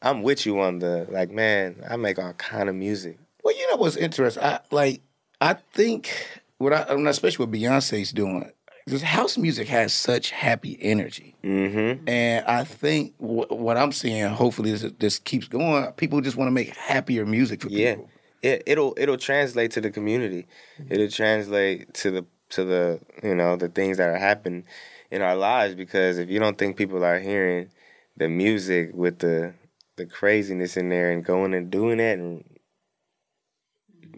I'm 0.00 0.22
with 0.22 0.46
you 0.46 0.58
on 0.60 0.78
the 0.78 1.06
like, 1.10 1.30
man. 1.30 1.84
I 1.88 1.96
make 1.96 2.18
all 2.18 2.32
kind 2.32 2.70
of 2.70 2.74
music. 2.74 3.18
Well, 3.44 3.56
you 3.56 3.70
know 3.70 3.76
what's 3.76 3.96
interesting? 3.96 4.42
I 4.42 4.60
like 4.70 5.02
I 5.40 5.54
think 5.74 6.10
what 6.56 6.72
I, 6.72 6.80
especially 7.08 7.44
what 7.44 7.54
Beyonce's 7.54 8.12
doing. 8.12 8.50
Because 8.86 9.02
house 9.02 9.36
music 9.36 9.66
has 9.68 9.92
such 9.92 10.30
happy 10.30 10.78
energy, 10.80 11.34
Mm-hmm. 11.42 12.08
and 12.08 12.44
I 12.46 12.62
think 12.64 13.16
wh- 13.18 13.50
what 13.50 13.76
I'm 13.76 13.90
seeing, 13.92 14.24
hopefully, 14.28 14.70
this, 14.70 14.82
this 14.98 15.18
keeps 15.18 15.48
going. 15.48 15.90
People 15.92 16.20
just 16.20 16.36
want 16.36 16.46
to 16.48 16.52
make 16.52 16.74
happier 16.76 17.26
music 17.26 17.62
for 17.62 17.68
Yeah, 17.68 17.94
people. 17.94 18.10
it, 18.42 18.62
it'll 18.64 18.94
it'll 18.96 19.16
translate 19.16 19.72
to 19.72 19.80
the 19.80 19.90
community. 19.90 20.46
It'll 20.88 21.08
translate 21.08 21.94
to 21.94 22.10
the 22.12 22.26
to 22.50 22.64
the 22.64 23.00
you 23.24 23.34
know 23.34 23.56
the 23.56 23.68
things 23.68 23.96
that 23.98 24.08
are 24.08 24.18
happening 24.18 24.64
in 25.10 25.20
our 25.20 25.34
lives. 25.34 25.74
Because 25.74 26.18
if 26.18 26.30
you 26.30 26.38
don't 26.38 26.56
think 26.56 26.76
people 26.76 27.04
are 27.04 27.18
hearing 27.18 27.70
the 28.16 28.28
music 28.28 28.90
with 28.94 29.18
the 29.18 29.54
the 29.96 30.06
craziness 30.06 30.76
in 30.76 30.90
there 30.90 31.10
and 31.10 31.24
going 31.24 31.54
and 31.54 31.70
doing 31.72 31.98
it, 31.98 32.20
and 32.20 32.44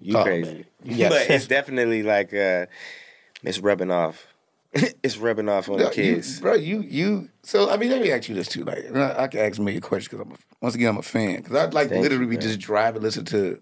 you 0.01 0.19
Oh, 0.19 0.23
crazy. 0.25 0.67
Yes. 0.85 1.11
But 1.27 1.31
it's 1.31 1.47
definitely 1.47 2.03
like 2.03 2.35
uh, 2.35 2.67
it's 3.43 3.61
rubbing 3.61 3.91
off. 3.91 4.27
it's 5.03 5.17
rubbing 5.17 5.49
off 5.49 5.69
on 5.69 5.79
No, 5.79 5.85
the 5.87 5.91
kids. 5.95 6.37
you, 6.37 6.43
bro. 6.43 6.55
You 6.55 6.81
you. 6.83 7.29
So 7.43 7.71
I 7.71 7.77
mean, 7.77 7.91
let 7.91 8.03
me 8.03 8.11
ask 8.13 8.29
you 8.29 8.35
this 8.35 8.49
too. 8.49 8.65
Like, 8.65 8.85
and 8.87 8.99
I, 9.03 9.25
I 9.25 9.29
can 9.29 9.41
ask 9.41 9.59
me 9.59 9.63
a 9.63 9.65
million 9.65 9.83
questions 9.83 10.09
because 10.09 10.27
I'm 10.27 10.33
a, 10.33 10.37
once 10.61 10.75
again 10.75 10.89
I'm 10.91 10.99
a 10.99 11.03
fan. 11.03 11.37
Because 11.37 11.57
I'd 11.57 11.75
like 11.75 11.89
Thank 11.89 12.03
literally 12.03 12.25
you, 12.25 12.31
man. 12.33 12.41
just 12.41 12.59
drive 12.59 12.95
and 12.95 13.03
listen 13.03 13.25
to 13.27 13.61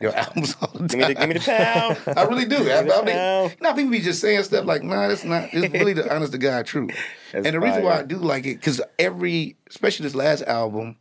your 0.00 0.12
albums 0.16 0.56
all 0.60 0.68
the 0.74 0.88
give 0.88 0.98
me 0.98 1.04
the 1.06 1.14
time. 1.14 1.20
give 1.20 1.28
me 1.28 1.34
the 1.34 1.40
pound. 1.40 1.98
I 2.18 2.22
really 2.24 2.44
do. 2.44 2.70
I, 2.70 2.80
I 2.80 3.02
mean, 3.04 3.56
now 3.60 3.72
people 3.72 3.90
be 3.92 4.00
just 4.00 4.20
saying 4.20 4.42
stuff 4.44 4.66
like, 4.66 4.82
"Nah, 4.82 5.08
that's 5.08 5.24
not." 5.24 5.48
It's 5.52 5.72
really 5.72 5.92
the 5.94 6.12
honest 6.14 6.32
to 6.32 6.38
God 6.38 6.66
truth. 6.66 6.90
That's 7.32 7.46
and 7.46 7.54
the 7.54 7.60
reason 7.60 7.84
why. 7.84 8.00
I 8.00 8.02
do 8.02 8.16
like 8.18 8.44
it 8.44 8.56
because 8.56 8.80
every, 8.98 9.56
especially 9.70 10.04
this 10.04 10.14
last 10.14 10.42
album, 10.42 10.96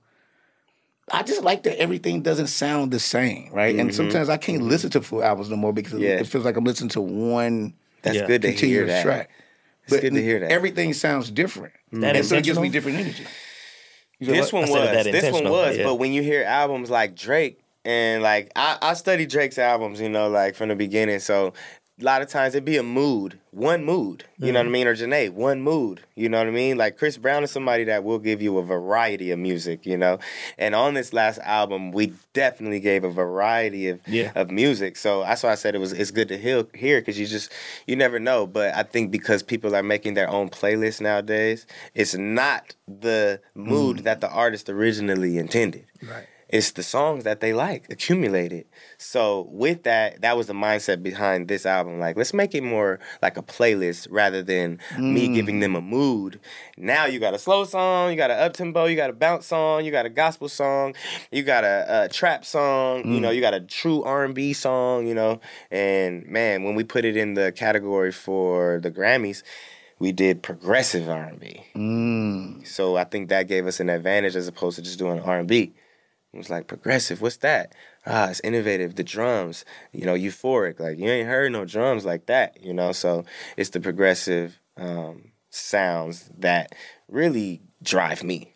I 1.12 1.24
just 1.24 1.42
like 1.44 1.64
that 1.64 1.78
everything 1.82 2.22
doesn't 2.22 2.48
sound 2.48 2.92
the 2.92 3.00
same, 3.00 3.50
right? 3.52 3.76
And 3.76 3.94
sometimes 3.94 4.30
I 4.30 4.38
can't 4.38 4.62
listen 4.62 4.90
to 4.92 5.02
full 5.02 5.24
albums 5.24 5.50
no 5.50 5.58
more 5.58 5.74
because 5.74 5.94
Mm-hmm. 5.94 6.04
Yeah. 6.04 6.10
it 6.20 6.28
feels 6.28 6.46
like 6.46 6.56
I'm 6.56 6.64
listening 6.64 6.90
to 6.92 7.02
one 7.02 7.74
That's 8.04 8.16
Yeah. 8.18 8.28
good 8.28 8.42
to 8.44 8.48
hear 8.50 8.56
continuous 8.58 8.92
that. 8.92 9.04
track. 9.04 9.30
It's 9.88 10.00
good 10.00 10.14
to 10.14 10.22
hear 10.22 10.40
that. 10.40 10.52
Everything 10.52 10.94
sounds 10.94 11.32
different. 11.32 11.74
Hmm. 11.92 12.02
That 12.02 12.16
and 12.16 12.26
so 12.26 12.36
it 12.38 12.44
gives 12.44 12.60
me 12.60 12.70
different 12.70 13.00
energy. 13.00 13.26
You 14.20 14.28
know 14.28 14.34
This 14.34 14.54
what? 14.54 14.70
one 14.70 14.70
I 14.70 14.86
said 14.86 14.96
was. 14.98 15.06
that 15.06 15.12
This 15.12 15.34
one 15.34 15.50
was. 15.50 15.78
yeah. 15.78 15.84
But 15.84 15.96
when 15.96 16.14
you 16.14 16.22
hear 16.22 16.44
albums 16.44 16.90
like 16.90 17.16
Drake 17.16 17.60
and 17.84 18.22
like 18.22 18.52
I, 18.56 18.78
I 18.82 18.94
study 18.94 19.26
Drake's 19.26 19.58
albums, 19.58 20.00
you 20.00 20.10
know, 20.10 20.30
like 20.30 20.56
from 20.56 20.70
the 20.70 20.76
beginning. 20.76 21.20
So 21.20 21.54
a 22.02 22.06
lot 22.06 22.22
of 22.22 22.30
times 22.30 22.56
it'd 22.56 22.66
be 22.66 22.78
a 22.78 22.84
mood, 22.84 23.40
one 23.52 23.84
mood. 23.84 24.26
You 24.38 24.52
know 24.52 24.60
what 24.60 24.62
I 24.62 24.64
mm-hmm. 24.66 24.72
mean? 24.72 24.88
Or 24.88 24.96
Jhené, 24.96 25.30
one 25.32 25.62
mood. 25.62 26.02
You 26.16 26.30
know 26.30 26.40
what 26.40 26.48
I 26.48 26.52
mean? 26.52 26.78
Like 26.78 26.98
Chris 26.98 27.18
Brown 27.18 27.44
is 27.44 27.52
somebody 27.52 27.84
that 27.86 28.04
will 28.04 28.20
give 28.20 28.42
you 28.42 28.58
a 28.58 28.64
variety 28.64 29.32
of 29.32 29.40
music. 29.40 29.86
You 29.86 29.98
know, 29.98 30.20
and 30.58 30.74
on 30.74 30.94
this 30.94 31.14
last 31.14 31.40
album, 31.40 31.92
we 31.92 32.14
definitely 32.34 32.80
gave 32.80 33.04
a 33.04 33.12
variety 33.12 33.90
of 33.90 34.00
Yeah. 34.08 34.32
of 34.36 34.50
music. 34.50 34.98
So 34.98 35.22
that's 35.22 35.44
why 35.44 35.52
I 35.52 35.56
said 35.56 35.76
it 35.76 35.80
was 35.80 35.94
it's 35.94 36.12
good 36.12 36.28
to 36.30 36.38
hear 36.38 36.66
hear 36.74 37.02
because 37.02 37.20
you 37.20 37.28
just 37.28 37.52
you 37.86 37.96
never 37.96 38.20
know. 38.20 38.48
But 38.48 38.76
I 38.76 38.84
think 38.84 39.12
because 39.12 39.44
people 39.44 39.76
are 39.76 39.84
making 39.84 40.16
their 40.16 40.30
own 40.30 40.50
playlists 40.50 41.02
nowadays, 41.02 41.66
it's 41.94 42.16
not 42.16 42.74
the 42.88 43.42
mood 43.56 43.98
mm. 43.98 44.04
that 44.04 44.22
the 44.22 44.30
artist 44.30 44.70
originally 44.70 45.38
intended. 45.38 45.86
Right. 46.02 46.28
It's 46.52 46.72
the 46.72 46.84
songs 46.84 47.24
that 47.24 47.40
they 47.40 47.54
like 47.54 47.86
accumulated. 47.90 48.66
So 48.98 49.48
with 49.50 49.84
that, 49.84 50.22
that 50.22 50.36
was 50.36 50.48
the 50.48 50.54
mindset 50.54 51.02
behind 51.02 51.48
this 51.48 51.66
album. 51.66 52.00
Like, 52.00 52.18
let's 52.18 52.34
make 52.34 52.54
it 52.54 52.62
more 52.62 53.00
like 53.22 53.38
a 53.38 53.42
playlist 53.42 54.08
rather 54.12 54.44
than 54.44 54.80
me 54.98 55.30
giving 55.30 55.58
mm. 55.58 55.62
them 55.62 55.76
a 55.78 55.82
mood. 55.82 56.42
Now 56.78 57.06
you 57.06 57.20
got 57.20 57.34
a 57.34 57.40
slow 57.40 57.64
song, 57.64 58.12
you 58.12 58.18
got 58.18 58.32
an 58.32 58.40
up 58.40 58.54
tempo, 58.54 58.86
you 58.86 58.98
got 58.98 59.10
a 59.10 59.14
bounce 59.14 59.46
song, 59.46 59.86
you 59.86 59.92
got 59.92 60.06
a 60.06 60.10
gospel 60.10 60.50
song, 60.50 60.94
you 61.32 61.42
got 61.42 61.64
a, 61.64 62.04
a 62.04 62.10
trap 62.10 62.44
song, 62.44 63.12
you 63.12 63.22
know, 63.22 63.30
mm. 63.30 63.36
you 63.36 63.42
got 63.42 63.54
a 63.54 63.62
true 63.62 64.04
R 64.04 64.26
and 64.26 64.36
B 64.36 64.52
song, 64.52 65.08
you 65.08 65.14
know. 65.14 65.40
And 65.72 66.28
man, 66.28 66.64
when 66.64 66.76
we 66.76 66.84
put 66.84 67.06
it 67.06 67.16
in 67.16 67.34
the 67.36 67.54
category 67.54 68.12
for 68.12 68.82
the 68.84 68.92
Grammys, 68.92 69.42
we 70.00 70.12
did 70.12 70.42
progressive 70.42 71.08
R 71.08 71.24
and 71.24 71.40
B. 71.40 71.64
Mm. 71.76 72.68
So 72.68 72.98
I 72.98 73.06
think 73.06 73.30
that 73.30 73.48
gave 73.48 73.68
us 73.68 73.80
an 73.80 73.90
advantage 73.90 74.36
as 74.36 74.48
opposed 74.48 74.76
to 74.78 74.82
just 74.82 75.00
doing 75.00 75.22
R 75.22 75.40
and 75.40 75.48
B. 75.48 75.74
It 76.34 76.38
was 76.38 76.50
like 76.50 76.68
progressive. 76.68 77.22
What's 77.22 77.38
that? 77.38 77.74
Ah, 78.06 78.30
it's 78.30 78.40
innovative. 78.42 78.96
The 78.96 79.04
drums, 79.04 79.66
you 79.92 80.06
know, 80.06 80.14
euphoric. 80.16 80.80
Like 80.80 80.98
you 80.98 81.08
ain't 81.10 81.28
heard 81.28 81.52
no 81.52 81.66
drums 81.66 82.06
like 82.06 82.28
that, 82.28 82.64
you 82.64 82.74
know. 82.74 82.94
So 82.94 83.26
it's 83.58 83.72
the 83.72 83.82
progressive 83.82 84.58
um, 84.78 85.32
sounds 85.50 86.30
that 86.38 86.74
really 87.10 87.62
drive 87.84 88.24
me. 88.24 88.54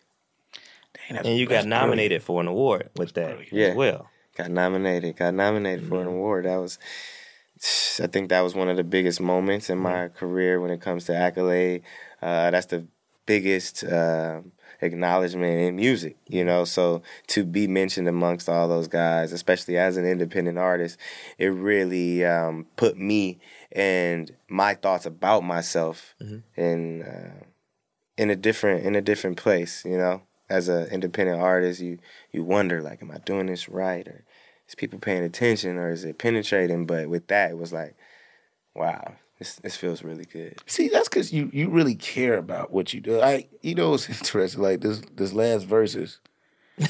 Dang, 1.08 1.18
and 1.18 1.38
you 1.38 1.46
got 1.46 1.54
that's 1.56 1.66
nominated 1.66 2.22
for 2.22 2.40
an 2.40 2.46
award 2.48 2.88
with 2.96 3.12
that 3.14 3.52
Yeah. 3.52 3.66
as 3.68 3.76
well. 3.76 4.08
Got 4.36 4.50
nominated. 4.50 5.16
Got 5.16 5.34
nominated 5.34 5.86
for 5.86 6.00
an 6.00 6.06
award. 6.08 6.46
That 6.46 6.56
was, 6.56 6.78
I 8.02 8.06
think 8.06 8.30
that 8.30 8.40
was 8.40 8.54
one 8.54 8.68
of 8.70 8.76
the 8.78 8.84
biggest 8.84 9.20
moments 9.20 9.68
in 9.70 9.78
my 9.78 10.08
career 10.08 10.60
when 10.60 10.70
it 10.70 10.80
comes 10.80 11.04
to 11.06 11.14
accolade. 11.16 11.82
Uh, 12.22 12.50
that's 12.50 12.66
the 12.66 12.86
biggest 13.26 13.82
um 13.84 14.52
acknowledgement 14.80 15.58
in 15.58 15.76
music, 15.76 16.16
you 16.26 16.44
know. 16.44 16.64
So 16.64 17.02
to 17.28 17.44
be 17.44 17.66
mentioned 17.66 18.08
amongst 18.08 18.48
all 18.48 18.68
those 18.68 18.88
guys, 18.88 19.32
especially 19.32 19.78
as 19.78 19.96
an 19.96 20.06
independent 20.06 20.58
artist, 20.58 20.98
it 21.38 21.48
really 21.48 22.24
um, 22.24 22.66
put 22.76 22.96
me 22.98 23.38
and 23.72 24.34
my 24.48 24.74
thoughts 24.74 25.06
about 25.06 25.42
myself 25.44 26.14
in 26.56 27.02
uh, 27.02 27.44
in 28.16 28.30
a 28.30 28.36
different 28.36 28.84
in 28.84 28.94
a 28.94 29.02
different 29.02 29.36
place, 29.36 29.84
you 29.84 29.98
know. 29.98 30.22
As 30.48 30.68
an 30.68 30.86
independent 30.88 31.40
artist, 31.40 31.80
you 31.80 31.98
you 32.30 32.44
wonder 32.44 32.80
like, 32.80 33.02
am 33.02 33.10
I 33.10 33.18
doing 33.18 33.46
this 33.46 33.68
right, 33.68 34.06
or 34.06 34.24
is 34.68 34.76
people 34.76 35.00
paying 35.00 35.24
attention, 35.24 35.76
or 35.76 35.90
is 35.90 36.04
it 36.04 36.18
penetrating? 36.18 36.86
But 36.86 37.08
with 37.08 37.26
that, 37.28 37.50
it 37.50 37.58
was 37.58 37.72
like, 37.72 37.96
wow, 38.74 39.16
this 39.38 39.56
this 39.56 39.76
feels 39.76 40.02
really 40.02 40.24
good. 40.24 40.56
See, 40.66 40.88
that's 40.88 41.08
because 41.08 41.32
you 41.32 41.50
you 41.52 41.68
really 41.68 41.94
care 41.94 42.38
about 42.38 42.72
what 42.72 42.94
you 42.94 43.00
do. 43.00 43.20
I 43.20 43.46
you 43.62 43.74
know 43.74 43.94
it's 43.94 44.08
interesting. 44.08 44.62
Like 44.62 44.80
this 44.80 45.02
this 45.14 45.32
last 45.32 45.68
Verzuz, 45.68 46.18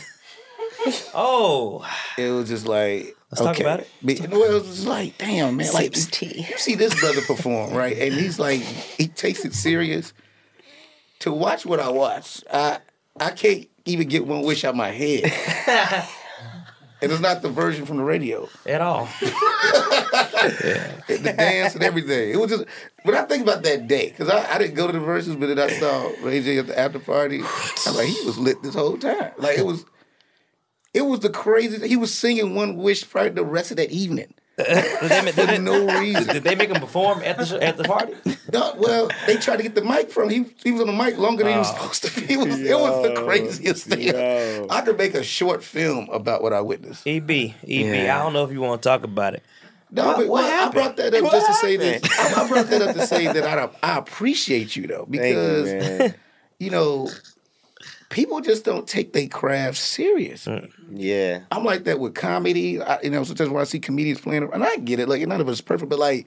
Oh, 1.14 1.88
it 2.16 2.30
was 2.30 2.48
just 2.48 2.66
like 2.66 3.16
Let's 3.30 3.42
talk 3.42 3.58
about 3.58 3.80
it. 3.80 3.88
But, 4.02 4.20
you 4.20 4.28
know, 4.28 4.44
it 4.44 4.52
was 4.52 4.64
just 4.64 4.86
like 4.86 5.18
damn 5.18 5.56
man, 5.56 5.72
like 5.72 5.96
you 5.96 6.44
see 6.58 6.74
this 6.76 6.98
brother 7.00 7.22
perform 7.22 7.74
right, 7.74 7.96
and 7.96 8.14
he's 8.14 8.38
like 8.38 8.60
he 8.60 9.08
takes 9.08 9.44
it 9.44 9.54
serious. 9.54 10.12
To 11.20 11.32
watch 11.32 11.66
what 11.66 11.80
I 11.80 11.88
watch, 11.88 12.44
I 12.52 12.78
I 13.18 13.30
can't 13.30 13.66
even 13.86 14.08
get 14.08 14.26
one 14.26 14.42
wish 14.42 14.64
out 14.64 14.76
my 14.76 14.90
head. 14.90 15.32
and 17.02 17.12
it's 17.12 17.20
not 17.20 17.42
the 17.42 17.48
version 17.48 17.86
from 17.86 17.98
the 17.98 18.04
radio. 18.04 18.48
at 18.64 18.80
all. 18.80 19.08
the 19.20 19.32
dance 21.36 21.74
and 21.74 21.84
everything. 21.84 22.30
It 22.30 22.38
was 22.38 22.50
just, 22.50 22.64
but 23.04 23.14
I 23.14 23.24
think 23.24 23.42
about 23.42 23.62
that 23.64 23.86
day 23.86 24.10
because 24.10 24.28
I, 24.28 24.54
I 24.54 24.58
didn't 24.58 24.74
go 24.74 24.86
to 24.86 24.92
the 24.92 24.98
Verzuz, 24.98 25.38
but 25.38 25.46
then 25.48 25.58
I 25.58 25.68
saw 25.68 26.10
Ray 26.22 26.42
J 26.42 26.58
at 26.58 26.66
the 26.68 26.78
after 26.78 26.98
party. 26.98 27.40
I 27.40 27.72
was 27.86 27.96
like, 27.96 28.08
he 28.08 28.24
was 28.24 28.38
lit 28.38 28.62
this 28.62 28.74
whole 28.74 28.98
time. 28.98 29.32
Like 29.38 29.58
it 29.58 29.66
was, 29.66 29.84
it 30.94 31.02
was 31.02 31.20
the 31.20 31.30
craziest. 31.30 31.84
He 31.84 31.96
was 31.96 32.14
singing 32.14 32.54
"One 32.54 32.76
Wish" 32.76 33.08
probably 33.08 33.30
the 33.30 33.44
rest 33.44 33.70
of 33.70 33.76
that 33.76 33.90
evening. 33.90 34.34
Did 34.56 34.66
they, 34.66 35.18
ma- 35.20 35.24
did, 35.26 35.34
for 35.34 35.46
they, 35.46 35.58
no 35.58 36.00
reason. 36.00 36.26
did 36.28 36.42
they 36.44 36.54
make 36.54 36.70
him 36.70 36.80
perform 36.80 37.20
at 37.22 37.36
the 37.36 37.44
sh- 37.44 37.52
at 37.60 37.76
the 37.76 37.84
party? 37.84 38.14
No, 38.52 38.74
well, 38.78 39.10
they 39.26 39.36
tried 39.36 39.58
to 39.58 39.62
get 39.62 39.74
the 39.74 39.82
mic 39.82 40.10
from 40.10 40.30
he. 40.30 40.46
He 40.64 40.72
was 40.72 40.80
on 40.80 40.86
the 40.86 40.92
mic 40.94 41.18
longer 41.18 41.44
than 41.44 41.52
he 41.52 41.58
was 41.58 41.68
Oh. 41.70 41.74
supposed 41.92 42.04
to 42.04 42.20
be. 42.26 42.32
It 42.32 42.38
was, 42.38 42.60
it 42.60 42.78
was 42.78 43.02
the 43.02 43.22
craziest 43.22 43.86
thing. 43.86 44.00
yo. 44.00 44.66
I 44.70 44.80
could 44.80 44.96
make 44.96 45.14
a 45.14 45.22
short 45.22 45.62
film 45.62 46.08
about 46.10 46.42
what 46.42 46.52
I 46.54 46.62
witnessed. 46.62 47.06
EB, 47.06 47.30
EB. 47.30 47.54
Yeah. 47.64 48.18
I 48.18 48.22
don't 48.22 48.32
know 48.32 48.44
if 48.44 48.50
you 48.52 48.60
want 48.62 48.80
to 48.82 48.88
talk 48.88 49.04
about 49.04 49.34
it. 49.34 49.42
No, 49.90 50.06
What- 50.06 50.16
but 50.16 50.28
what 50.28 50.42
well, 50.44 50.68
I 50.68 50.72
brought 50.72 50.96
that 50.96 51.14
up 51.14 51.22
What 51.22 51.32
just 51.32 51.46
to 51.48 51.54
say 51.54 51.72
happened? 51.76 52.02
this. 52.04 52.18
I, 52.18 52.42
I 52.44 52.48
brought 52.48 52.66
that 52.70 52.82
up 52.82 52.96
to 52.96 53.06
say 53.06 53.26
that 53.32 53.44
I, 53.58 53.68
I 53.82 53.98
appreciate 53.98 54.74
you 54.74 54.86
though 54.86 55.06
Thank 55.10 55.14
you, 55.14 55.20
because 55.20 55.98
man. 56.00 56.14
you 56.58 56.70
know 56.70 57.08
people 58.08 58.40
just 58.40 58.64
don't 58.64 58.86
take 58.86 59.12
their 59.12 59.28
craft 59.28 59.78
serious. 59.78 60.48
Yeah. 60.90 61.40
I'm 61.50 61.64
like 61.64 61.84
that 61.84 61.98
with 61.98 62.14
comedy. 62.14 62.80
I, 62.80 63.00
you 63.02 63.10
know, 63.10 63.24
sometimes 63.24 63.50
when 63.50 63.60
I 63.60 63.64
see 63.64 63.80
comedians 63.80 64.20
playing, 64.20 64.48
and 64.52 64.64
I 64.64 64.76
get 64.76 65.00
it, 65.00 65.08
like 65.08 65.26
none 65.26 65.40
of 65.40 65.48
us 65.48 65.56
is 65.56 65.60
perfect, 65.60 65.90
but 65.90 65.98
like 65.98 66.26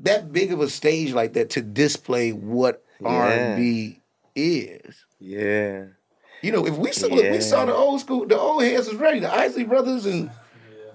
that 0.00 0.32
big 0.32 0.52
of 0.52 0.60
a 0.60 0.68
stage 0.68 1.12
like 1.12 1.34
that 1.34 1.50
to 1.50 1.62
display 1.62 2.32
what 2.32 2.84
R 3.04 3.28
and 3.30 3.56
B 3.56 4.00
is. 4.34 5.04
Yeah. 5.18 5.86
You 6.42 6.52
know, 6.52 6.66
if 6.66 6.76
we 6.76 6.92
saw 6.92 7.08
look, 7.08 7.30
we 7.30 7.40
saw 7.40 7.66
the 7.66 7.74
old 7.74 8.00
school, 8.00 8.26
the 8.26 8.38
old 8.38 8.62
heads 8.62 8.88
was 8.88 8.96
ready, 8.96 9.20
the 9.20 9.32
Isley 9.32 9.64
Brothers 9.64 10.06
and 10.06 10.30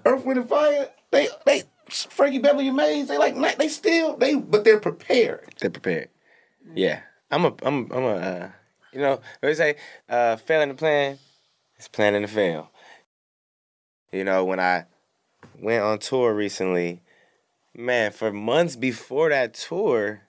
Earth, 0.04 0.24
Wind 0.24 0.40
and 0.40 0.48
Fire. 0.48 0.88
They 1.12 1.28
they 1.44 1.62
Frankie 1.88 2.40
Beverly 2.40 2.68
and 2.68 2.76
Maze. 2.76 3.06
They 3.06 3.18
like 3.18 3.58
they 3.58 3.68
still 3.68 4.16
they 4.16 4.34
but 4.34 4.64
they're 4.64 4.80
prepared. 4.80 5.54
They're 5.60 5.70
prepared. 5.70 6.08
Yeah. 6.74 7.00
I'm 7.30 7.44
a 7.44 7.54
I'm 7.62 7.90
I'm 7.92 8.02
a 8.02 8.16
uh, 8.16 8.50
you 8.96 9.02
know, 9.02 9.20
they 9.42 9.54
say 9.54 9.76
uh 10.08 10.36
failing 10.36 10.70
to 10.70 10.74
plan 10.74 11.18
is 11.78 11.86
planning 11.88 12.22
to 12.22 12.28
fail. 12.28 12.70
You 14.10 14.24
know, 14.24 14.44
when 14.44 14.58
I 14.58 14.86
went 15.60 15.82
on 15.82 15.98
tour 15.98 16.34
recently, 16.34 17.02
man, 17.76 18.12
for 18.12 18.32
months 18.32 18.74
before 18.76 19.28
that 19.28 19.52
tour, 19.54 20.22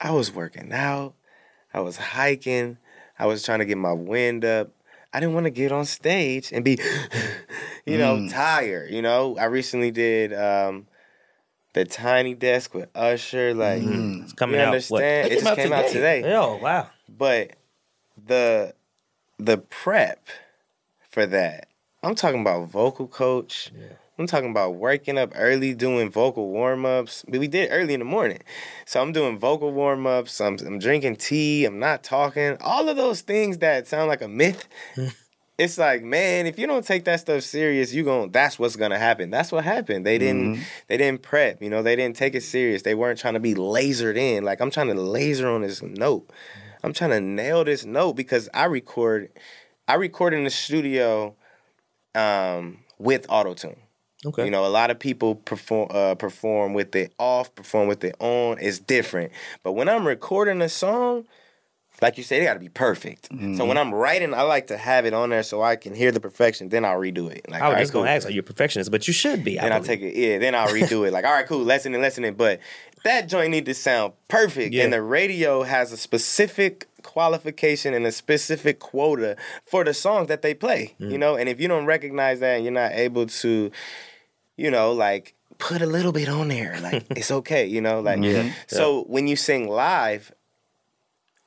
I 0.00 0.12
was 0.12 0.32
working 0.32 0.72
out, 0.72 1.14
I 1.74 1.80
was 1.80 1.96
hiking, 1.98 2.78
I 3.18 3.26
was 3.26 3.42
trying 3.42 3.58
to 3.58 3.64
get 3.66 3.76
my 3.78 3.92
wind 3.92 4.44
up. 4.44 4.70
I 5.12 5.20
didn't 5.20 5.34
want 5.34 5.44
to 5.44 5.50
get 5.50 5.72
on 5.72 5.84
stage 5.86 6.52
and 6.52 6.64
be, 6.64 6.78
you 7.86 7.96
know, 7.98 8.26
tired. 8.28 8.90
You 8.90 9.00
know, 9.02 9.36
I 9.38 9.44
recently 9.44 9.90
did 9.90 10.32
um, 10.34 10.86
the 11.72 11.84
Tiny 11.86 12.34
Desk 12.34 12.74
with 12.74 12.88
Usher. 12.94 13.54
Like, 13.54 13.82
It's 13.82 14.32
coming 14.34 14.56
you 14.56 14.62
out. 14.62 14.68
understand? 14.74 15.26
It 15.26 15.32
It 15.32 15.38
just 15.40 15.46
out 15.46 15.56
came 15.56 15.72
out 15.72 15.86
today. 15.88 16.22
today. 16.22 16.34
Oh 16.34 16.56
wow. 16.56 16.90
But 17.08 17.55
the 18.26 18.74
the 19.38 19.58
prep 19.58 20.28
for 21.10 21.26
that, 21.26 21.68
I'm 22.02 22.14
talking 22.14 22.40
about 22.40 22.68
vocal 22.68 23.06
coach. 23.06 23.70
I'm 24.18 24.26
talking 24.26 24.50
about 24.50 24.76
working 24.76 25.18
up 25.18 25.32
early, 25.34 25.74
doing 25.74 26.10
vocal 26.10 26.48
warm 26.48 26.86
ups. 26.86 27.22
But 27.28 27.38
we 27.38 27.48
did 27.48 27.68
early 27.70 27.92
in 27.92 28.00
the 28.00 28.06
morning, 28.06 28.40
so 28.86 29.02
I'm 29.02 29.12
doing 29.12 29.38
vocal 29.38 29.72
warm 29.72 30.06
ups. 30.06 30.40
I'm, 30.40 30.56
I'm 30.66 30.78
drinking 30.78 31.16
tea. 31.16 31.66
I'm 31.66 31.78
not 31.78 32.02
talking. 32.02 32.56
All 32.60 32.88
of 32.88 32.96
those 32.96 33.20
things 33.20 33.58
that 33.58 33.86
sound 33.86 34.08
like 34.08 34.22
a 34.22 34.28
myth. 34.28 34.66
it's 35.58 35.78
like, 35.78 36.02
man, 36.02 36.46
if 36.46 36.58
you 36.58 36.66
don't 36.66 36.84
take 36.84 37.04
that 37.04 37.20
stuff 37.20 37.42
serious, 37.42 37.92
you 37.92 38.04
gon' 38.04 38.30
that's 38.30 38.58
what's 38.58 38.76
gonna 38.76 38.98
happen. 38.98 39.30
That's 39.30 39.52
what 39.52 39.64
happened. 39.64 40.06
They 40.06 40.18
didn't 40.18 40.54
mm-hmm. 40.54 40.62
they 40.88 40.96
didn't 40.96 41.22
prep, 41.22 41.62
you 41.62 41.70
know, 41.70 41.82
they 41.82 41.96
didn't 41.96 42.16
take 42.16 42.34
it 42.34 42.42
serious. 42.42 42.82
They 42.82 42.94
weren't 42.94 43.18
trying 43.18 43.34
to 43.34 43.40
be 43.40 43.54
lasered 43.54 44.16
in. 44.16 44.44
Like 44.44 44.60
I'm 44.60 44.70
trying 44.70 44.88
to 44.88 44.94
laser 44.94 45.48
on 45.48 45.62
this 45.62 45.82
note. 45.82 46.30
I'm 46.86 46.92
trying 46.92 47.10
to 47.10 47.20
nail 47.20 47.64
this 47.64 47.84
note 47.84 48.12
because 48.12 48.48
I 48.54 48.66
record 48.66 49.30
I 49.88 49.94
record 49.94 50.32
in 50.32 50.44
the 50.44 50.50
studio 50.50 51.34
um 52.14 52.78
with 52.98 53.26
auto 53.28 53.54
tune. 53.54 53.76
Okay. 54.24 54.44
You 54.44 54.52
know, 54.52 54.64
a 54.64 54.68
lot 54.70 54.92
of 54.92 54.98
people 55.00 55.34
perform 55.34 55.88
uh, 55.90 56.14
perform 56.14 56.74
with 56.74 56.94
it 56.94 57.12
off, 57.18 57.52
perform 57.56 57.88
with 57.88 58.04
it 58.04 58.14
on. 58.20 58.58
It's 58.60 58.78
different. 58.78 59.32
But 59.64 59.72
when 59.72 59.88
I'm 59.88 60.06
recording 60.06 60.62
a 60.62 60.68
song, 60.68 61.26
like 62.02 62.18
you 62.18 62.24
say, 62.24 62.38
they 62.38 62.44
got 62.44 62.54
to 62.54 62.60
be 62.60 62.68
perfect. 62.68 63.28
So 63.56 63.64
when 63.64 63.78
I'm 63.78 63.94
writing, 63.94 64.34
I 64.34 64.42
like 64.42 64.66
to 64.68 64.76
have 64.76 65.06
it 65.06 65.14
on 65.14 65.30
there 65.30 65.42
so 65.42 65.62
I 65.62 65.76
can 65.76 65.94
hear 65.94 66.12
the 66.12 66.20
perfection. 66.20 66.68
Then 66.68 66.84
I'll 66.84 66.98
redo 66.98 67.30
it. 67.30 67.48
Like, 67.50 67.62
I 67.62 67.64
was 67.64 67.68
all 67.68 67.72
right, 67.72 67.80
just 67.80 67.92
gonna 67.92 68.06
cool. 68.06 68.14
ask, 68.14 68.26
are 68.28 68.32
you 68.32 68.40
a 68.40 68.42
perfectionist? 68.42 68.90
But 68.90 69.06
you 69.06 69.14
should 69.14 69.42
be. 69.44 69.56
Then 69.56 69.72
I'll 69.72 69.82
take 69.82 70.02
it. 70.02 70.14
Yeah, 70.14 70.38
then 70.38 70.54
I'll 70.54 70.68
redo 70.68 71.06
it. 71.06 71.12
Like, 71.12 71.24
all 71.24 71.32
right, 71.32 71.46
cool, 71.46 71.64
lesson 71.64 71.94
and 71.94 72.02
lesson 72.02 72.24
it. 72.24 72.36
But 72.36 72.60
that 73.04 73.28
joint 73.28 73.50
need 73.50 73.66
to 73.66 73.74
sound 73.74 74.12
perfect. 74.28 74.74
Yeah. 74.74 74.84
And 74.84 74.92
the 74.92 75.00
radio 75.02 75.62
has 75.62 75.92
a 75.92 75.96
specific 75.96 76.86
qualification 77.02 77.94
and 77.94 78.04
a 78.06 78.12
specific 78.12 78.78
quota 78.78 79.36
for 79.64 79.84
the 79.84 79.94
songs 79.94 80.28
that 80.28 80.42
they 80.42 80.52
play. 80.54 80.94
Mm. 81.00 81.12
You 81.12 81.18
know, 81.18 81.36
and 81.36 81.48
if 81.48 81.60
you 81.60 81.68
don't 81.68 81.86
recognize 81.86 82.40
that 82.40 82.56
and 82.56 82.64
you're 82.64 82.72
not 82.72 82.92
able 82.92 83.26
to, 83.26 83.70
you 84.56 84.70
know, 84.70 84.92
like 84.92 85.34
put 85.58 85.80
a 85.80 85.86
little 85.86 86.12
bit 86.12 86.28
on 86.28 86.48
there, 86.48 86.78
like 86.82 87.04
it's 87.10 87.30
okay, 87.30 87.64
you 87.64 87.80
know, 87.80 88.00
like 88.00 88.22
Yeah. 88.22 88.52
so 88.66 89.04
when 89.04 89.26
you 89.28 89.36
sing 89.36 89.68
live, 89.68 90.32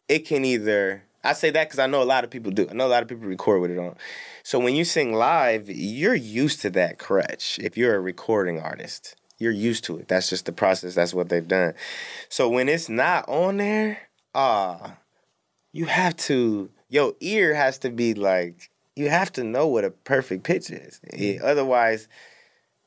it 0.09 0.25
can 0.25 0.43
either 0.43 1.03
I 1.23 1.33
say 1.33 1.49
that 1.51 1.67
because 1.67 1.79
I 1.79 1.87
know 1.87 2.01
a 2.01 2.05
lot 2.05 2.23
of 2.23 2.29
people 2.29 2.51
do. 2.51 2.67
I 2.69 2.73
know 2.73 2.87
a 2.87 2.89
lot 2.89 3.03
of 3.03 3.09
people 3.09 3.27
record 3.27 3.61
with 3.61 3.71
it 3.71 3.77
on. 3.77 3.95
So 4.43 4.57
when 4.57 4.75
you 4.75 4.85
sing 4.85 5.13
live, 5.13 5.69
you're 5.69 6.15
used 6.15 6.61
to 6.61 6.69
that 6.71 6.97
crutch. 6.97 7.59
If 7.61 7.77
you're 7.77 7.95
a 7.95 7.99
recording 7.99 8.59
artist, 8.59 9.15
you're 9.37 9.51
used 9.51 9.83
to 9.85 9.97
it. 9.97 10.07
That's 10.07 10.29
just 10.29 10.45
the 10.45 10.53
process. 10.53 10.95
That's 10.95 11.13
what 11.13 11.29
they've 11.29 11.47
done. 11.47 11.73
So 12.29 12.49
when 12.49 12.69
it's 12.69 12.87
not 12.87 13.27
on 13.27 13.57
there, 13.57 13.99
ah, 14.33 14.95
you 15.73 15.85
have 15.85 16.15
to. 16.17 16.69
Your 16.87 17.13
ear 17.19 17.53
has 17.53 17.77
to 17.79 17.89
be 17.89 18.13
like. 18.13 18.69
You 18.95 19.09
have 19.09 19.31
to 19.33 19.43
know 19.43 19.67
what 19.67 19.85
a 19.85 19.91
perfect 19.91 20.43
pitch 20.43 20.69
is. 20.71 20.99
Yeah, 21.13 21.39
otherwise, 21.43 22.09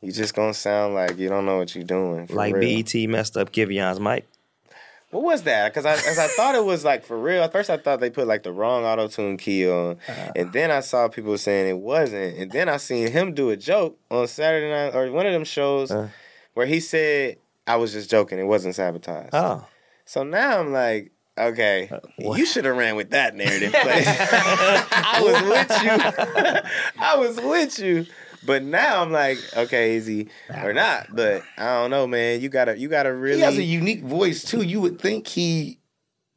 you're 0.02 0.12
just 0.12 0.34
gonna 0.34 0.52
sound 0.52 0.94
like 0.94 1.16
you 1.16 1.28
don't 1.28 1.46
know 1.46 1.58
what 1.58 1.74
you're 1.74 1.84
doing. 1.84 2.26
for 2.26 2.34
like 2.34 2.54
real. 2.54 2.82
BET 2.82 3.08
messed 3.08 3.36
up 3.36 3.52
Giveon's 3.52 4.00
mic. 4.00 4.26
What 5.12 5.24
was 5.24 5.42
that? 5.42 5.68
Because 5.68 5.84
I, 5.84 5.92
as 5.92 6.18
I 6.18 6.26
thought 6.26 6.54
it 6.54 6.64
was 6.64 6.86
like 6.86 7.04
for 7.04 7.18
real. 7.18 7.42
At 7.42 7.52
first, 7.52 7.68
I 7.68 7.76
thought 7.76 8.00
they 8.00 8.08
put 8.08 8.26
like 8.26 8.44
the 8.44 8.52
wrong 8.52 8.84
auto 8.84 9.08
tune 9.08 9.36
key 9.36 9.68
on, 9.68 9.98
uh-huh. 10.08 10.32
and 10.34 10.52
then 10.54 10.70
I 10.70 10.80
saw 10.80 11.06
people 11.08 11.36
saying 11.36 11.68
it 11.68 11.78
wasn't, 11.78 12.38
and 12.38 12.50
then 12.50 12.70
I 12.70 12.78
seen 12.78 13.12
him 13.12 13.34
do 13.34 13.50
a 13.50 13.56
joke 13.58 13.98
on 14.10 14.26
Saturday 14.26 14.70
night 14.70 14.96
or 14.96 15.12
one 15.12 15.26
of 15.26 15.34
them 15.34 15.44
shows 15.44 15.90
uh. 15.90 16.08
where 16.54 16.64
he 16.64 16.80
said 16.80 17.36
I 17.66 17.76
was 17.76 17.92
just 17.92 18.08
joking. 18.08 18.38
It 18.38 18.46
wasn't 18.46 18.74
sabotage. 18.74 19.28
Oh. 19.34 19.66
So 20.06 20.22
now 20.22 20.58
I'm 20.58 20.72
like, 20.72 21.12
okay, 21.36 21.90
uh, 21.92 22.00
you 22.18 22.46
should 22.46 22.64
have 22.64 22.76
ran 22.76 22.96
with 22.96 23.10
that 23.10 23.34
narrative. 23.34 23.74
I 23.78 25.20
was 25.22 25.42
with 25.42 25.82
you. 25.82 26.70
I 27.02 27.16
was 27.16 27.36
with 27.36 27.78
you. 27.78 28.06
But 28.44 28.62
now 28.62 29.02
I'm 29.02 29.12
like, 29.12 29.38
okay, 29.56 29.96
is 29.96 30.06
he 30.06 30.28
or 30.62 30.72
not? 30.72 31.08
But 31.14 31.42
I 31.56 31.80
don't 31.80 31.90
know, 31.90 32.06
man. 32.06 32.40
You 32.40 32.48
gotta, 32.48 32.76
you 32.76 32.88
gotta 32.88 33.12
really. 33.12 33.36
He 33.38 33.42
has 33.42 33.58
a 33.58 33.62
unique 33.62 34.02
voice 34.02 34.42
too. 34.44 34.62
You 34.62 34.80
would 34.80 35.00
think 35.00 35.26
he 35.26 35.78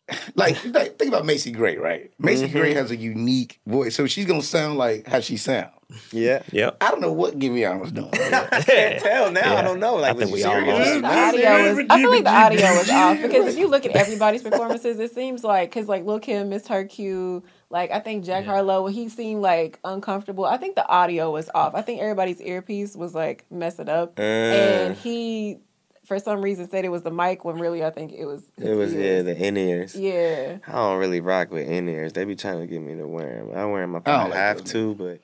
like, 0.36 0.64
like 0.66 0.98
think 1.00 1.10
about 1.10 1.26
Macy 1.26 1.52
Gray, 1.52 1.78
right? 1.78 2.12
Macy 2.20 2.46
Mm-hmm. 2.48 2.58
Gray 2.58 2.74
has 2.76 2.92
a 2.92 2.96
unique 2.96 3.60
voice, 3.66 3.96
so 3.96 4.06
she's 4.06 4.26
gonna 4.26 4.42
sound 4.42 4.78
like 4.78 5.08
how 5.08 5.20
she 5.20 5.36
sound. 5.38 5.72
yeah. 6.12 6.42
Yep. 6.52 6.78
I 6.82 6.90
don't 6.92 7.02
know 7.02 7.12
what 7.12 7.38
Giveon 7.40 7.80
was 7.80 7.92
doing. 7.92 8.10
I 8.14 8.62
can't 8.62 9.02
tell 9.04 9.32
now. 9.32 9.56
I 9.56 9.62
don't 9.62 9.80
know. 9.80 9.96
Like, 9.96 10.16
I 10.16 10.20
think 10.20 10.32
was 10.32 10.34
we 10.34 10.40
you 10.42 10.46
all 10.48 10.54
serious? 10.56 11.02
lost. 11.02 11.02
The 11.02 11.08
audio 11.08 11.76
was. 11.76 11.86
I 11.90 12.02
feel 12.02 12.10
like 12.10 12.24
the 12.24 12.30
audio 12.32 12.62
was 12.78 12.90
off 12.90 13.22
because 13.22 13.48
if 13.54 13.58
you 13.60 13.68
look 13.68 13.86
at 13.86 13.96
everybody's 13.96 14.42
performances, 14.44 15.00
it 15.00 15.14
seems 15.14 15.44
like 15.44 15.70
because 15.70 15.88
like 15.88 16.06
Lil 16.06 16.20
Kim 16.20 16.50
missed 16.50 16.68
her 16.70 16.86
cue. 16.86 17.44
Like 17.72 17.92
I 17.92 18.00
think 18.00 18.26
Jack 18.26 18.46
Harlow, 18.46 18.84
when 18.84 18.94
he 18.94 19.10
seemed 19.10 19.42
like 19.42 19.80
uncomfortable. 19.84 20.46
I 20.46 20.58
think 20.58 20.76
the 20.76 20.88
audio 20.88 21.32
was 21.32 21.50
off. 21.56 21.74
I 21.76 21.82
think 21.82 22.00
everybody's 22.02 22.42
earpiece 22.42 22.96
was 22.96 23.14
like 23.16 23.46
messing 23.52 23.90
up, 23.90 24.20
Uh. 24.20 24.22
and 24.24 24.96
he, 24.98 25.58
for 26.06 26.20
some 26.20 26.42
reason, 26.42 26.70
said 26.70 26.86
it 26.86 26.90
was 26.90 27.04
the 27.04 27.12
mic 27.12 27.44
when 27.44 27.58
really 27.58 27.84
I 27.84 27.90
think 27.90 28.14
it 28.14 28.26
was. 28.26 28.44
It 28.58 28.74
was 28.74 28.94
yeah, 28.94 29.22
the 29.22 29.36
in 29.36 29.58
ears. 29.58 29.96
Yeah. 29.96 30.58
I 30.68 30.72
don't 30.72 31.00
really 31.00 31.20
rock 31.20 31.52
with 31.52 31.68
in 31.68 31.90
ears. 31.90 32.14
They 32.14 32.26
be 32.26 32.36
trying 32.36 32.60
to 32.60 32.68
get 32.68 32.82
me 32.82 32.96
to 32.96 33.08
wear 33.08 33.44
them. 33.44 33.52
I 33.56 33.66
wear 33.66 33.82
them. 33.82 33.96
I 33.96 34.00
I 34.00 34.02
don't 34.02 34.30
like 34.30 34.34
have 34.34 34.58
those 34.58 34.72
to, 34.72 34.96
but 34.96 35.20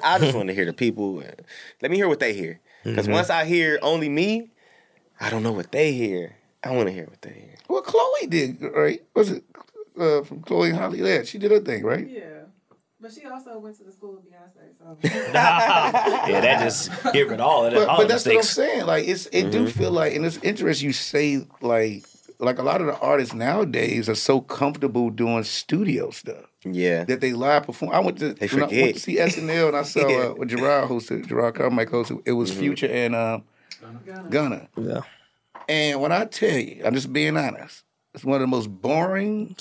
I 0.04 0.18
just 0.18 0.34
want 0.34 0.48
to 0.48 0.54
hear 0.54 0.66
the 0.66 0.72
people. 0.72 1.22
Let 1.82 1.90
me 1.90 1.96
hear 1.96 2.08
what 2.08 2.20
they 2.20 2.34
hear. 2.34 2.60
Because 2.84 3.08
once 3.08 3.30
I 3.30 3.44
hear 3.44 3.78
only 3.82 4.08
me, 4.08 4.50
I 5.20 5.30
don't 5.30 5.42
know 5.42 5.52
what 5.52 5.72
they 5.72 5.92
hear. 5.92 6.36
I 6.62 6.74
want 6.74 6.88
to 6.88 6.92
hear 6.92 7.06
what 7.06 7.22
they 7.22 7.32
hear. 7.32 7.54
well, 7.68 7.82
Chloe 7.82 8.26
did 8.28 8.62
right. 8.62 9.02
Was 9.14 9.30
it 9.30 9.44
uh, 9.98 10.22
from 10.22 10.42
Chloe 10.42 10.70
and 10.70 10.78
Halle? 10.78 10.96
Yeah, 10.96 11.22
she 11.22 11.38
did 11.38 11.50
her 11.50 11.60
thing, 11.60 11.84
right? 11.84 12.08
Yeah. 12.08 12.42
But 13.00 13.12
she 13.12 13.24
also 13.26 13.58
went 13.58 13.76
to 13.78 13.84
the 13.84 13.92
school 13.92 14.16
of 14.16 14.24
Beyonce, 14.24 14.76
so. 14.76 14.98
yeah, 15.04 16.40
that 16.40 16.62
just 16.64 16.90
get 17.12 17.28
rid 17.28 17.40
of 17.40 17.46
all 17.46 17.64
of 17.66 17.72
that. 17.72 17.86
But, 17.86 17.96
but 17.96 18.02
the 18.02 18.08
that's 18.08 18.26
what 18.26 18.36
I'm 18.36 18.42
saying. 18.42 18.86
Like 18.86 19.06
it's 19.06 19.26
it 19.26 19.50
do 19.50 19.68
feel 19.68 19.92
like, 19.92 20.14
and 20.16 20.26
it's 20.26 20.38
interesting. 20.38 20.86
You 20.88 20.92
say 20.92 21.46
like 21.60 22.04
like 22.40 22.58
a 22.58 22.62
lot 22.62 22.80
of 22.80 22.86
the 22.88 22.98
artists 22.98 23.34
nowadays 23.34 24.08
are 24.08 24.14
so 24.14 24.40
comfortable 24.40 25.10
doing 25.10 25.44
studio 25.44 26.10
stuff. 26.10 26.44
Yeah. 26.64 27.04
that 27.04 27.20
they 27.20 27.32
live 27.32 27.64
perform. 27.64 27.92
I 27.92 28.00
went 28.00 28.18
to 28.18 28.34
They 28.34 28.48
when 28.48 28.64
I 28.64 28.66
went 28.66 28.94
to 28.94 29.00
see 29.00 29.16
SNL 29.16 29.68
and 29.68 29.76
I 29.76 29.82
saw 29.84 30.08
Yeah. 30.08 30.16
uh, 30.16 30.28
when 30.30 30.48
Jerrod 30.48 30.88
hosted 30.88 31.26
Jerrod 31.26 31.54
Carmichael 31.54 32.04
hosted. 32.04 32.22
It 32.26 32.32
was 32.32 32.52
Future 32.52 32.88
and 32.90 33.14
um, 33.14 33.44
Gunna. 34.28 34.68
Yeah. 34.76 35.02
And 35.68 36.00
when 36.00 36.12
I 36.12 36.24
tell 36.24 36.58
you, 36.58 36.82
I'm 36.84 36.94
just 36.94 37.12
being 37.12 37.36
honest, 37.36 37.84
it's 38.14 38.24
one 38.24 38.36
of 38.36 38.40
the 38.40 38.46
most 38.48 38.68
boring 38.68 39.54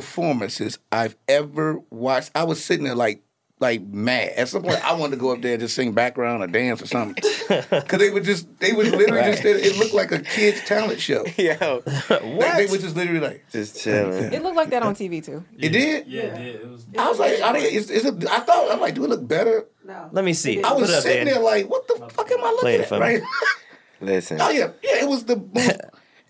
performances 0.00 0.78
I've 0.90 1.16
ever 1.28 1.80
watched. 1.90 2.30
I 2.34 2.44
was 2.44 2.64
sitting 2.64 2.84
there 2.84 2.94
like 2.94 3.22
like 3.60 3.80
mad. 3.82 4.30
At 4.36 4.48
some 4.48 4.62
point, 4.62 4.84
I 4.84 4.94
wanted 4.94 5.12
to 5.12 5.20
go 5.20 5.30
up 5.32 5.40
there 5.40 5.52
and 5.52 5.60
just 5.60 5.76
sing 5.76 5.92
background 5.92 6.42
or 6.42 6.48
dance 6.48 6.82
or 6.82 6.86
something. 6.86 7.22
Because 7.70 7.98
they 7.98 8.08
would 8.10 8.24
just, 8.24 8.48
they 8.60 8.72
would 8.72 8.86
literally 8.86 9.30
just, 9.30 9.44
it 9.44 9.76
looked 9.78 9.92
like 9.92 10.10
a 10.10 10.20
kid's 10.20 10.62
talent 10.64 10.98
show. 11.00 11.24
Yo, 11.36 11.82
Like, 12.08 12.56
they 12.56 12.66
would 12.66 12.80
just 12.80 12.96
literally 12.96 13.20
like, 13.20 13.44
just 13.52 13.78
chilling. 13.78 14.32
It 14.32 14.42
looked 14.42 14.56
like 14.56 14.70
that 14.70 14.82
on 14.82 14.94
TV 14.94 15.22
too. 15.22 15.44
it 15.58 15.68
did? 15.68 16.06
Yeah, 16.06 16.22
it 16.22 16.34
did. 16.38 16.54
It 16.62 16.68
was. 16.68 16.86
I 16.98 17.08
was 17.10 17.18
like, 17.18 17.40
I, 17.42 17.58
is, 17.58 17.90
is 17.90 18.06
it, 18.06 18.26
I 18.26 18.40
thought, 18.40 18.72
I'm 18.72 18.80
like, 18.80 18.94
do 18.94 19.04
it 19.04 19.10
look 19.10 19.28
better? 19.28 19.66
No. 19.84 20.08
Let 20.12 20.24
me 20.24 20.32
see. 20.32 20.62
I 20.62 20.72
was 20.72 20.88
it 20.90 20.96
up 20.96 21.02
sitting 21.02 21.26
there. 21.26 21.34
there 21.34 21.42
like, 21.42 21.68
what 21.68 21.86
the 21.86 21.96
fuck 22.08 22.30
am 22.30 22.38
I 22.42 22.56
Play 22.60 22.78
looking 22.78 22.80
it 22.80 22.80
at? 22.80 22.88
for 22.88 22.94
me. 22.94 23.00
Right? 23.00 23.22
Listen, 24.00 24.40
Oh 24.40 24.50
yeah, 24.50 24.70
yeah. 24.82 25.02
It 25.02 25.08
was 25.08 25.24
the 25.26 25.36
most, 25.36 25.78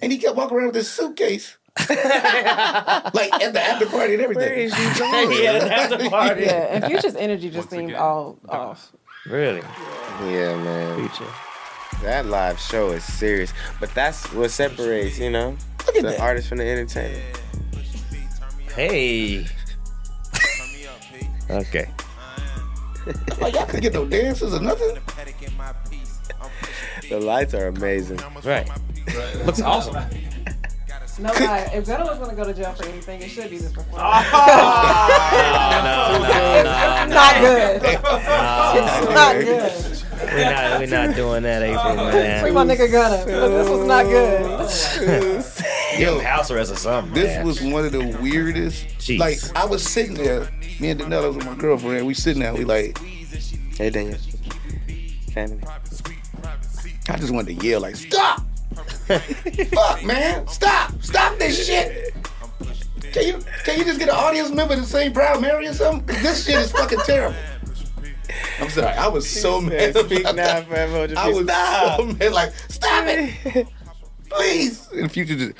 and 0.02 0.10
he 0.12 0.18
kept 0.18 0.36
walking 0.36 0.56
around 0.56 0.66
with 0.66 0.74
this 0.74 0.90
suitcase, 0.90 1.56
like 1.88 3.32
at 3.42 3.52
the 3.54 3.60
after 3.62 3.86
party 3.86 4.14
and 4.14 4.22
everything. 4.22 4.68
yeah, 5.42 5.58
that's 5.58 5.88
the 6.02 6.08
party. 6.10 6.42
Yeah, 6.42 6.74
and 6.74 6.84
Future's 6.84 7.16
energy 7.16 7.50
just 7.50 7.70
seemed 7.70 7.94
all 7.94 8.38
off. 8.48 8.92
Really? 9.26 9.62
yeah, 10.24 10.56
man. 10.62 10.98
Future. 11.08 11.30
That 12.02 12.26
live 12.26 12.58
show 12.58 12.90
is 12.90 13.04
serious, 13.04 13.52
but 13.80 13.94
that's 13.94 14.30
what 14.32 14.50
separates, 14.50 15.18
you 15.18 15.30
know, 15.30 15.56
Look 15.86 15.96
at 15.96 16.02
the 16.02 16.08
that. 16.10 16.20
artist 16.20 16.48
from 16.48 16.58
the 16.58 16.64
entertainer. 16.66 17.20
Hey. 18.74 19.46
Okay. 21.48 21.88
Like 23.40 23.54
y'all 23.54 23.66
could 23.66 23.82
get 23.82 23.92
no 23.92 24.04
dances 24.06 24.54
or 24.54 24.60
nothing. 24.60 24.98
The 27.08 27.18
lights 27.20 27.54
are 27.54 27.66
amazing. 27.68 28.20
Right. 28.44 28.68
Looks 29.44 29.60
awesome. 29.60 29.96
No 31.18 31.30
lie, 31.30 31.70
if 31.74 31.86
Gunna 31.86 32.04
was 32.06 32.18
gonna 32.18 32.34
go 32.34 32.44
to 32.44 32.54
jail 32.54 32.72
for 32.72 32.86
anything, 32.86 33.20
it 33.20 33.28
should 33.28 33.50
be 33.50 33.58
this 33.58 33.70
performance. 33.72 34.32
no, 34.32 34.40
no, 35.84 36.24
it's 36.24 36.64
no. 36.64 37.14
not 37.14 37.34
good. 37.40 37.82
It's 37.84 39.08
not 39.14 39.34
good. 39.40 40.02
We're 40.32 40.50
not, 40.50 40.80
we're 40.80 40.86
not 40.86 41.14
doing 41.16 41.42
that, 41.42 41.62
April, 41.62 41.96
man. 41.96 42.42
Free 42.42 42.50
my 42.52 42.64
nigga 42.64 42.90
Gunna. 42.90 43.24
This 43.26 43.68
was 43.68 43.86
not 43.86 44.06
good. 44.06 45.44
Yo, 46.00 46.20
House 46.20 46.50
arrest 46.50 46.72
or 46.72 46.76
something. 46.76 47.12
this 47.12 47.36
man. 47.36 47.46
was 47.46 47.60
one 47.60 47.84
of 47.84 47.92
the 47.92 48.16
weirdest. 48.22 48.86
Jeez. 48.98 49.18
Like 49.18 49.38
I 49.54 49.66
was 49.66 49.82
sitting 49.82 50.14
there, 50.14 50.48
me 50.80 50.90
and 50.90 51.00
Danella 51.00 51.26
was 51.28 51.36
with 51.36 51.46
my 51.46 51.54
girlfriend. 51.56 52.06
We 52.06 52.14
sitting 52.14 52.40
there, 52.40 52.54
we 52.54 52.64
like, 52.64 52.98
Hey, 53.76 53.90
Daniel. 53.90 54.18
Family. 55.32 55.60
I 57.08 57.16
just 57.16 57.32
wanted 57.32 57.58
to 57.58 57.66
yell 57.66 57.80
like, 57.80 57.96
stop! 57.96 58.42
Fuck, 59.74 60.04
man, 60.04 60.46
stop! 60.48 60.92
Stop 61.02 61.38
this 61.38 61.66
shit! 61.66 62.14
Can 63.12 63.26
you 63.26 63.38
can 63.64 63.78
you 63.78 63.84
just 63.84 63.98
get 63.98 64.08
an 64.08 64.14
audience 64.14 64.50
member 64.50 64.74
to 64.76 64.84
sing 64.84 65.12
Proud 65.12 65.40
Mary 65.42 65.66
or 65.66 65.74
something? 65.74 66.06
This 66.22 66.46
shit 66.46 66.56
is 66.56 66.72
fucking 66.72 67.00
terrible. 67.00 67.36
I'm 68.60 68.70
sorry, 68.70 68.94
I 68.96 69.08
was 69.08 69.28
so 69.28 69.60
mad. 69.60 69.94
Speak 69.96 70.22
now, 70.24 70.32
that. 70.32 70.66
forever. 70.66 71.06
Just 71.08 71.20
I 71.20 71.28
was 71.28 71.44
stop. 71.46 71.98
so 72.00 72.06
mad, 72.18 72.32
like, 72.32 72.52
stop 72.68 73.04
it! 73.06 73.66
Please! 74.30 74.90
In 74.92 75.02
the 75.02 75.08
future, 75.08 75.34
just 75.36 75.52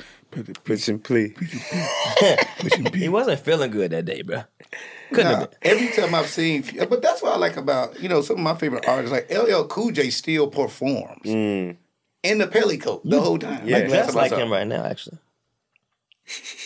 Push 0.63 0.87
and 0.87 1.03
plea. 1.03 1.29
pushing 2.57 2.91
He 2.93 3.07
wasn't 3.07 3.39
feeling 3.41 3.69
good 3.69 3.91
that 3.91 4.05
day, 4.05 4.23
bro. 4.23 4.43
Couldn't 5.09 5.31
Nah, 5.31 5.39
have 5.41 5.51
been. 5.51 5.59
every 5.71 5.87
time 5.89 6.15
I've 6.15 6.25
seen, 6.27 6.63
but 6.89 7.03
that's 7.03 7.21
what 7.21 7.33
I 7.33 7.37
like 7.37 7.55
about 7.55 7.99
you 8.01 8.09
know 8.09 8.21
some 8.21 8.37
of 8.37 8.41
my 8.41 8.55
favorite 8.55 8.87
artists. 8.87 9.11
Like 9.11 9.29
LL 9.31 9.65
Cool 9.65 9.91
J 9.91 10.09
still 10.09 10.47
performs 10.47 11.21
mm. 11.23 11.77
In 12.23 12.37
the 12.37 12.47
pellicoat 12.47 13.01
the 13.03 13.19
whole 13.21 13.37
time. 13.37 13.67
Yeah. 13.67 13.79
Like, 13.79 13.89
last 13.89 13.91
Just 13.91 14.09
time 14.09 14.17
I 14.17 14.21
like 14.21 14.31
him 14.31 14.51
right 14.51 14.67
now, 14.67 14.85
actually. 14.85 15.17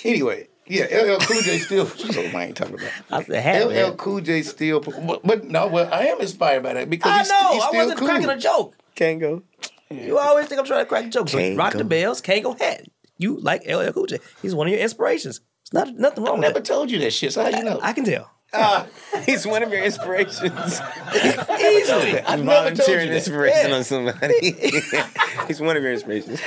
Anyway, 0.04 0.48
yeah, 0.68 0.84
LL 0.86 1.18
Cool 1.20 1.42
J 1.42 1.58
still. 1.60 1.86
so 1.88 2.22
I 2.22 2.46
ain't 2.46 2.56
talking 2.58 2.76
about. 2.76 2.92
I 3.10 3.24
said, 3.24 3.42
hat, 3.44 3.66
LL 3.68 3.70
man. 3.72 3.98
Cool 3.98 4.22
J 4.22 4.44
still, 4.44 4.80
but, 4.80 5.22
but 5.24 5.46
no, 5.46 5.68
well, 5.68 5.92
I 5.92 6.06
am 6.06 6.22
inspired 6.22 6.62
by 6.64 6.74
that 6.74 6.90
because 6.90 7.12
I 7.12 7.20
he's, 7.20 7.30
know. 7.30 7.54
he's 7.54 7.64
I 7.64 7.72
wasn't 7.72 8.00
cool. 8.00 8.08
cracking 8.08 8.30
a 8.30 8.38
joke. 8.38 8.76
Can't 8.96 9.20
go. 9.20 9.42
You 9.90 10.18
always 10.20 10.48
think 10.48 10.60
I'm 10.60 10.66
trying 10.68 10.82
to 10.82 10.86
crack 10.86 11.10
jokes. 11.10 11.32
So 11.32 11.38
Can't 11.38 11.58
rock 11.58 11.74
go. 11.74 11.80
the 11.80 11.86
bells, 11.86 12.22
Kangol 12.22 12.60
hat. 12.60 12.86
You 13.18 13.40
like 13.40 13.66
LL 13.68 13.92
Cool 13.94 14.06
J. 14.06 14.20
He's 14.42 14.54
one 14.54 14.68
of 14.68 14.74
your 14.74 14.82
inspirations. 14.82 15.42
It's 15.64 15.74
not 15.74 15.96
nothing 15.96 16.24
wrong 16.24 16.34
I 16.36 16.40
with 16.40 16.42
never 16.42 16.60
that. 16.60 16.66
told 16.66 16.92
you 16.92 17.00
that 17.00 17.12
shit. 17.12 17.34
So 17.34 17.44
how 17.44 17.50
you 17.50 17.64
know? 17.64 17.80
I 17.82 17.94
can 17.94 18.04
tell. 18.06 18.30
He's 19.26 19.46
one 19.46 19.62
of 19.64 19.72
your 19.72 19.84
inspirations. 19.84 20.82
Easily. 21.14 22.22
I 22.22 22.36
never 22.38 22.38
told 22.38 22.40
you 22.40 22.46
Volunteering 22.46 23.10
inspiration 23.10 23.70
Yeah. 23.70 23.76
on 23.76 23.84
somebody. 23.84 24.52
He's 25.48 25.60
one 25.60 25.76
of 25.78 25.84
your 25.84 25.92
inspirations. 25.94 26.40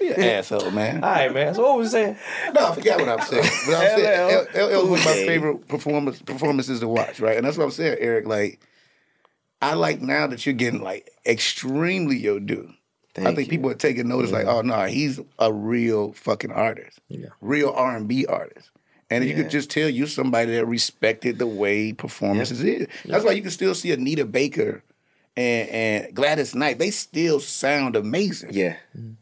You 0.00 0.14
an 0.14 0.22
asshole, 0.22 0.70
man. 0.70 1.02
All 1.02 1.10
right, 1.10 1.32
man. 1.32 1.54
So 1.54 1.62
what 1.62 1.78
was 1.78 1.86
you 1.86 1.90
saying? 1.98 2.16
No, 2.54 2.68
I 2.68 2.74
forgot 2.74 3.00
what 3.00 3.08
I'm 3.08 3.20
saying. 3.26 3.50
But 3.66 3.74
I'm 3.74 3.98
saying 3.98 4.46
LL 4.54 4.80
LL 4.88 4.94
is 4.94 5.04
my 5.04 5.12
favorite 5.12 5.68
performance 5.68 6.22
performances 6.22 6.80
to 6.80 6.88
watch, 6.88 7.20
right? 7.20 7.36
And 7.36 7.44
that's 7.46 7.58
what 7.58 7.64
I'm 7.64 7.70
saying, 7.72 7.98
Eric. 8.00 8.26
Like, 8.26 8.60
I 9.60 9.74
like 9.74 10.00
now 10.00 10.26
that 10.28 10.46
you're 10.46 10.54
getting 10.54 10.80
like 10.82 11.10
extremely 11.26 12.16
your 12.16 12.40
due. 12.40 12.72
I 13.16 13.34
think 13.34 13.48
you. 13.48 13.58
people 13.58 13.70
are 13.70 13.74
taking 13.74 14.06
notice, 14.06 14.30
like, 14.30 14.46
oh 14.46 14.60
no, 14.60 14.84
he's 14.84 15.18
a 15.40 15.52
real 15.52 16.12
fucking 16.12 16.52
artist, 16.52 17.00
Yeah. 17.08 17.30
real 17.40 17.70
R 17.70 17.96
and 17.96 18.06
B 18.06 18.26
artist. 18.26 18.70
And 19.10 19.24
you 19.24 19.34
could 19.34 19.48
just 19.48 19.70
tell 19.70 19.88
you 19.88 20.06
somebody 20.06 20.52
that 20.52 20.66
respected 20.66 21.38
the 21.38 21.46
way 21.46 21.92
performances 21.92 22.62
is. 22.62 22.88
That's 23.06 23.24
why 23.24 23.32
you 23.32 23.40
can 23.40 23.50
still 23.50 23.74
see 23.74 23.90
Anita 23.90 24.26
Baker 24.26 24.82
and, 25.34 25.68
and 25.70 26.14
Gladys 26.14 26.54
Knight. 26.54 26.78
They 26.78 26.90
still 26.90 27.40
sound 27.40 27.96
amazing. 27.96 28.50
Yeah. 28.52 28.76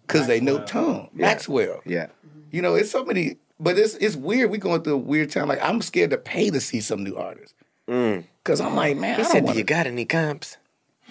Because 0.07 0.27
they 0.27 0.41
know 0.41 0.65
tone. 0.65 1.09
Maxwell. 1.13 1.83
Yeah. 1.85 2.09
You 2.51 2.63
know, 2.63 2.75
it's 2.75 2.91
so 2.91 3.05
many, 3.05 3.37
but 3.61 3.79
it's 3.79 3.95
it's 3.97 4.17
weird. 4.17 4.51
We're 4.51 4.57
going 4.57 4.83
through 4.83 4.95
a 4.95 4.99
weird 4.99 5.31
time. 5.31 5.47
Like 5.47 5.63
I'm 5.63 5.83
scared 5.83 6.11
to 6.11 6.19
pay 6.19 6.51
to 6.51 6.61
see 6.61 6.81
some 6.81 7.05
new 7.05 7.17
artists 7.17 7.55
mm. 7.89 8.25
because 8.43 8.61
I'm 8.61 8.75
like, 8.75 8.97
man, 8.97 9.17
He 9.17 9.23
I 9.23 9.25
said, 9.25 9.33
don't 9.35 9.43
"Do 9.43 9.47
want 9.47 9.59
you 9.59 9.65
got 9.65 9.87
any 9.87 10.05
comps?" 10.05 10.57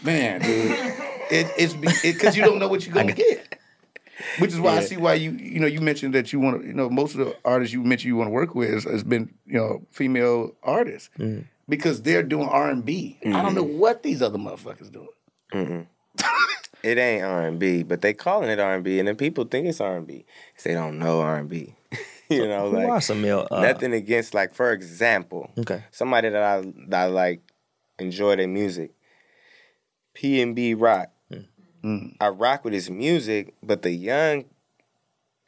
man, 0.01 0.41
dude. 0.41 0.71
it, 1.31 1.51
it's 1.57 1.73
because 2.01 2.35
you 2.35 2.43
don't 2.43 2.59
know 2.59 2.67
what 2.67 2.85
you're 2.85 2.95
gonna 2.95 3.13
get. 3.13 3.59
Which 4.39 4.51
is 4.51 4.59
why 4.59 4.77
I 4.77 4.81
see 4.81 4.97
why 4.97 5.15
you 5.15 5.31
you 5.31 5.59
know 5.59 5.67
you 5.67 5.81
mentioned 5.81 6.13
that 6.13 6.31
you 6.31 6.39
want 6.39 6.61
to 6.61 6.67
you 6.67 6.73
know 6.73 6.89
most 6.89 7.15
of 7.15 7.19
the 7.19 7.35
artists 7.43 7.73
you 7.73 7.83
mentioned 7.83 8.07
you 8.07 8.15
want 8.15 8.27
to 8.27 8.33
work 8.33 8.55
with 8.55 8.69
has, 8.69 8.83
has 8.85 9.03
been 9.03 9.33
you 9.45 9.57
know 9.57 9.85
female 9.91 10.55
artists 10.63 11.09
mm-hmm. 11.19 11.41
because 11.67 12.01
they're 12.01 12.23
doing 12.23 12.47
R 12.47 12.69
and 12.69 12.85
B. 12.85 13.19
I 13.25 13.41
don't 13.41 13.55
know 13.55 13.65
mm-hmm. 13.65 13.79
what 13.79 14.03
these 14.03 14.21
other 14.21 14.37
motherfuckers 14.37 14.91
doing. 14.91 15.07
Mm-hmm. 15.53 15.81
It 16.83 16.99
ain't 16.99 17.23
R 17.23 17.47
and 17.47 17.57
B, 17.57 17.81
but 17.81 18.01
they 18.01 18.13
calling 18.13 18.47
it 18.47 18.59
R 18.59 18.75
and 18.75 18.83
B, 18.83 18.99
and 18.99 19.07
then 19.07 19.15
people 19.15 19.45
think 19.45 19.65
it's 19.65 19.81
R 19.81 19.97
and 19.97 20.05
B 20.05 20.23
because 20.51 20.65
they 20.65 20.75
don't 20.75 20.99
know 20.99 21.19
R 21.19 21.37
and 21.37 21.49
B. 21.49 21.75
You 22.27 22.47
know, 22.47 22.69
like 22.69 23.03
some 23.03 23.21
male? 23.21 23.47
Uh, 23.51 23.61
nothing 23.61 23.93
against 23.93 24.33
like 24.33 24.55
for 24.55 24.71
example, 24.71 25.51
Okay. 25.59 25.83
somebody 25.91 26.29
that 26.29 26.41
I 26.41 26.73
that 26.87 27.01
I 27.01 27.05
like 27.05 27.41
enjoy 27.99 28.35
their 28.35 28.47
music. 28.47 28.91
PnB 30.15 30.75
Rock. 30.79 31.11
Mm. 31.85 32.15
I 32.19 32.29
rock 32.29 32.63
with 32.63 32.73
his 32.73 32.89
music, 32.89 33.53
but 33.61 33.83
the 33.83 33.91
young 33.91 34.45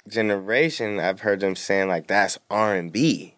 generation, 0.08 1.00
I've 1.00 1.22
heard 1.22 1.40
them 1.40 1.56
saying 1.56 1.88
like 1.88 2.06
that's 2.06 2.38
R 2.52 2.76
and 2.76 2.92
B, 2.92 3.34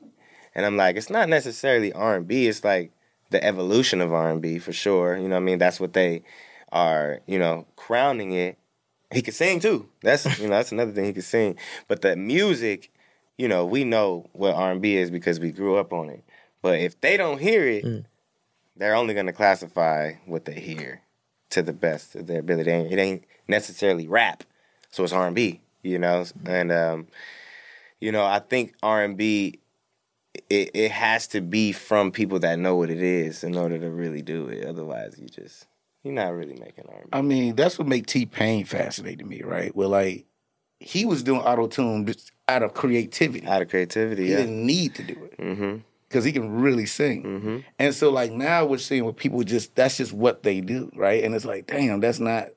and 0.53 0.65
I'm 0.65 0.75
like, 0.75 0.97
it's 0.97 1.09
not 1.09 1.29
necessarily 1.29 1.93
R 1.93 2.17
and 2.17 2.27
B. 2.27 2.47
It's 2.47 2.65
like 2.65 2.91
the 3.29 3.41
evolution 3.41 4.01
of 4.01 4.11
R 4.11 4.29
and 4.29 4.41
B 4.41 4.59
for 4.59 4.73
sure. 4.73 5.15
You 5.15 5.29
know, 5.29 5.35
what 5.35 5.43
I 5.43 5.45
mean, 5.45 5.59
that's 5.59 5.79
what 5.79 5.93
they 5.93 6.23
are. 6.73 7.21
You 7.25 7.39
know, 7.39 7.65
crowning 7.77 8.33
it. 8.33 8.57
He 9.11 9.21
could 9.21 9.33
sing 9.33 9.61
too. 9.61 9.87
That's 10.01 10.37
you 10.37 10.49
know 10.49 10.57
that's 10.57 10.73
another 10.73 10.91
thing 10.91 11.05
he 11.05 11.13
could 11.13 11.23
sing. 11.23 11.57
But 11.87 12.01
the 12.01 12.17
music, 12.17 12.91
you 13.37 13.47
know, 13.47 13.65
we 13.65 13.85
know 13.85 14.29
what 14.33 14.55
R 14.55 14.73
and 14.73 14.81
B 14.81 14.97
is 14.97 15.09
because 15.09 15.39
we 15.39 15.53
grew 15.53 15.77
up 15.77 15.93
on 15.93 16.09
it. 16.09 16.25
But 16.61 16.79
if 16.79 16.99
they 16.99 17.15
don't 17.15 17.39
hear 17.39 17.65
it, 17.65 17.85
mm. 17.85 18.05
they're 18.75 18.95
only 18.95 19.13
going 19.13 19.27
to 19.27 19.31
classify 19.31 20.15
what 20.25 20.43
they 20.43 20.59
hear 20.59 21.01
to 21.51 21.61
the 21.61 21.73
best 21.73 22.15
of 22.15 22.27
their 22.27 22.39
ability. 22.39 22.69
It 22.69 22.73
ain't, 22.73 22.91
it 22.91 22.99
ain't 22.99 23.23
necessarily 23.47 24.07
rap, 24.07 24.43
so 24.91 25.03
it's 25.03 25.13
R 25.13 25.27
and 25.27 25.35
B. 25.35 25.61
You 25.83 25.99
know, 25.99 26.25
and 26.45 26.71
um, 26.71 27.07
you 27.99 28.11
know, 28.11 28.25
I 28.25 28.39
think 28.39 28.75
R 28.83 29.03
and 29.03 29.17
B. 29.17 29.59
It, 30.49 30.71
it 30.73 30.91
has 30.91 31.27
to 31.29 31.41
be 31.41 31.71
from 31.71 32.11
people 32.11 32.39
that 32.39 32.59
know 32.59 32.75
what 32.75 32.91
it 32.91 33.01
is 33.01 33.43
in 33.43 33.57
order 33.57 33.79
to 33.79 33.89
really 33.89 34.21
do 34.21 34.47
it. 34.47 34.65
Otherwise, 34.65 35.15
you 35.17 35.27
just 35.27 35.65
you're 36.03 36.13
not 36.13 36.33
really 36.33 36.53
making 36.53 36.85
R 36.87 36.99
and 37.01 37.11
B. 37.11 37.17
I 37.17 37.21
mean, 37.21 37.55
that's 37.55 37.79
what 37.79 37.87
make 37.87 38.05
T 38.05 38.25
Pain 38.25 38.63
fascinating 38.63 39.19
to 39.19 39.25
me, 39.25 39.41
right? 39.41 39.75
Where 39.75 39.87
like 39.87 40.25
he 40.79 41.05
was 41.05 41.23
doing 41.23 41.41
auto 41.41 41.67
tune 41.67 42.05
just 42.05 42.31
out 42.47 42.63
of 42.63 42.73
creativity. 42.73 43.45
Out 43.45 43.61
of 43.61 43.69
creativity, 43.69 44.25
he 44.25 44.31
yeah. 44.31 44.37
didn't 44.37 44.65
need 44.65 44.95
to 44.95 45.03
do 45.03 45.13
it. 45.13 45.37
Mm-hmm. 45.37 45.77
Because 46.09 46.25
he 46.25 46.31
can 46.31 46.59
really 46.61 46.85
sing. 46.87 47.23
Mm-hmm. 47.23 47.57
And 47.77 47.93
so 47.95 48.09
like 48.09 48.31
now 48.31 48.65
we're 48.65 48.79
seeing 48.79 49.05
what 49.05 49.15
people 49.15 49.41
just 49.43 49.75
that's 49.75 49.97
just 49.97 50.11
what 50.11 50.43
they 50.43 50.59
do, 50.59 50.91
right? 50.95 51.23
And 51.23 51.33
it's 51.35 51.45
like, 51.45 51.67
damn, 51.67 51.99
that's 52.01 52.19
not. 52.19 52.49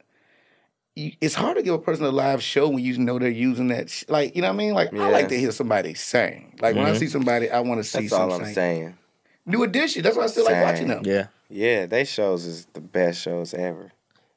you- 0.96 1.12
It's 1.20 1.34
hard 1.34 1.56
to 1.58 1.62
give 1.62 1.74
a 1.74 1.78
person 1.78 2.04
a 2.06 2.10
live 2.10 2.42
show 2.42 2.68
when 2.68 2.82
you 2.82 2.98
know 2.98 3.18
they're 3.18 3.28
using 3.28 3.68
that. 3.68 3.90
Sh- 3.90 4.04
like 4.08 4.34
you 4.34 4.42
know 4.42 4.48
what 4.48 4.54
I 4.54 4.56
mean? 4.56 4.74
Like 4.74 4.92
I 4.94 5.10
like 5.10 5.28
to 5.28 5.38
hear 5.38 5.52
somebody 5.52 5.94
sing. 5.94 6.56
Like 6.60 6.74
when 6.74 6.86
I 6.86 6.90
mm-hmm. 6.90 6.98
see 6.98 7.08
somebody, 7.08 7.50
I 7.50 7.60
want 7.60 7.78
to 7.80 7.84
see 7.84 8.00
That's 8.00 8.12
all 8.14 8.30
some 8.30 8.40
I'm 8.40 8.46
sing. 8.46 8.54
saying. 8.54 8.98
New 9.44 9.62
edition. 9.64 10.02
That's 10.02 10.16
why 10.16 10.24
I 10.24 10.26
still 10.28 10.44
like 10.44 10.62
watching 10.62 10.88
them. 10.88 11.02
yeah. 11.04 11.26
Yeah, 11.50 11.84
they 11.84 12.04
shows 12.04 12.46
is 12.46 12.66
the 12.72 12.80
best 12.80 13.20
shows 13.20 13.52
ever. 13.52 13.92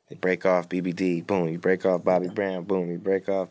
They 0.10 0.16
break 0.16 0.46
off 0.46 0.68
BBD, 0.68 1.26
boom. 1.26 1.48
You 1.48 1.58
break 1.58 1.86
off 1.86 2.04
Bobby 2.04 2.28
Brown, 2.28 2.66
boom. 2.66 2.92
You 2.92 2.98
break 2.98 3.30
off, 3.30 3.48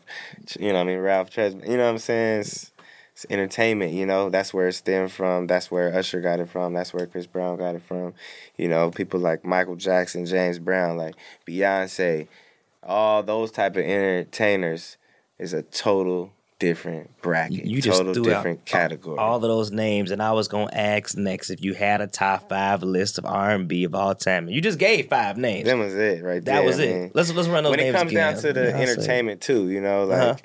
you 0.59 0.67
know 0.67 0.75
what 0.75 0.81
I 0.81 0.83
mean, 0.83 0.99
Ralph 0.99 1.31
Tresvant. 1.31 1.67
You 1.67 1.77
know 1.77 1.85
what 1.85 1.89
I'm 1.89 1.97
saying? 1.97 2.41
It's, 2.41 2.71
It's 3.15 3.25
entertainment, 3.29 3.93
you 3.93 4.05
know. 4.05 4.29
That's 4.29 4.53
where 4.53 4.67
it 4.67 4.73
stemmed 4.73 5.09
from. 5.09 5.47
That's 5.47 5.71
where 5.71 5.95
Usher 5.95 6.19
got 6.19 6.41
it 6.41 6.49
from. 6.49 6.73
That's 6.73 6.93
where 6.93 7.07
Chris 7.07 7.25
Brown 7.25 7.57
got 7.57 7.73
it 7.73 7.81
from. 7.81 8.13
You 8.57 8.67
know, 8.67 8.91
people 8.91 9.21
like 9.21 9.45
Michael 9.45 9.77
Jackson, 9.77 10.25
James 10.25 10.59
Brown, 10.59 10.97
like 10.97 11.15
Beyonce, 11.47 12.27
all 12.83 13.23
those 13.23 13.51
type 13.51 13.77
of 13.77 13.83
entertainers 13.85 14.97
is 15.39 15.53
a 15.53 15.61
total 15.61 16.33
different 16.59 17.09
bracket. 17.21 17.65
You 17.65 17.81
just 17.81 17.99
total 17.99 18.21
different 18.21 18.65
category. 18.65 19.17
all 19.17 19.37
of 19.37 19.41
those 19.41 19.71
names, 19.71 20.11
and 20.11 20.21
I 20.21 20.33
was 20.33 20.49
gonna 20.49 20.69
ask 20.73 21.17
next 21.17 21.49
if 21.49 21.63
you 21.63 21.73
had 21.73 22.01
a 22.01 22.07
top 22.07 22.49
five 22.49 22.83
list 22.83 23.17
of 23.17 23.25
R 23.25 23.51
and 23.51 23.65
B 23.67 23.85
of 23.85 23.95
all 23.95 24.13
time. 24.15 24.49
You 24.49 24.59
just 24.59 24.77
gave 24.79 25.07
five 25.07 25.37
names. 25.37 25.65
That 25.65 25.77
was 25.77 25.95
it, 25.95 26.21
right 26.21 26.43
there. 26.43 26.55
That 26.55 26.65
was 26.65 26.79
I 26.79 26.83
it. 26.83 27.11
Let's 27.15 27.31
let's 27.33 27.47
run 27.47 27.63
those 27.63 27.71
when 27.71 27.79
names 27.79 27.95
it 27.95 27.97
comes 27.97 28.11
again. 28.11 28.33
down 28.33 28.41
to 28.41 28.53
the 28.53 28.65
Yeah, 28.71 28.77
entertainment 28.77 29.39
too, 29.41 29.69
you 29.69 29.79
know, 29.79 30.03
like 30.03 30.19
Uh-huh. 30.19 30.35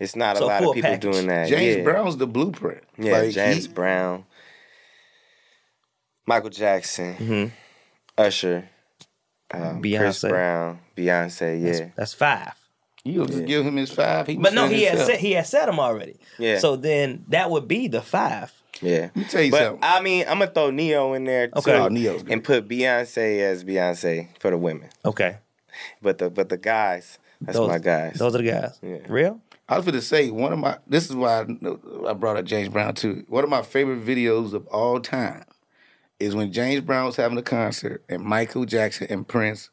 It's 0.00 0.16
not 0.16 0.36
So 0.38 0.44
a 0.44 0.46
lot 0.46 0.62
of 0.64 0.74
people 0.74 0.90
package. 0.90 1.12
doing 1.12 1.26
that. 1.28 1.48
James 1.48 1.76
yeah. 1.78 1.82
Brown's 1.84 2.16
the 2.16 2.26
blueprint. 2.26 2.82
Yeah, 2.98 3.12
Like, 3.18 3.30
James 3.30 3.66
he- 3.66 3.72
Brown, 3.72 4.24
Michael 6.26 6.50
Jackson, 6.50 7.14
Mhm. 7.16 7.50
Usher, 8.18 8.68
um, 9.52 9.80
Chris 9.80 9.92
Beyonce. 10.22 10.28
Brown, 10.28 10.78
Beyonce. 10.96 11.60
Yeah, 11.62 11.70
That's, 11.72 11.96
that's 11.96 12.14
five. 12.14 12.52
You 13.04 13.18
gonna 13.18 13.28
just 13.32 13.44
give 13.46 13.66
him 13.66 13.76
his 13.76 13.90
five. 13.90 14.26
He 14.26 14.36
But 14.36 14.54
no, 14.54 14.66
said 14.66 14.74
he 14.76 14.82
had 14.84 14.88
himself. 14.92 15.10
said 15.10 15.18
he 15.20 15.32
had 15.32 15.46
said 15.46 15.66
them 15.66 15.78
already. 15.78 16.16
Yeah. 16.38 16.58
So 16.58 16.76
then 16.76 17.24
that 17.28 17.50
would 17.50 17.68
be 17.68 17.86
the 17.88 18.00
five. 18.00 18.50
yeah. 18.80 19.10
Let 19.14 19.16
me 19.16 19.24
tell 19.24 19.42
you 19.42 19.50
But 19.50 19.62
something. 19.62 19.80
I 19.84 20.00
mean, 20.00 20.22
I'm 20.26 20.38
gonna 20.38 20.50
throw 20.50 20.70
Ne-Yo 20.70 21.12
in 21.12 21.24
there 21.24 21.48
too, 21.48 21.58
Okay. 21.58 21.76
Oh, 21.76 21.88
Ne-Yo's 21.88 22.22
good. 22.22 22.32
and 22.32 22.42
put 22.42 22.66
Beyonce 22.66 23.40
as 23.40 23.62
Beyonce 23.62 24.28
for 24.40 24.50
the 24.50 24.56
women. 24.58 24.88
Okay. 25.04 25.36
But 26.00 26.16
the 26.18 26.30
but 26.30 26.48
the 26.48 26.56
guys, 26.56 27.18
that's 27.42 27.58
Those- 27.58 27.68
my 27.68 27.78
guys. 27.78 28.14
Those 28.14 28.34
are 28.34 28.38
the 28.38 28.50
guys. 28.50 28.78
Yeah. 28.82 28.98
Real? 29.08 29.40
I 29.68 29.76
was 29.76 29.84
going 29.86 29.94
to 29.94 30.02
say 30.02 30.30
one 30.30 30.52
of 30.52 30.58
my. 30.58 30.78
This 30.86 31.08
is 31.08 31.16
why 31.16 31.40
I, 31.40 32.10
I 32.10 32.12
brought 32.12 32.36
up 32.36 32.44
James 32.44 32.68
Brown 32.68 32.94
too. 32.94 33.24
One 33.28 33.44
of 33.44 33.50
my 33.50 33.62
favorite 33.62 34.04
videos 34.04 34.52
of 34.52 34.66
all 34.68 35.00
time 35.00 35.44
is 36.20 36.34
when 36.34 36.52
James 36.52 36.80
Brown 36.82 37.06
was 37.06 37.16
having 37.16 37.38
a 37.38 37.42
concert 37.42 38.04
and 38.08 38.22
Michael 38.22 38.64
Jackson 38.66 39.06
and 39.10 39.26
Prince 39.26 39.70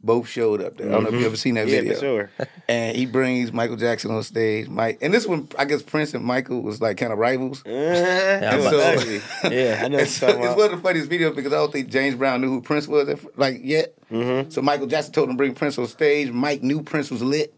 both 0.00 0.28
showed 0.28 0.62
up 0.62 0.76
there. 0.76 0.88
I 0.88 0.92
don't 0.92 1.02
know 1.04 1.08
if 1.10 1.20
you 1.20 1.26
ever 1.26 1.36
seen 1.36 1.54
that 1.54 1.66
Mm-hmm. 1.66 1.74
yeah, 1.74 1.80
video. 1.80 1.94
for 1.94 2.00
sure. 2.00 2.30
And 2.68 2.96
he 2.96 3.04
brings 3.06 3.52
Michael 3.52 3.76
Jackson 3.76 4.10
on 4.12 4.22
stage. 4.22 4.68
Mike, 4.68 4.98
and 5.02 5.12
this 5.12 5.26
one, 5.26 5.48
I 5.58 5.64
guess 5.64 5.82
Prince 5.82 6.14
and 6.14 6.24
Michael 6.24 6.62
was 6.62 6.80
like 6.80 6.98
kind 6.98 7.12
of 7.12 7.18
rivals. 7.18 7.62
it 7.66 8.44
I'm 8.44 8.58
was 8.58 8.66
about 8.66 8.98
to 8.98 9.00
ugly. 9.02 9.56
Yeah. 9.56 9.80
I 9.84 9.88
know 9.88 9.98
It's, 10.00 10.20
what 10.20 10.30
it's 10.36 10.56
one 10.56 10.64
of 10.66 10.70
the 10.70 10.76
funniest 10.82 11.10
videos 11.10 11.34
because 11.34 11.52
I 11.52 11.56
don't 11.56 11.72
think 11.72 11.88
James 11.88 12.14
Brown 12.14 12.40
knew 12.40 12.48
who 12.48 12.60
Prince 12.62 12.86
was, 12.86 13.08
at, 13.08 13.38
like 13.38 13.60
yet. 13.64 13.94
Mm-hmm. 14.10 14.50
So 14.50 14.62
Michael 14.62 14.86
Jackson 14.86 15.12
told 15.12 15.28
him 15.30 15.34
to 15.34 15.38
bring 15.38 15.54
Prince 15.54 15.78
on 15.78 15.86
stage. 15.88 16.30
Mike 16.30 16.62
knew 16.62 16.82
Prince 16.82 17.10
was 17.10 17.22
lit. 17.22 17.52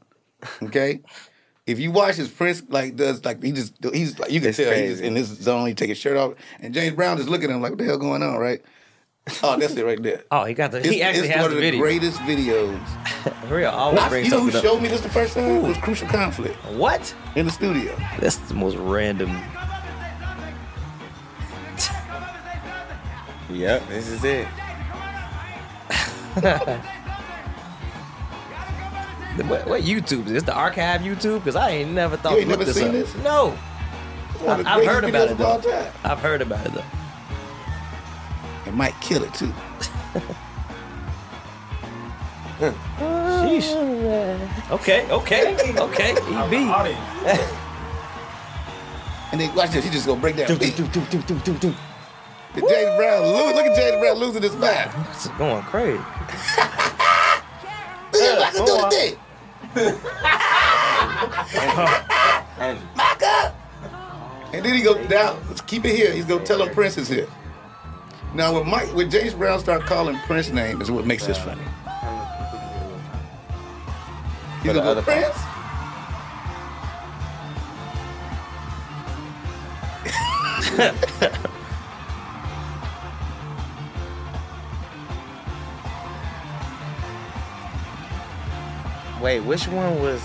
Okay, 0.62 1.00
if 1.70 1.78
you 1.78 1.90
watch 1.90 2.16
his 2.16 2.28
Prince 2.28 2.62
like 2.68 2.96
does 2.96 3.24
like 3.24 3.42
he 3.42 3.52
just 3.52 3.74
he's 3.92 4.18
like 4.18 4.30
you 4.30 4.40
can 4.40 4.50
It's 4.50 4.58
tell 4.58 4.66
he's 4.66 4.74
crazy. 4.74 4.92
just 4.92 5.02
in 5.02 5.14
this 5.14 5.26
zone. 5.28 5.66
He 5.68 5.74
take 5.74 5.88
his 5.88 5.98
shirt 5.98 6.16
off, 6.16 6.34
and 6.60 6.74
James 6.74 6.94
Brown 6.96 7.16
just 7.16 7.28
looking 7.28 7.50
at 7.50 7.54
him 7.56 7.62
like, 7.62 7.70
"What 7.72 7.78
the 7.78 7.84
hell 7.84 7.98
going 7.98 8.22
on?" 8.22 8.36
Right? 8.38 8.62
Oh, 9.44 9.56
that's 9.56 9.74
it 9.76 9.84
right 9.84 10.02
there. 10.02 10.24
Oh, 10.32 10.44
he 10.44 10.54
got 10.54 10.72
the. 10.72 10.78
It's, 10.78 10.88
he 10.88 11.02
actually 11.02 11.28
it's 11.28 11.36
has 11.36 11.42
one 11.42 11.50
the 11.50 11.56
of 11.56 11.62
the 11.62 11.70
video. 11.70 11.80
greatest 11.80 12.18
videos. 12.20 12.80
Real. 13.50 13.70
Always 13.70 14.08
bring 14.08 14.24
you 14.24 14.30
know 14.30 14.40
who 14.40 14.56
up. 14.56 14.62
showed 14.64 14.80
me 14.82 14.88
this 14.88 15.02
the 15.02 15.08
first 15.10 15.34
time? 15.34 15.44
It 15.56 15.62
was 15.62 15.76
Crucial 15.78 16.08
Conflict 16.08 16.56
What? 16.74 17.14
in 17.36 17.46
the 17.46 17.52
studio. 17.52 17.94
That's 18.18 18.36
the 18.36 18.54
most 18.54 18.76
random. 18.76 19.30
Yep, 23.50 23.88
this 23.88 24.08
is 24.08 24.24
it. 24.24 24.46
What, 29.47 29.66
what 29.66 29.83
YouTube 29.83 30.26
is 30.26 30.33
this? 30.33 30.43
The 30.43 30.53
archive 30.55 31.01
YouTube? 31.03 31.39
Because 31.39 31.57
I 31.57 31.70
ain't 31.70 31.93
never 31.93 32.16
thought 32.16 32.33
You 32.33 32.39
ain't 32.41 32.51
to 32.51 32.57
look 32.57 32.66
never 32.66 32.72
this 32.72 32.76
seen 32.76 32.89
up. 32.89 32.93
this? 32.93 33.14
No, 33.16 33.57
It's 34.35 34.41
one 34.43 34.61
of 34.61 34.66
the 34.66 34.70
I've 34.70 34.85
heard 34.87 35.05
about 35.05 35.28
it 35.31 35.39
though. 35.39 35.61
time. 35.61 35.93
I've 36.05 36.18
heard 36.18 36.43
about 36.43 36.66
it 36.66 36.72
though. 36.72 36.85
It 38.66 38.74
might 38.74 38.95
kill 39.01 39.22
it 39.24 39.33
too. 39.35 39.53
Sheesh. 42.61 43.70
Okay, 44.70 45.11
okay, 45.11 45.74
okay. 45.78 46.11
EB. 46.20 47.57
And 49.33 49.41
then 49.41 49.55
watch 49.55 49.70
this. 49.70 49.85
He 49.85 49.91
just 49.93 50.07
gonna 50.09 50.20
break 50.20 50.35
down. 50.37 50.49
Do, 50.49 50.59
beat. 50.59 50.76
do, 50.76 50.85
do, 50.89 51.01
do, 51.03 51.22
do, 51.22 51.35
do, 51.39 51.55
do. 51.55 51.74
Did 52.55 52.64
James 52.68 52.97
Brown 52.97 53.22
lose? 53.28 53.55
Look 53.55 53.64
at 53.66 53.76
James 53.76 54.01
Brown 54.01 54.16
losing 54.18 54.43
his 54.43 54.57
mind. 54.57 54.91
It's 55.12 55.28
going 55.28 55.62
crazy. 55.62 56.03
Do 58.66 58.76
the 58.76 58.90
thing. 58.90 59.16
Micah. 62.96 63.54
And 64.52 64.64
then 64.64 64.74
he 64.74 64.82
go 64.82 65.02
down. 65.06 65.40
Let's 65.48 65.61
keep 65.61 65.84
it 65.84 65.94
here. 65.94 66.12
He's 66.12 66.24
gonna 66.24 66.44
tell 66.44 66.62
him 66.62 66.74
Prince 66.74 66.98
is 66.98 67.08
here. 67.08 67.28
Now 68.34 68.54
when 68.54 68.68
Mike, 68.68 68.94
when 68.94 69.11
James 69.11 69.34
Brown 69.34 69.61
start 69.61 69.82
calling 69.82 70.16
Prince 70.20 70.50
name 70.50 70.80
is 70.80 70.90
what 70.90 71.06
makes 71.06 71.26
this 71.26 71.38
funny. 71.38 71.62
He's 74.62 74.72
gonna 74.72 74.80
go 74.80 75.02
Prince. 75.02 75.36
Wait, 89.20 89.40
which 89.40 89.68
one 89.68 90.00
was 90.00 90.22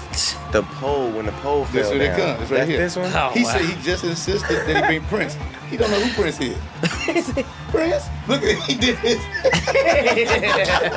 the 0.53 0.63
pole 0.63 1.11
when 1.11 1.25
the 1.25 1.31
pole 1.33 1.65
fell 1.65 1.73
This 1.73 1.89
one 1.89 1.99
it 2.01 2.07
down? 2.07 2.17
comes. 2.37 2.41
It's 2.43 2.51
right 2.51 2.57
That's 2.59 2.69
here. 2.69 2.79
this 2.79 2.95
one? 2.95 3.11
Oh, 3.13 3.29
He 3.33 3.43
wow. 3.43 3.51
said 3.51 3.61
he 3.61 3.81
just 3.83 4.03
insisted 4.05 4.65
that 4.67 4.75
he 4.91 4.99
bring 4.99 5.03
Prince. 5.09 5.37
He 5.69 5.75
don't 5.77 5.91
know 5.91 5.99
who 5.99 6.13
Prince 6.21 6.39
is. 6.39 6.55
Prince? 7.69 8.05
Look 8.29 8.41
at 8.43 8.57
he 8.63 8.75
did 8.75 8.97
this. 8.99 9.21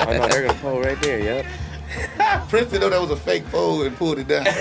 Oh 0.07 0.12
no, 0.12 0.28
they're 0.28 0.46
gonna 0.46 0.59
pole 0.61 0.80
right 0.80 1.01
there. 1.03 1.18
Yep. 1.18 1.46
Prince 2.49 2.70
didn't 2.70 2.82
know 2.82 2.90
that 2.90 3.01
was 3.01 3.11
a 3.11 3.16
fake 3.16 3.46
pole 3.51 3.82
and 3.82 3.96
pulled 3.96 4.18
it 4.18 4.28
down. 4.28 4.46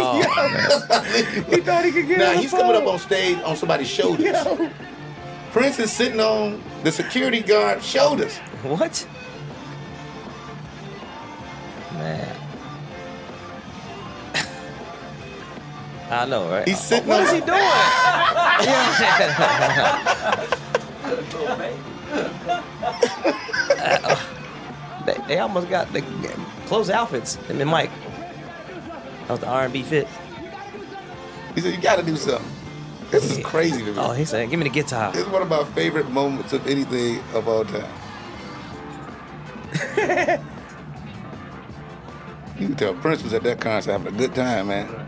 Oh, 0.00 0.20
He 1.50 1.60
thought 1.60 1.84
he 1.84 1.92
could 1.92 2.06
get 2.08 2.18
now 2.18 2.30
on 2.30 2.34
the 2.36 2.40
he's 2.42 2.50
coming 2.50 2.76
up 2.76 2.86
on 2.86 2.98
stage 2.98 3.38
on 3.42 3.56
somebody's 3.56 3.88
shoulders. 3.88 4.36
Prince 5.52 5.78
is 5.78 5.90
sitting 5.92 6.20
on 6.20 6.62
the 6.84 6.90
security 6.92 7.40
guard's 7.40 7.84
shoulders. 7.86 8.36
What? 8.62 9.06
Man. 11.94 12.36
I 16.10 16.24
know, 16.26 16.48
right? 16.48 16.66
He's 16.66 16.80
sitting 16.80 17.08
What 17.08 17.22
is 17.22 17.32
he 17.32 17.40
doing? 17.40 17.48
they, 25.06 25.16
they 25.26 25.38
almost 25.38 25.68
got 25.68 25.92
the 25.92 26.02
close 26.66 26.90
outfits. 26.90 27.36
And 27.48 27.60
then 27.60 27.68
Mike. 27.68 27.90
That 29.26 29.30
was 29.30 29.40
the 29.40 29.48
R&B 29.48 29.82
fit. 29.82 30.08
He 31.54 31.60
said, 31.60 31.74
You 31.74 31.80
gotta 31.80 32.02
do 32.02 32.16
something. 32.16 32.50
This 33.10 33.38
is 33.38 33.44
crazy 33.44 33.84
to 33.84 33.92
me. 33.92 33.98
Oh, 33.98 34.12
he 34.12 34.26
said, 34.26 34.50
"Give 34.50 34.58
me 34.58 34.64
the 34.64 34.70
guitar." 34.70 35.12
This 35.12 35.24
is 35.24 35.32
one 35.32 35.40
of 35.40 35.48
my 35.48 35.64
favorite 35.64 36.10
moments 36.10 36.52
of 36.52 36.66
anything 36.66 37.20
of 37.32 37.48
all 37.48 37.64
time. 37.64 37.90
you 42.58 42.66
can 42.66 42.76
tell 42.76 42.92
Prince 42.94 43.22
was 43.22 43.32
at 43.32 43.42
that 43.44 43.60
concert 43.60 43.92
having 43.92 44.08
a 44.08 44.16
good 44.16 44.34
time, 44.34 44.68
man. 44.68 45.07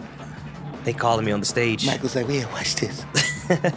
They 0.84 0.92
calling 0.92 1.26
me 1.26 1.32
on 1.32 1.40
the 1.40 1.46
stage. 1.46 1.86
Michael's 1.86 2.16
like, 2.16 2.28
yeah, 2.28 2.50
watch 2.52 2.76
this. 2.76 3.04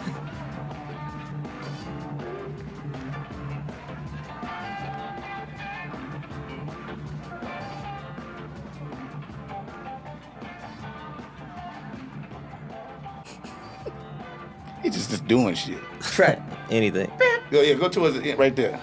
He's 14.81 14.93
just, 14.93 15.09
just 15.09 15.27
doing 15.27 15.55
shit. 15.55 15.77
Right. 16.17 16.41
Anything. 16.69 17.11
Go 17.51 17.61
yeah, 17.61 17.73
go 17.75 17.87
towards 17.89 18.19
the 18.19 18.31
end 18.31 18.39
right 18.39 18.55
there. 18.55 18.81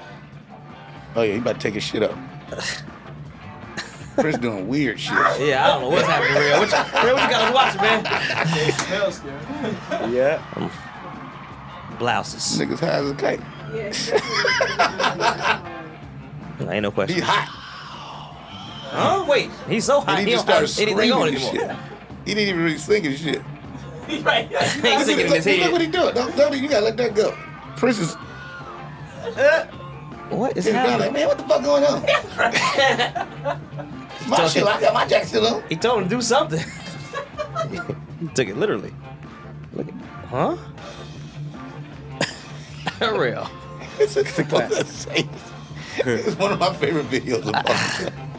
Oh 1.15 1.23
yeah, 1.23 1.35
he 1.35 1.39
about 1.39 1.57
to 1.57 1.61
take 1.61 1.75
his 1.75 1.83
shit 1.83 2.03
up. 2.03 2.17
Prince 4.21 4.39
doing 4.39 4.69
weird 4.69 4.99
shit. 5.01 5.13
Yeah, 5.41 5.65
I 5.65 5.69
don't 5.69 5.83
know 5.83 5.89
what's 5.91 6.07
happening, 6.07 6.37
real. 6.43 6.59
What 6.59 6.71
you, 6.71 6.77
real, 7.07 7.15
what 7.17 7.25
you 7.25 7.31
got 7.31 7.43
us 7.43 7.53
watching, 7.55 7.81
man? 10.03 10.13
Yeah. 10.13 10.39
Blouses. 11.99 12.59
Niggas 12.59 12.81
high 12.81 12.89
as 12.89 13.11
a 13.11 13.15
kite. 13.15 13.41
Ain't 16.71 16.83
no 16.83 16.91
question. 16.91 17.17
He 17.17 17.23
hot. 17.23 17.49
Huh? 18.93 19.25
Wait, 19.29 19.51
he's 19.69 19.85
so 19.85 20.01
hot. 20.01 20.19
And 20.19 20.19
He, 20.21 20.25
he 20.27 20.31
just 20.33 20.47
don't 20.47 20.67
started 20.67 20.91
have 20.91 20.99
on 20.99 21.29
screaming 21.29 21.29
and 21.29 21.37
anymore. 21.37 21.53
shit. 21.53 21.71
He 22.27 22.35
didn't 22.35 22.49
even 22.49 22.65
really 22.65 22.79
sing 22.79 23.03
his 23.05 23.19
shit. 23.21 23.43
he 24.09 24.17
ain't 24.17 25.03
singing 25.07 25.27
in 25.27 25.33
his 25.33 25.47
look, 25.47 25.59
look 25.61 25.73
what 25.73 25.81
he 25.81 25.87
doing. 25.87 26.15
Don't, 26.15 26.37
don't, 26.37 26.53
you 26.61 26.69
gotta 26.69 26.85
let 26.87 26.97
that 26.97 27.15
go. 27.15 27.33
Prince 27.77 27.99
is 28.01 28.15
What 30.31 30.57
is 30.57 30.65
sitting 30.65 30.83
down 30.83 30.99
like, 31.01 31.13
happening? 31.13 31.13
man, 31.13 31.29
what 31.29 31.39
the 31.39 31.45
fuck 31.45 31.63
going 31.63 31.85
on? 31.85 32.03
my 34.31 34.49
shit, 34.49 34.65
I 34.65 34.81
got 34.81 34.95
my 34.95 35.07
jacket 35.07 35.29
still 35.29 35.47
on. 35.47 35.63
He 35.69 35.77
told 35.77 36.03
him 36.03 36.09
to 36.09 36.17
do 36.17 36.23
something. 36.23 36.65
he 38.21 38.29
took 38.29 38.49
it 38.49 38.57
literally. 38.57 38.93
Huh? 40.29 40.57
Real. 43.01 43.51
It's, 43.99 44.17
a, 44.17 44.25
classic. 44.45 45.27
it's 45.99 46.37
one 46.37 46.53
of 46.53 46.59
my 46.59 46.73
favorite 46.75 47.07
videos 47.07 47.43
of 47.43 47.55
all 47.55 47.63
time. 47.63 48.31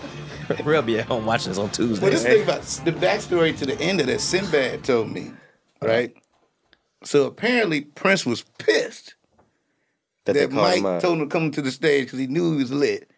Real 0.66 0.82
be 0.82 1.00
at 1.00 1.06
home 1.06 1.26
watching 1.26 1.50
this 1.50 1.58
on 1.58 1.70
Tuesday. 1.70 2.02
Well, 2.02 2.12
this 2.12 2.26
eh? 2.26 2.34
thing 2.34 2.44
about 2.44 2.62
the 2.62 2.92
backstory 2.92 3.58
to 3.58 3.66
the 3.66 3.80
end 3.80 4.02
of 4.02 4.08
that 4.08 4.22
Sinbad 4.22 4.84
told 4.84 5.12
me, 5.12 5.32
right? 5.82 6.16
So 7.04 7.26
apparently 7.26 7.82
Prince 7.82 8.26
was 8.26 8.44
pissed 8.58 9.16
That, 10.26 10.34
that 10.34 10.52
Mike 10.52 11.02
told 11.02 11.20
him 11.20 11.30
to 11.30 11.34
come 11.34 11.52
to 11.52 11.62
the 11.62 11.72
stage 11.72 12.06
because 12.06 12.20
he 12.20 12.28
knew 12.28 12.54
he 12.54 12.58
was 12.58 12.72
lit. 12.72 13.11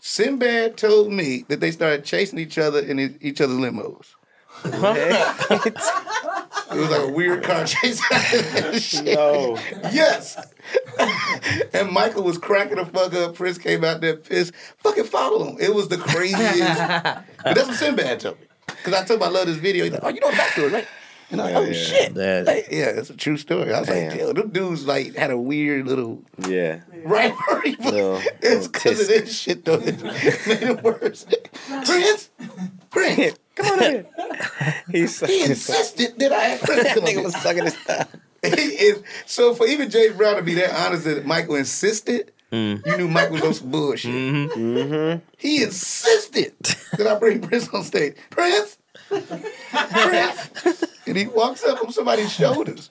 Sinbad 0.00 0.76
told 0.76 1.12
me 1.12 1.44
that 1.48 1.60
they 1.60 1.70
started 1.70 2.04
chasing 2.04 2.38
each 2.38 2.58
other 2.58 2.80
in 2.80 3.18
each 3.20 3.40
other's 3.40 3.58
limos. 3.58 4.14
It 6.70 6.76
was 6.76 6.90
like 6.90 7.08
a 7.08 7.12
weird 7.12 7.42
car 7.42 7.64
chase. 7.64 8.00
No. 9.02 9.56
Yes. 9.90 10.36
and 11.72 11.90
Michael 11.90 12.24
was 12.24 12.36
cracking 12.36 12.76
the 12.76 12.84
fuck 12.84 13.14
up. 13.14 13.34
Prince 13.36 13.56
came 13.58 13.84
out 13.84 14.00
there 14.00 14.16
pissed. 14.16 14.54
Fucking 14.78 15.04
follow 15.04 15.48
him. 15.48 15.56
It 15.58 15.74
was 15.74 15.88
the 15.88 15.96
craziest. 15.96 16.78
but 16.78 17.24
that's 17.54 17.68
what 17.68 17.76
Sinbad 17.76 18.20
told 18.20 18.38
me. 18.40 18.46
Because 18.66 18.92
I 18.94 19.04
told 19.04 19.22
him 19.22 19.28
I 19.28 19.30
love 19.30 19.46
this 19.46 19.56
video. 19.56 19.84
He's 19.84 19.94
like, 19.94 20.04
oh, 20.04 20.08
you 20.08 20.20
know 20.20 20.30
the 20.30 20.36
backstory, 20.36 20.72
right? 20.72 20.88
And 21.30 21.40
I'm 21.42 21.52
like, 21.52 21.56
oh, 21.56 21.66
Yeah. 21.66 21.72
shit. 21.72 22.14
That- 22.14 22.46
Like, 22.46 22.68
yeah, 22.70 22.86
it's 22.86 23.10
a 23.10 23.16
true 23.16 23.36
story. 23.36 23.72
I 23.72 23.80
was 23.80 23.88
Damn. 23.88 24.10
like, 24.10 24.18
yo, 24.18 24.32
them 24.32 24.48
dudes 24.50 24.86
like 24.86 25.14
had 25.14 25.30
a 25.30 25.36
weird 25.38 25.86
little 25.86 26.22
Yeah. 26.48 26.80
rivalry. 27.04 27.76
but 27.80 27.92
Little- 27.94 28.16
it's 28.40 28.42
little 28.42 28.68
because 28.68 29.00
of 29.02 29.06
this 29.08 29.38
shit, 29.38 29.64
though. 29.64 29.74
It 29.74 30.02
made 30.02 30.62
it 30.62 30.82
worse. 30.82 31.26
Prince, 31.84 32.30
Prince, 32.90 33.38
come 33.56 33.78
on 33.78 33.82
in. 33.84 34.06
He's 34.90 35.20
He 35.20 35.44
insisted 35.44 36.18
that 36.18 36.32
I 36.32 36.44
had 36.44 36.60
Prince 36.60 36.94
come 36.94 37.04
nigga 37.04 37.18
in. 37.18 37.24
was 37.24 37.36
sucking 37.36 37.64
his 37.64 37.74
thumb. 37.76 38.06
Is- 38.42 39.02
so 39.26 39.54
for 39.54 39.66
even 39.66 39.90
Jay 39.90 40.10
Brown 40.10 40.36
to 40.36 40.42
be 40.42 40.54
that 40.54 40.70
honest 40.86 41.04
that 41.04 41.26
Michael 41.26 41.56
insisted, 41.56 42.32
you 42.50 42.80
knew 42.96 43.08
Mike 43.08 43.30
was 43.30 43.42
on 43.42 43.52
some 43.52 43.70
bullshit. 43.70 44.10
Mm-hmm. 44.10 45.18
He 45.36 45.62
insisted 45.62 46.54
that 46.96 47.06
I 47.06 47.18
bring 47.18 47.40
Prince 47.42 47.68
on 47.68 47.82
stage. 47.84 48.14
Prince, 48.30 48.56
Prince, 48.60 48.78
and 51.06 51.16
he 51.16 51.26
walks 51.26 51.64
up 51.64 51.82
on 51.82 51.92
somebody's 51.92 52.32
shoulders. 52.32 52.90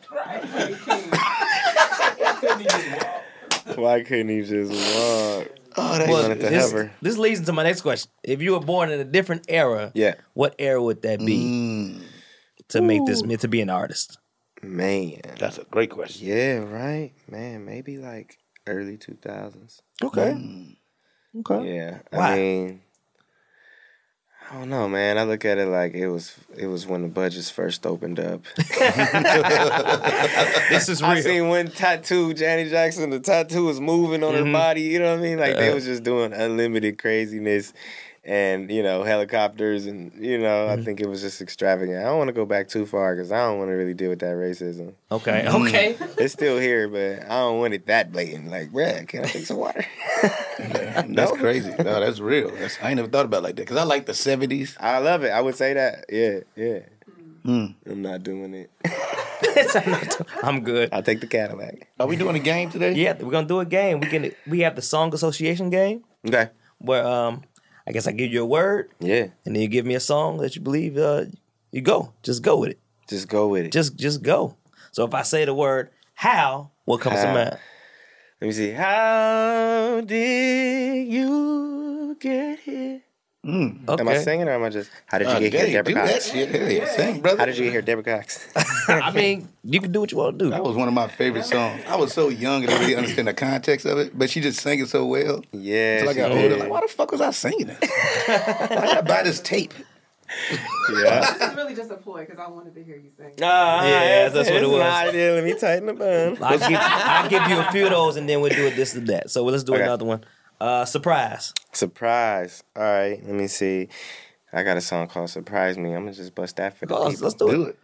Why 3.75 4.03
couldn't 4.03 4.29
he 4.29 4.41
just 4.43 4.71
walk? 4.71 5.47
Oh, 5.79 5.97
that 5.97 6.09
Well, 6.09 6.23
wanted 6.23 6.39
to 6.41 6.49
this, 6.49 6.71
have 6.71 6.89
this 7.01 7.17
leads 7.17 7.39
into 7.39 7.53
my 7.53 7.63
next 7.63 7.81
question. 7.81 8.09
If 8.23 8.41
you 8.41 8.53
were 8.53 8.59
born 8.59 8.89
in 8.89 8.99
a 8.99 9.03
different 9.03 9.45
era, 9.47 9.91
Yeah. 9.93 10.15
what 10.33 10.55
era 10.57 10.81
would 10.81 11.03
that 11.03 11.19
be 11.19 11.37
Mm, 11.37 12.01
to 12.69 12.81
make 12.81 13.05
this 13.05 13.21
to 13.21 13.47
be 13.47 13.61
an 13.61 13.69
artist? 13.69 14.17
Man. 14.63 15.21
that's 15.37 15.59
a 15.59 15.65
great 15.65 15.91
question. 15.91 16.27
Yeah, 16.27 16.57
right. 16.59 17.11
Man, 17.29 17.63
maybe 17.65 17.97
like 17.97 18.39
early 18.65 18.97
2000s. 18.97 19.81
Okay. 20.03 20.75
Okay. 21.39 21.75
Yeah. 21.75 21.99
Why? 22.09 22.31
I 22.31 22.35
mean, 22.37 22.81
I 24.49 24.53
don't 24.59 24.69
know, 24.69 24.87
man. 24.87 25.17
I 25.17 25.23
look 25.23 25.43
at 25.43 25.57
it 25.57 25.65
like 25.67 25.93
it 25.93 26.07
was 26.07 26.33
it 26.57 26.67
was 26.67 26.87
when 26.87 27.01
the 27.01 27.07
budgets 27.09 27.49
first 27.49 27.85
opened 27.85 28.19
up. 28.19 28.41
This 30.69 30.89
is 30.89 31.01
real. 31.01 31.11
I 31.11 31.13
real. 31.15 31.23
seen 31.23 31.47
one 31.49 31.67
tattoo, 31.67 32.33
Janet 32.33 32.69
Jackson, 32.69 33.09
the 33.09 33.19
tattoo 33.19 33.65
was 33.65 33.79
moving 33.79 34.23
on 34.23 34.33
Mm-hmm. 34.33 34.45
her 34.47 34.51
body, 34.53 34.81
you 34.81 34.99
know 34.99 35.11
what 35.11 35.19
I 35.19 35.21
mean? 35.21 35.39
Like 35.39 35.55
Uh. 35.55 35.59
they 35.59 35.73
was 35.73 35.85
just 35.85 36.03
doing 36.03 36.33
unlimited 36.33 36.97
craziness 36.97 37.73
and, 38.27 38.69
you 38.69 38.83
know, 38.83 39.03
helicopters 39.03 39.85
and, 39.87 40.11
you 40.23 40.37
know, 40.37 40.67
Mm-hmm. 40.67 40.81
I 40.81 40.83
think 40.83 40.99
it 40.99 41.07
was 41.07 41.21
just 41.21 41.41
extravagant. 41.41 41.97
I 41.99 42.03
don't 42.03 42.17
want 42.17 42.27
to 42.27 42.33
go 42.33 42.45
back 42.45 42.67
too 42.67 42.85
far 42.85 43.15
because 43.15 43.31
I 43.31 43.37
don't 43.39 43.57
want 43.57 43.69
to 43.69 43.73
really 43.73 43.93
deal 43.93 44.09
with 44.09 44.19
that 44.19 44.35
racism. 44.35 44.93
Okay. 45.11 45.45
Mm. 45.47 45.67
Okay. 45.67 45.97
It's 46.17 46.33
still 46.33 46.57
here, 46.59 46.87
but 46.89 47.23
I 47.31 47.39
don't 47.39 47.59
want 47.59 47.73
it 47.73 47.85
that 47.87 48.11
blatant. 48.11 48.49
Like, 48.51 48.71
bruh, 48.71 49.07
can 49.07 49.23
I 49.23 49.27
take 49.27 49.45
some 49.45 49.57
water? 49.57 49.85
That's 51.07 51.31
crazy. 51.33 51.69
No, 51.77 51.99
that's 51.99 52.19
real. 52.19 52.49
That's, 52.51 52.77
I 52.81 52.89
ain't 52.89 52.97
never 52.97 53.07
thought 53.07 53.25
about 53.25 53.37
it 53.39 53.43
like 53.43 53.55
that 53.57 53.61
because 53.63 53.77
I 53.77 53.83
like 53.83 54.05
the 54.07 54.13
70s. 54.13 54.75
I 54.79 54.97
love 54.99 55.23
it. 55.23 55.29
I 55.29 55.39
would 55.41 55.55
say 55.55 55.73
that. 55.73 56.05
Yeah, 56.09 56.39
yeah. 56.55 56.79
Mm. 57.45 57.75
I'm 57.85 58.01
not 58.01 58.23
doing 58.23 58.53
it. 58.53 58.71
I'm 60.43 60.61
good. 60.63 60.89
I'll 60.91 61.03
take 61.03 61.21
the 61.21 61.27
Cadillac. 61.27 61.87
Are 61.99 62.07
we 62.07 62.15
doing 62.15 62.35
a 62.35 62.39
game 62.39 62.69
today? 62.69 62.93
Yeah, 62.93 63.13
we're 63.21 63.31
gonna 63.31 63.47
do 63.47 63.59
a 63.59 63.65
game. 63.65 63.99
We 63.99 64.07
can 64.07 64.31
we 64.47 64.59
have 64.61 64.75
the 64.75 64.81
song 64.81 65.13
association 65.13 65.69
game 65.69 66.03
Okay. 66.27 66.49
where 66.79 67.05
um 67.07 67.43
I 67.87 67.91
guess 67.91 68.05
I 68.05 68.11
give 68.11 68.31
you 68.33 68.43
a 68.43 68.45
word 68.45 68.91
Yeah. 68.99 69.27
and 69.45 69.55
then 69.55 69.61
you 69.61 69.67
give 69.69 69.85
me 69.85 69.95
a 69.95 69.99
song 69.99 70.37
that 70.39 70.55
you 70.55 70.61
believe 70.61 70.97
uh 70.97 71.25
you 71.71 71.81
go. 71.81 72.11
Just 72.21 72.43
go 72.43 72.57
with 72.57 72.71
it. 72.71 72.79
Just 73.07 73.27
go 73.29 73.47
with 73.47 73.65
it. 73.65 73.71
Just 73.71 73.95
just 73.95 74.21
go. 74.21 74.55
So 74.91 75.05
if 75.05 75.13
I 75.13 75.21
say 75.23 75.45
the 75.45 75.53
word 75.53 75.89
how, 76.15 76.71
what 76.85 76.99
comes 77.01 77.21
to 77.21 77.33
mind? 77.33 77.57
Let 78.41 78.47
me 78.47 78.51
see. 78.51 78.71
How 78.71 80.01
did 80.01 81.07
you 81.07 82.17
get 82.19 82.59
here? 82.59 83.01
Mm. 83.47 83.87
Okay. 83.87 84.01
Am 84.01 84.07
I 84.09 84.17
singing 84.17 84.47
or 84.47 84.51
am 84.51 84.63
I 84.63 84.69
just? 84.69 84.89
How 85.05 85.17
did 85.19 85.29
you 85.29 85.33
Uh, 85.35 85.39
get 85.39 85.53
here, 85.53 85.81
do 85.81 85.93
Deborah 85.93 86.05
that 86.05 86.13
Cox? 86.15 86.31
shit. 86.31 86.49
Hell 86.53 86.69
yeah. 86.71 86.85
Sing, 86.95 87.21
brother. 87.21 87.37
How 87.39 87.45
did 87.45 87.57
you 87.57 87.63
get 87.63 87.71
here, 87.71 87.81
Deborah 87.81 88.03
Cox? 88.03 88.45
I 88.89 89.11
mean, 89.11 89.47
you 89.63 89.79
can 89.79 89.91
do 89.93 90.01
what 90.01 90.11
you 90.11 90.17
want 90.17 90.37
to 90.37 90.45
do. 90.45 90.51
That 90.51 90.63
was 90.63 90.75
one 90.75 90.89
of 90.89 90.93
my 90.93 91.07
favorite 91.07 91.45
songs. 91.45 91.81
I 91.87 91.95
was 91.95 92.11
so 92.13 92.27
young 92.27 92.63
and 92.63 92.67
didn't 92.67 92.81
really 92.81 92.95
understand 92.95 93.27
the 93.29 93.33
context 93.33 93.85
of 93.85 93.97
it, 93.99 94.17
but 94.19 94.29
she 94.29 94.41
just 94.41 94.59
sang 94.59 94.79
it 94.79 94.89
so 94.89 95.05
well. 95.05 95.43
yeah. 95.53 95.99
Until 95.99 96.09
I 96.09 96.13
she 96.13 96.19
got 96.19 96.29
did. 96.29 96.43
older, 96.51 96.57
like, 96.57 96.69
why 96.69 96.81
the 96.81 96.87
fuck 96.89 97.11
was 97.11 97.21
I 97.21 97.31
singing 97.31 97.67
this? 97.67 97.77
Why 98.27 98.67
did 98.67 98.97
I 98.97 99.01
buy 99.01 99.23
this 99.23 99.39
tape? 99.39 99.73
Yeah. 101.03 101.21
This 101.21 101.49
is 101.49 101.55
really 101.55 101.73
just 101.75 101.89
a 101.89 101.95
ploy 101.95 102.25
because 102.25 102.37
I 102.39 102.47
wanted 102.49 102.75
to 102.75 102.83
hear 102.83 102.97
you 102.97 103.09
sing. 103.15 103.31
Ah, 103.41 103.85
Yeah, 103.87 104.27
that's 104.29 104.49
what 104.49 104.61
it 104.61 104.67
was. 104.69 104.79
my 104.79 105.07
idea. 105.07 105.33
Let 105.33 105.43
me 105.45 105.53
tighten 105.53 105.85
the 105.85 105.93
bun. 105.93 106.37
I'll 106.43 106.59
give, 106.59 106.77
I'll 106.81 107.29
give 107.29 107.47
you 107.47 107.59
a 107.59 107.71
few 107.71 107.85
of 107.85 107.91
those 107.91 108.17
and 108.17 108.27
then 108.27 108.41
we'll 108.41 108.51
do 108.53 108.65
it 108.67 108.75
this 108.75 108.93
and 108.93 109.07
that. 109.07 109.29
So 109.31 109.45
let's 109.45 109.63
do 109.63 109.73
Okay. 109.75 109.83
another 109.83 110.03
one. 110.05 110.23
Uh, 110.59 110.85
surprise. 110.85 111.53
Surprise. 111.71 112.63
All 112.75 112.83
right. 112.83 113.19
Let 113.23 113.35
me 113.35 113.47
see. 113.47 113.89
I 114.51 114.63
got 114.63 114.77
a 114.77 114.81
song 114.81 115.07
called 115.07 115.29
"Surprise 115.29 115.77
Me." 115.77 115.91
I'm 115.93 116.03
gonna 116.03 116.13
just 116.13 116.33
bust 116.33 116.55
that 116.55 116.77
for 116.77 116.85
the 116.85 116.95
Go, 116.95 117.03
let's, 117.03 117.15
people. 117.15 117.23
let's 117.25 117.35
do, 117.35 117.47
Do 117.49 117.63
it. 117.63 117.69
it. 117.69 117.79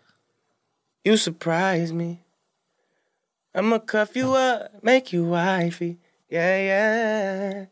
You 1.05 1.17
surprise 1.17 1.91
me. 1.93 2.21
I'ma 3.53 3.77
cuff 3.79 4.15
you 4.15 4.33
up, 4.33 4.83
make 4.83 5.13
you 5.13 5.25
wifey. 5.25 5.97
Yeah, 6.29 6.57
yeah. 6.57 7.65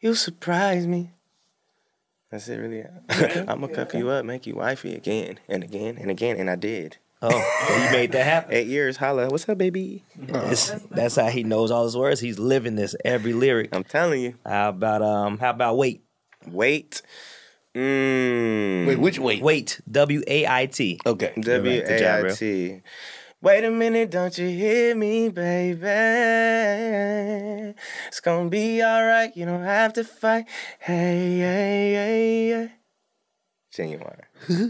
You 0.00 0.14
surprise 0.14 0.86
me. 0.86 1.10
That's 2.30 2.48
it, 2.48 2.56
really. 2.56 2.84
I'ma 3.48 3.68
cuff 3.68 3.94
you 3.94 4.08
up, 4.08 4.24
make 4.24 4.46
you 4.46 4.56
wifey 4.56 4.94
again 4.96 5.38
and 5.48 5.62
again 5.62 5.96
and 6.00 6.10
again, 6.10 6.36
and 6.36 6.50
I 6.50 6.56
did. 6.56 6.96
Oh, 7.26 7.84
you 7.86 7.90
made 7.90 8.12
that 8.12 8.24
happen. 8.24 8.52
Eight 8.54 8.66
years, 8.66 8.98
holla. 8.98 9.28
What's 9.28 9.48
up, 9.48 9.56
baby? 9.56 10.04
It's- 10.28 10.78
that's 10.90 11.16
how 11.16 11.28
he 11.28 11.42
knows 11.42 11.70
all 11.70 11.84
his 11.84 11.96
words. 11.96 12.20
He's 12.20 12.38
living 12.38 12.76
this 12.76 12.94
every 13.02 13.32
lyric. 13.32 13.70
I'm 13.74 13.82
telling 13.84 14.20
you. 14.20 14.34
How 14.44 14.68
about 14.68 15.00
um? 15.00 15.38
How 15.38 15.50
about 15.50 15.78
wait? 15.78 16.04
Wait. 16.46 17.00
Mmm. 17.74 18.86
Wait, 18.86 18.98
which 18.98 19.18
wait? 19.18 19.42
Wait. 19.42 19.80
W 19.90 20.22
A 20.26 20.46
I 20.46 20.66
T. 20.66 21.00
Okay. 21.06 21.32
W 21.40 21.80
Good 21.82 21.98
job, 21.98 22.18
A 22.18 22.22
bro. 22.22 22.30
I 22.30 22.34
T. 22.34 22.80
Wait 23.40 23.64
a 23.64 23.70
minute, 23.70 24.10
don't 24.10 24.36
you 24.38 24.48
hear 24.48 24.94
me, 24.94 25.28
baby? 25.28 25.84
It's 28.08 28.20
gonna 28.20 28.48
be 28.48 28.82
alright, 28.82 29.36
you 29.36 29.44
don't 29.44 29.62
have 29.64 29.92
to 29.94 30.04
fight. 30.04 30.46
Hey, 30.78 31.38
hey, 31.38 31.92
hey, 31.94 32.48
hey. 32.50 32.72
Genuine. 33.70 34.23
Real, 34.48 34.68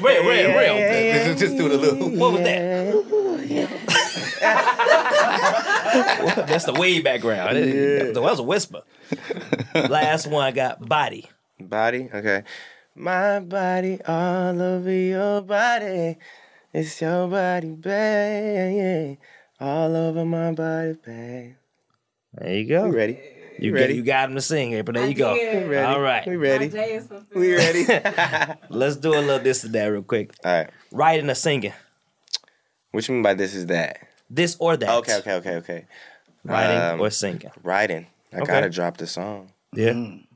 real, 0.00 0.02
real, 0.02 0.56
real. 0.56 0.74
This 0.76 1.26
is 1.28 1.40
just 1.40 1.56
doing 1.56 1.72
a 1.72 1.76
little. 1.76 2.10
What 2.10 2.32
was 2.32 2.42
that? 2.42 4.36
That's 6.46 6.64
the 6.64 6.74
way 6.74 7.00
background. 7.00 7.56
That 7.56 8.20
was 8.20 8.38
a 8.38 8.42
whisper. 8.42 8.82
Last 9.74 10.26
one 10.26 10.44
I 10.44 10.52
got 10.52 10.86
body. 10.86 11.28
Body, 11.58 12.08
okay. 12.12 12.42
My 12.94 13.40
body, 13.40 14.00
all 14.06 14.60
over 14.60 14.90
your 14.90 15.40
body. 15.42 16.18
It's 16.72 17.00
your 17.00 17.28
body, 17.28 17.72
babe. 17.72 19.18
All 19.60 19.96
over 19.96 20.24
my 20.24 20.52
body, 20.52 20.96
babe. 21.04 21.54
There 22.34 22.54
you 22.54 22.68
go. 22.68 22.88
We 22.88 22.96
ready? 22.96 23.18
You 23.58 23.72
ready? 23.72 23.94
Got, 23.94 23.96
you 23.96 24.02
got 24.02 24.28
him 24.30 24.34
to 24.36 24.40
sing, 24.40 24.72
April. 24.74 24.94
There 24.94 25.06
you 25.08 25.14
go. 25.14 25.32
Ready? 25.34 25.76
All 25.78 26.00
right. 26.00 26.26
We 26.26 26.36
ready? 26.36 26.66
My 26.68 26.70
day 26.72 26.94
is 26.94 27.06
fulfilled. 27.06 27.26
We 27.34 27.54
ready? 27.54 27.84
Let's 28.70 28.96
do 28.96 29.10
a 29.14 29.20
little 29.20 29.38
this 29.38 29.64
and 29.64 29.72
that 29.74 29.86
real 29.86 30.02
quick. 30.02 30.32
All 30.44 30.52
right. 30.52 30.70
Writing 30.92 31.28
or 31.30 31.34
singing. 31.34 31.72
What 32.92 33.06
you 33.08 33.14
mean 33.14 33.22
by 33.22 33.34
this 33.34 33.54
is 33.54 33.66
that? 33.66 33.98
This 34.30 34.56
or 34.58 34.76
that. 34.76 34.88
Okay, 34.98 35.16
okay, 35.18 35.34
okay, 35.34 35.54
okay. 35.56 35.84
Writing 36.44 36.78
Um, 36.78 37.00
or 37.00 37.10
singing. 37.10 37.50
Writing. 37.62 38.06
I 38.32 38.38
Okay. 38.40 38.52
gotta 38.52 38.70
drop 38.70 38.96
the 38.96 39.06
song. 39.06 39.52
Yeah. 39.74 39.90
Mm. 39.90 40.26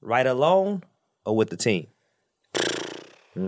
Write 0.00 0.26
alone 0.26 0.82
or 1.24 1.36
with 1.36 1.50
the 1.50 1.56
team. 1.56 1.86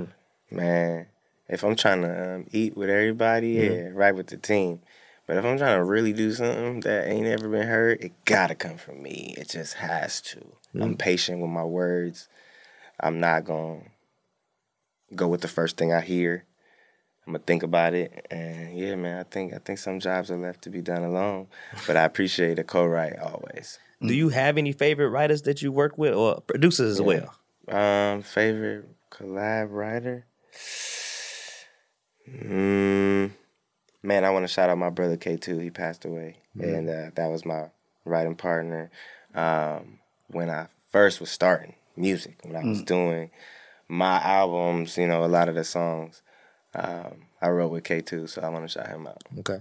Man, 0.51 1.07
if 1.49 1.63
I'm 1.63 1.77
trying 1.77 2.03
to 2.03 2.35
um, 2.37 2.47
eat 2.53 2.77
with 2.77 2.89
everybody, 2.91 3.51
yeah, 3.51 3.89
right 3.93 4.15
with 4.15 4.29
the 4.29 4.37
team. 4.37 4.81
But 5.29 5.37
if 5.37 5.45
I'm 5.45 5.59
trying 5.59 5.77
to 5.77 5.85
really 5.85 6.15
do 6.15 6.33
something 6.33 6.81
that 6.81 7.07
ain't 7.07 7.27
ever 7.27 7.51
been 7.51 7.69
heard, 7.69 8.03
it 8.03 8.13
gotta 8.25 8.55
come 8.55 8.79
from 8.79 9.03
me. 9.03 9.35
It 9.37 9.51
just 9.51 9.75
has 9.75 10.23
to. 10.23 10.41
I'm 10.75 10.97
patient 10.97 11.41
with 11.41 11.51
my 11.51 11.65
words. 11.65 12.29
I'm 12.99 13.21
not 13.21 13.45
gonna 13.45 13.83
go 15.15 15.29
with 15.29 15.43
the 15.43 15.49
first 15.49 15.77
thing 15.77 15.93
I 15.93 16.01
hear. 16.01 16.45
I'm 17.27 17.35
gonna 17.35 17.45
think 17.45 17.63
about 17.63 17.93
it, 17.93 18.27
and 18.31 18.77
yeah, 18.77 18.95
man, 18.97 19.21
I 19.21 19.23
think 19.25 19.53
I 19.53 19.59
think 19.59 19.79
some 19.79 20.01
jobs 20.01 20.31
are 20.31 20.39
left 20.39 20.63
to 20.63 20.71
be 20.71 20.81
done 20.81 21.05
alone, 21.05 21.49
but 21.87 21.95
I 21.95 22.05
appreciate 22.05 22.59
a 22.59 22.65
co-write 22.65 23.19
always. 23.19 23.79
Do 24.01 24.15
you 24.15 24.31
have 24.31 24.57
any 24.57 24.73
favorite 24.73 25.11
writers 25.11 25.43
that 25.43 25.61
you 25.61 25.71
work 25.73 25.99
with 25.99 26.15
or 26.15 26.41
producers 26.41 26.93
as 26.93 27.03
well? 27.03 27.35
Um, 27.69 28.23
favorite 28.23 28.89
collab 29.11 29.69
writer. 29.73 30.25
Mm, 32.31 33.33
man, 34.03 34.25
I 34.25 34.31
want 34.31 34.45
to 34.45 34.53
shout 34.53 34.71
out 34.71 34.79
my 34.79 34.91
brother 34.91 35.17
K2. 35.17 35.63
He 35.63 35.71
passed 35.71 36.05
away, 36.05 36.37
and 36.59 36.89
uh, 36.89 37.11
that 37.15 37.31
was 37.31 37.45
my 37.45 37.67
writing 38.05 38.37
partner 38.37 38.91
um, 39.35 39.99
when 40.29 40.51
I 40.51 40.69
first 40.91 41.21
was 41.21 41.31
starting 41.31 41.75
music. 41.97 42.39
When 42.43 42.57
I 42.57 42.65
was 42.65 42.83
doing 42.83 43.31
my 43.89 44.21
albums, 44.23 44.97
you 44.97 45.07
know, 45.07 45.25
a 45.25 45.27
lot 45.27 45.49
of 45.49 45.55
the 45.55 45.65
songs 45.65 46.23
um, 46.75 47.27
I 47.41 47.49
wrote 47.49 47.71
with 47.73 47.85
K2, 47.85 48.29
so 48.29 48.43
I 48.43 48.49
want 48.49 48.65
to 48.65 48.69
shout 48.69 48.89
him 48.89 49.07
out. 49.07 49.23
Okay. 49.39 49.59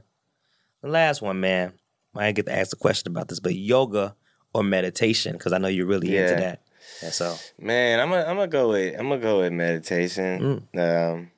The 0.82 0.90
last 0.90 1.22
one, 1.22 1.40
man. 1.40 1.74
I 2.16 2.26
didn't 2.28 2.36
get 2.38 2.46
to 2.48 2.58
ask 2.58 2.74
a 2.74 2.78
question 2.80 3.12
about 3.12 3.28
this, 3.28 3.40
but 3.40 3.54
yoga 3.54 4.16
or 4.54 4.64
meditation, 4.64 5.34
because 5.34 5.54
I 5.54 5.60
know 5.60 5.68
you're 5.68 5.86
really 5.86 6.18
into 6.18 6.36
that. 6.42 6.62
And 7.04 7.14
so, 7.14 7.36
Man, 7.60 8.00
I'm 8.00 8.10
gonna 8.10 8.24
I'm 8.24 8.38
gonna 8.38 8.48
go 8.48 8.70
with 8.70 9.00
I'm 9.00 9.10
gonna 9.10 9.22
go 9.22 9.40
with 9.40 9.54
meditation. 9.54 10.68
Um, 10.76 11.32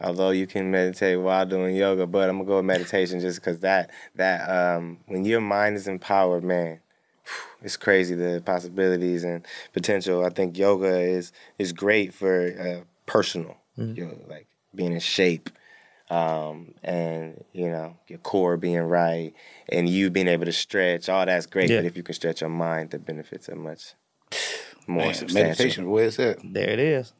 although 0.00 0.30
you 0.30 0.46
can 0.46 0.70
meditate 0.70 1.20
while 1.20 1.46
doing 1.46 1.76
yoga, 1.76 2.06
but 2.06 2.28
I'm 2.28 2.36
gonna 2.38 2.48
go 2.48 2.56
with 2.56 2.64
meditation 2.64 3.20
just 3.20 3.40
because 3.40 3.60
that 3.60 3.90
that 4.16 4.48
um, 4.48 4.98
when 5.06 5.24
your 5.24 5.40
mind 5.40 5.76
is 5.76 5.86
empowered, 5.88 6.44
man, 6.44 6.80
it's 7.62 7.76
crazy 7.76 8.14
the 8.14 8.42
possibilities 8.44 9.24
and 9.24 9.46
potential. 9.72 10.24
I 10.24 10.30
think 10.30 10.56
yoga 10.58 10.98
is 11.00 11.32
is 11.58 11.72
great 11.72 12.12
for 12.14 12.46
uh, 12.58 12.84
personal, 13.06 13.56
you 13.76 14.06
know, 14.06 14.18
like 14.28 14.46
being 14.74 14.92
in 14.92 15.00
shape. 15.00 15.50
Um, 16.10 16.74
and 16.82 17.44
you 17.52 17.70
know 17.70 17.96
your 18.08 18.18
core 18.18 18.56
being 18.56 18.80
right, 18.80 19.32
and 19.68 19.88
you 19.88 20.10
being 20.10 20.26
able 20.26 20.44
to 20.46 20.52
stretch, 20.52 21.08
all 21.08 21.24
that's 21.24 21.46
great. 21.46 21.70
Yeah. 21.70 21.76
But 21.76 21.84
if 21.84 21.96
you 21.96 22.02
can 22.02 22.14
stretch 22.16 22.40
your 22.40 22.50
mind, 22.50 22.90
the 22.90 22.98
benefits 22.98 23.48
are 23.48 23.54
much 23.54 23.94
more 24.88 25.04
Man, 25.04 25.14
substantial. 25.14 25.48
meditation, 25.48 25.88
where's 25.88 26.16
that? 26.16 26.38
there 26.42 26.68
it 26.70 26.80
is. 26.80 27.12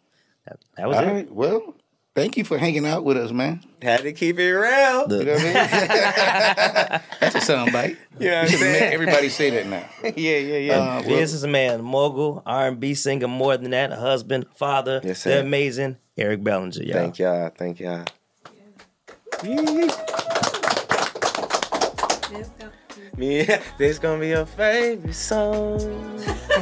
That, 0.45 0.59
that 0.77 0.89
was 0.89 0.97
All 0.97 1.05
it. 1.05 1.07
right. 1.07 1.31
Well, 1.33 1.77
thank 2.15 2.37
you 2.37 2.45
for 2.45 2.59
hanging 2.59 2.87
out 2.87 3.05
with 3.05 3.17
us, 3.17 3.31
man. 3.33 3.63
Had 3.83 4.03
to 4.03 4.13
keep 4.13 4.39
it 4.39 4.53
real. 4.53 5.07
You 5.11 5.25
know 5.25 5.33
what 5.33 5.41
I 5.41 5.45
mean? 5.45 5.53
That's 7.21 7.35
a 7.37 7.39
soundbite. 7.53 7.97
You 8.19 8.31
know 8.31 8.37
what 8.37 8.39
I'm 8.39 8.45
You 8.45 8.51
should 8.51 8.61
make 8.61 8.79
saying? 8.79 8.93
everybody 8.93 9.29
say 9.29 9.51
that 9.51 9.67
now. 9.67 9.89
yeah, 10.17 10.37
yeah, 10.39 10.57
yeah. 10.59 10.73
Uh, 10.75 10.85
well, 11.01 11.03
Businessman, 11.09 11.83
mogul, 11.83 12.43
R&B 12.45 12.95
singer, 12.95 13.29
more 13.29 13.57
than 13.57 13.71
that, 13.71 13.93
a 13.93 13.97
husband, 13.97 14.47
father, 14.57 15.01
Yes, 15.03 15.25
the 15.25 15.41
amazing 15.41 15.97
Eric 16.17 16.43
Bellinger, 16.45 16.83
y'all. 16.83 16.93
Thank 16.95 17.19
y'all. 17.19 17.51
Thank 17.57 17.81
y'all. 17.81 18.05
Yeah, 23.17 23.61
this 23.77 23.99
gonna 23.99 24.21
be 24.21 24.29
your 24.29 24.47
favorite 24.47 25.15
song. 25.15 25.79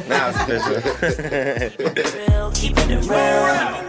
now 0.07 0.29
it's 0.29 0.67
official. 0.67 2.27
Real, 2.27 2.51
keeping 2.51 2.89
it 2.91 3.05
real. 3.05 3.88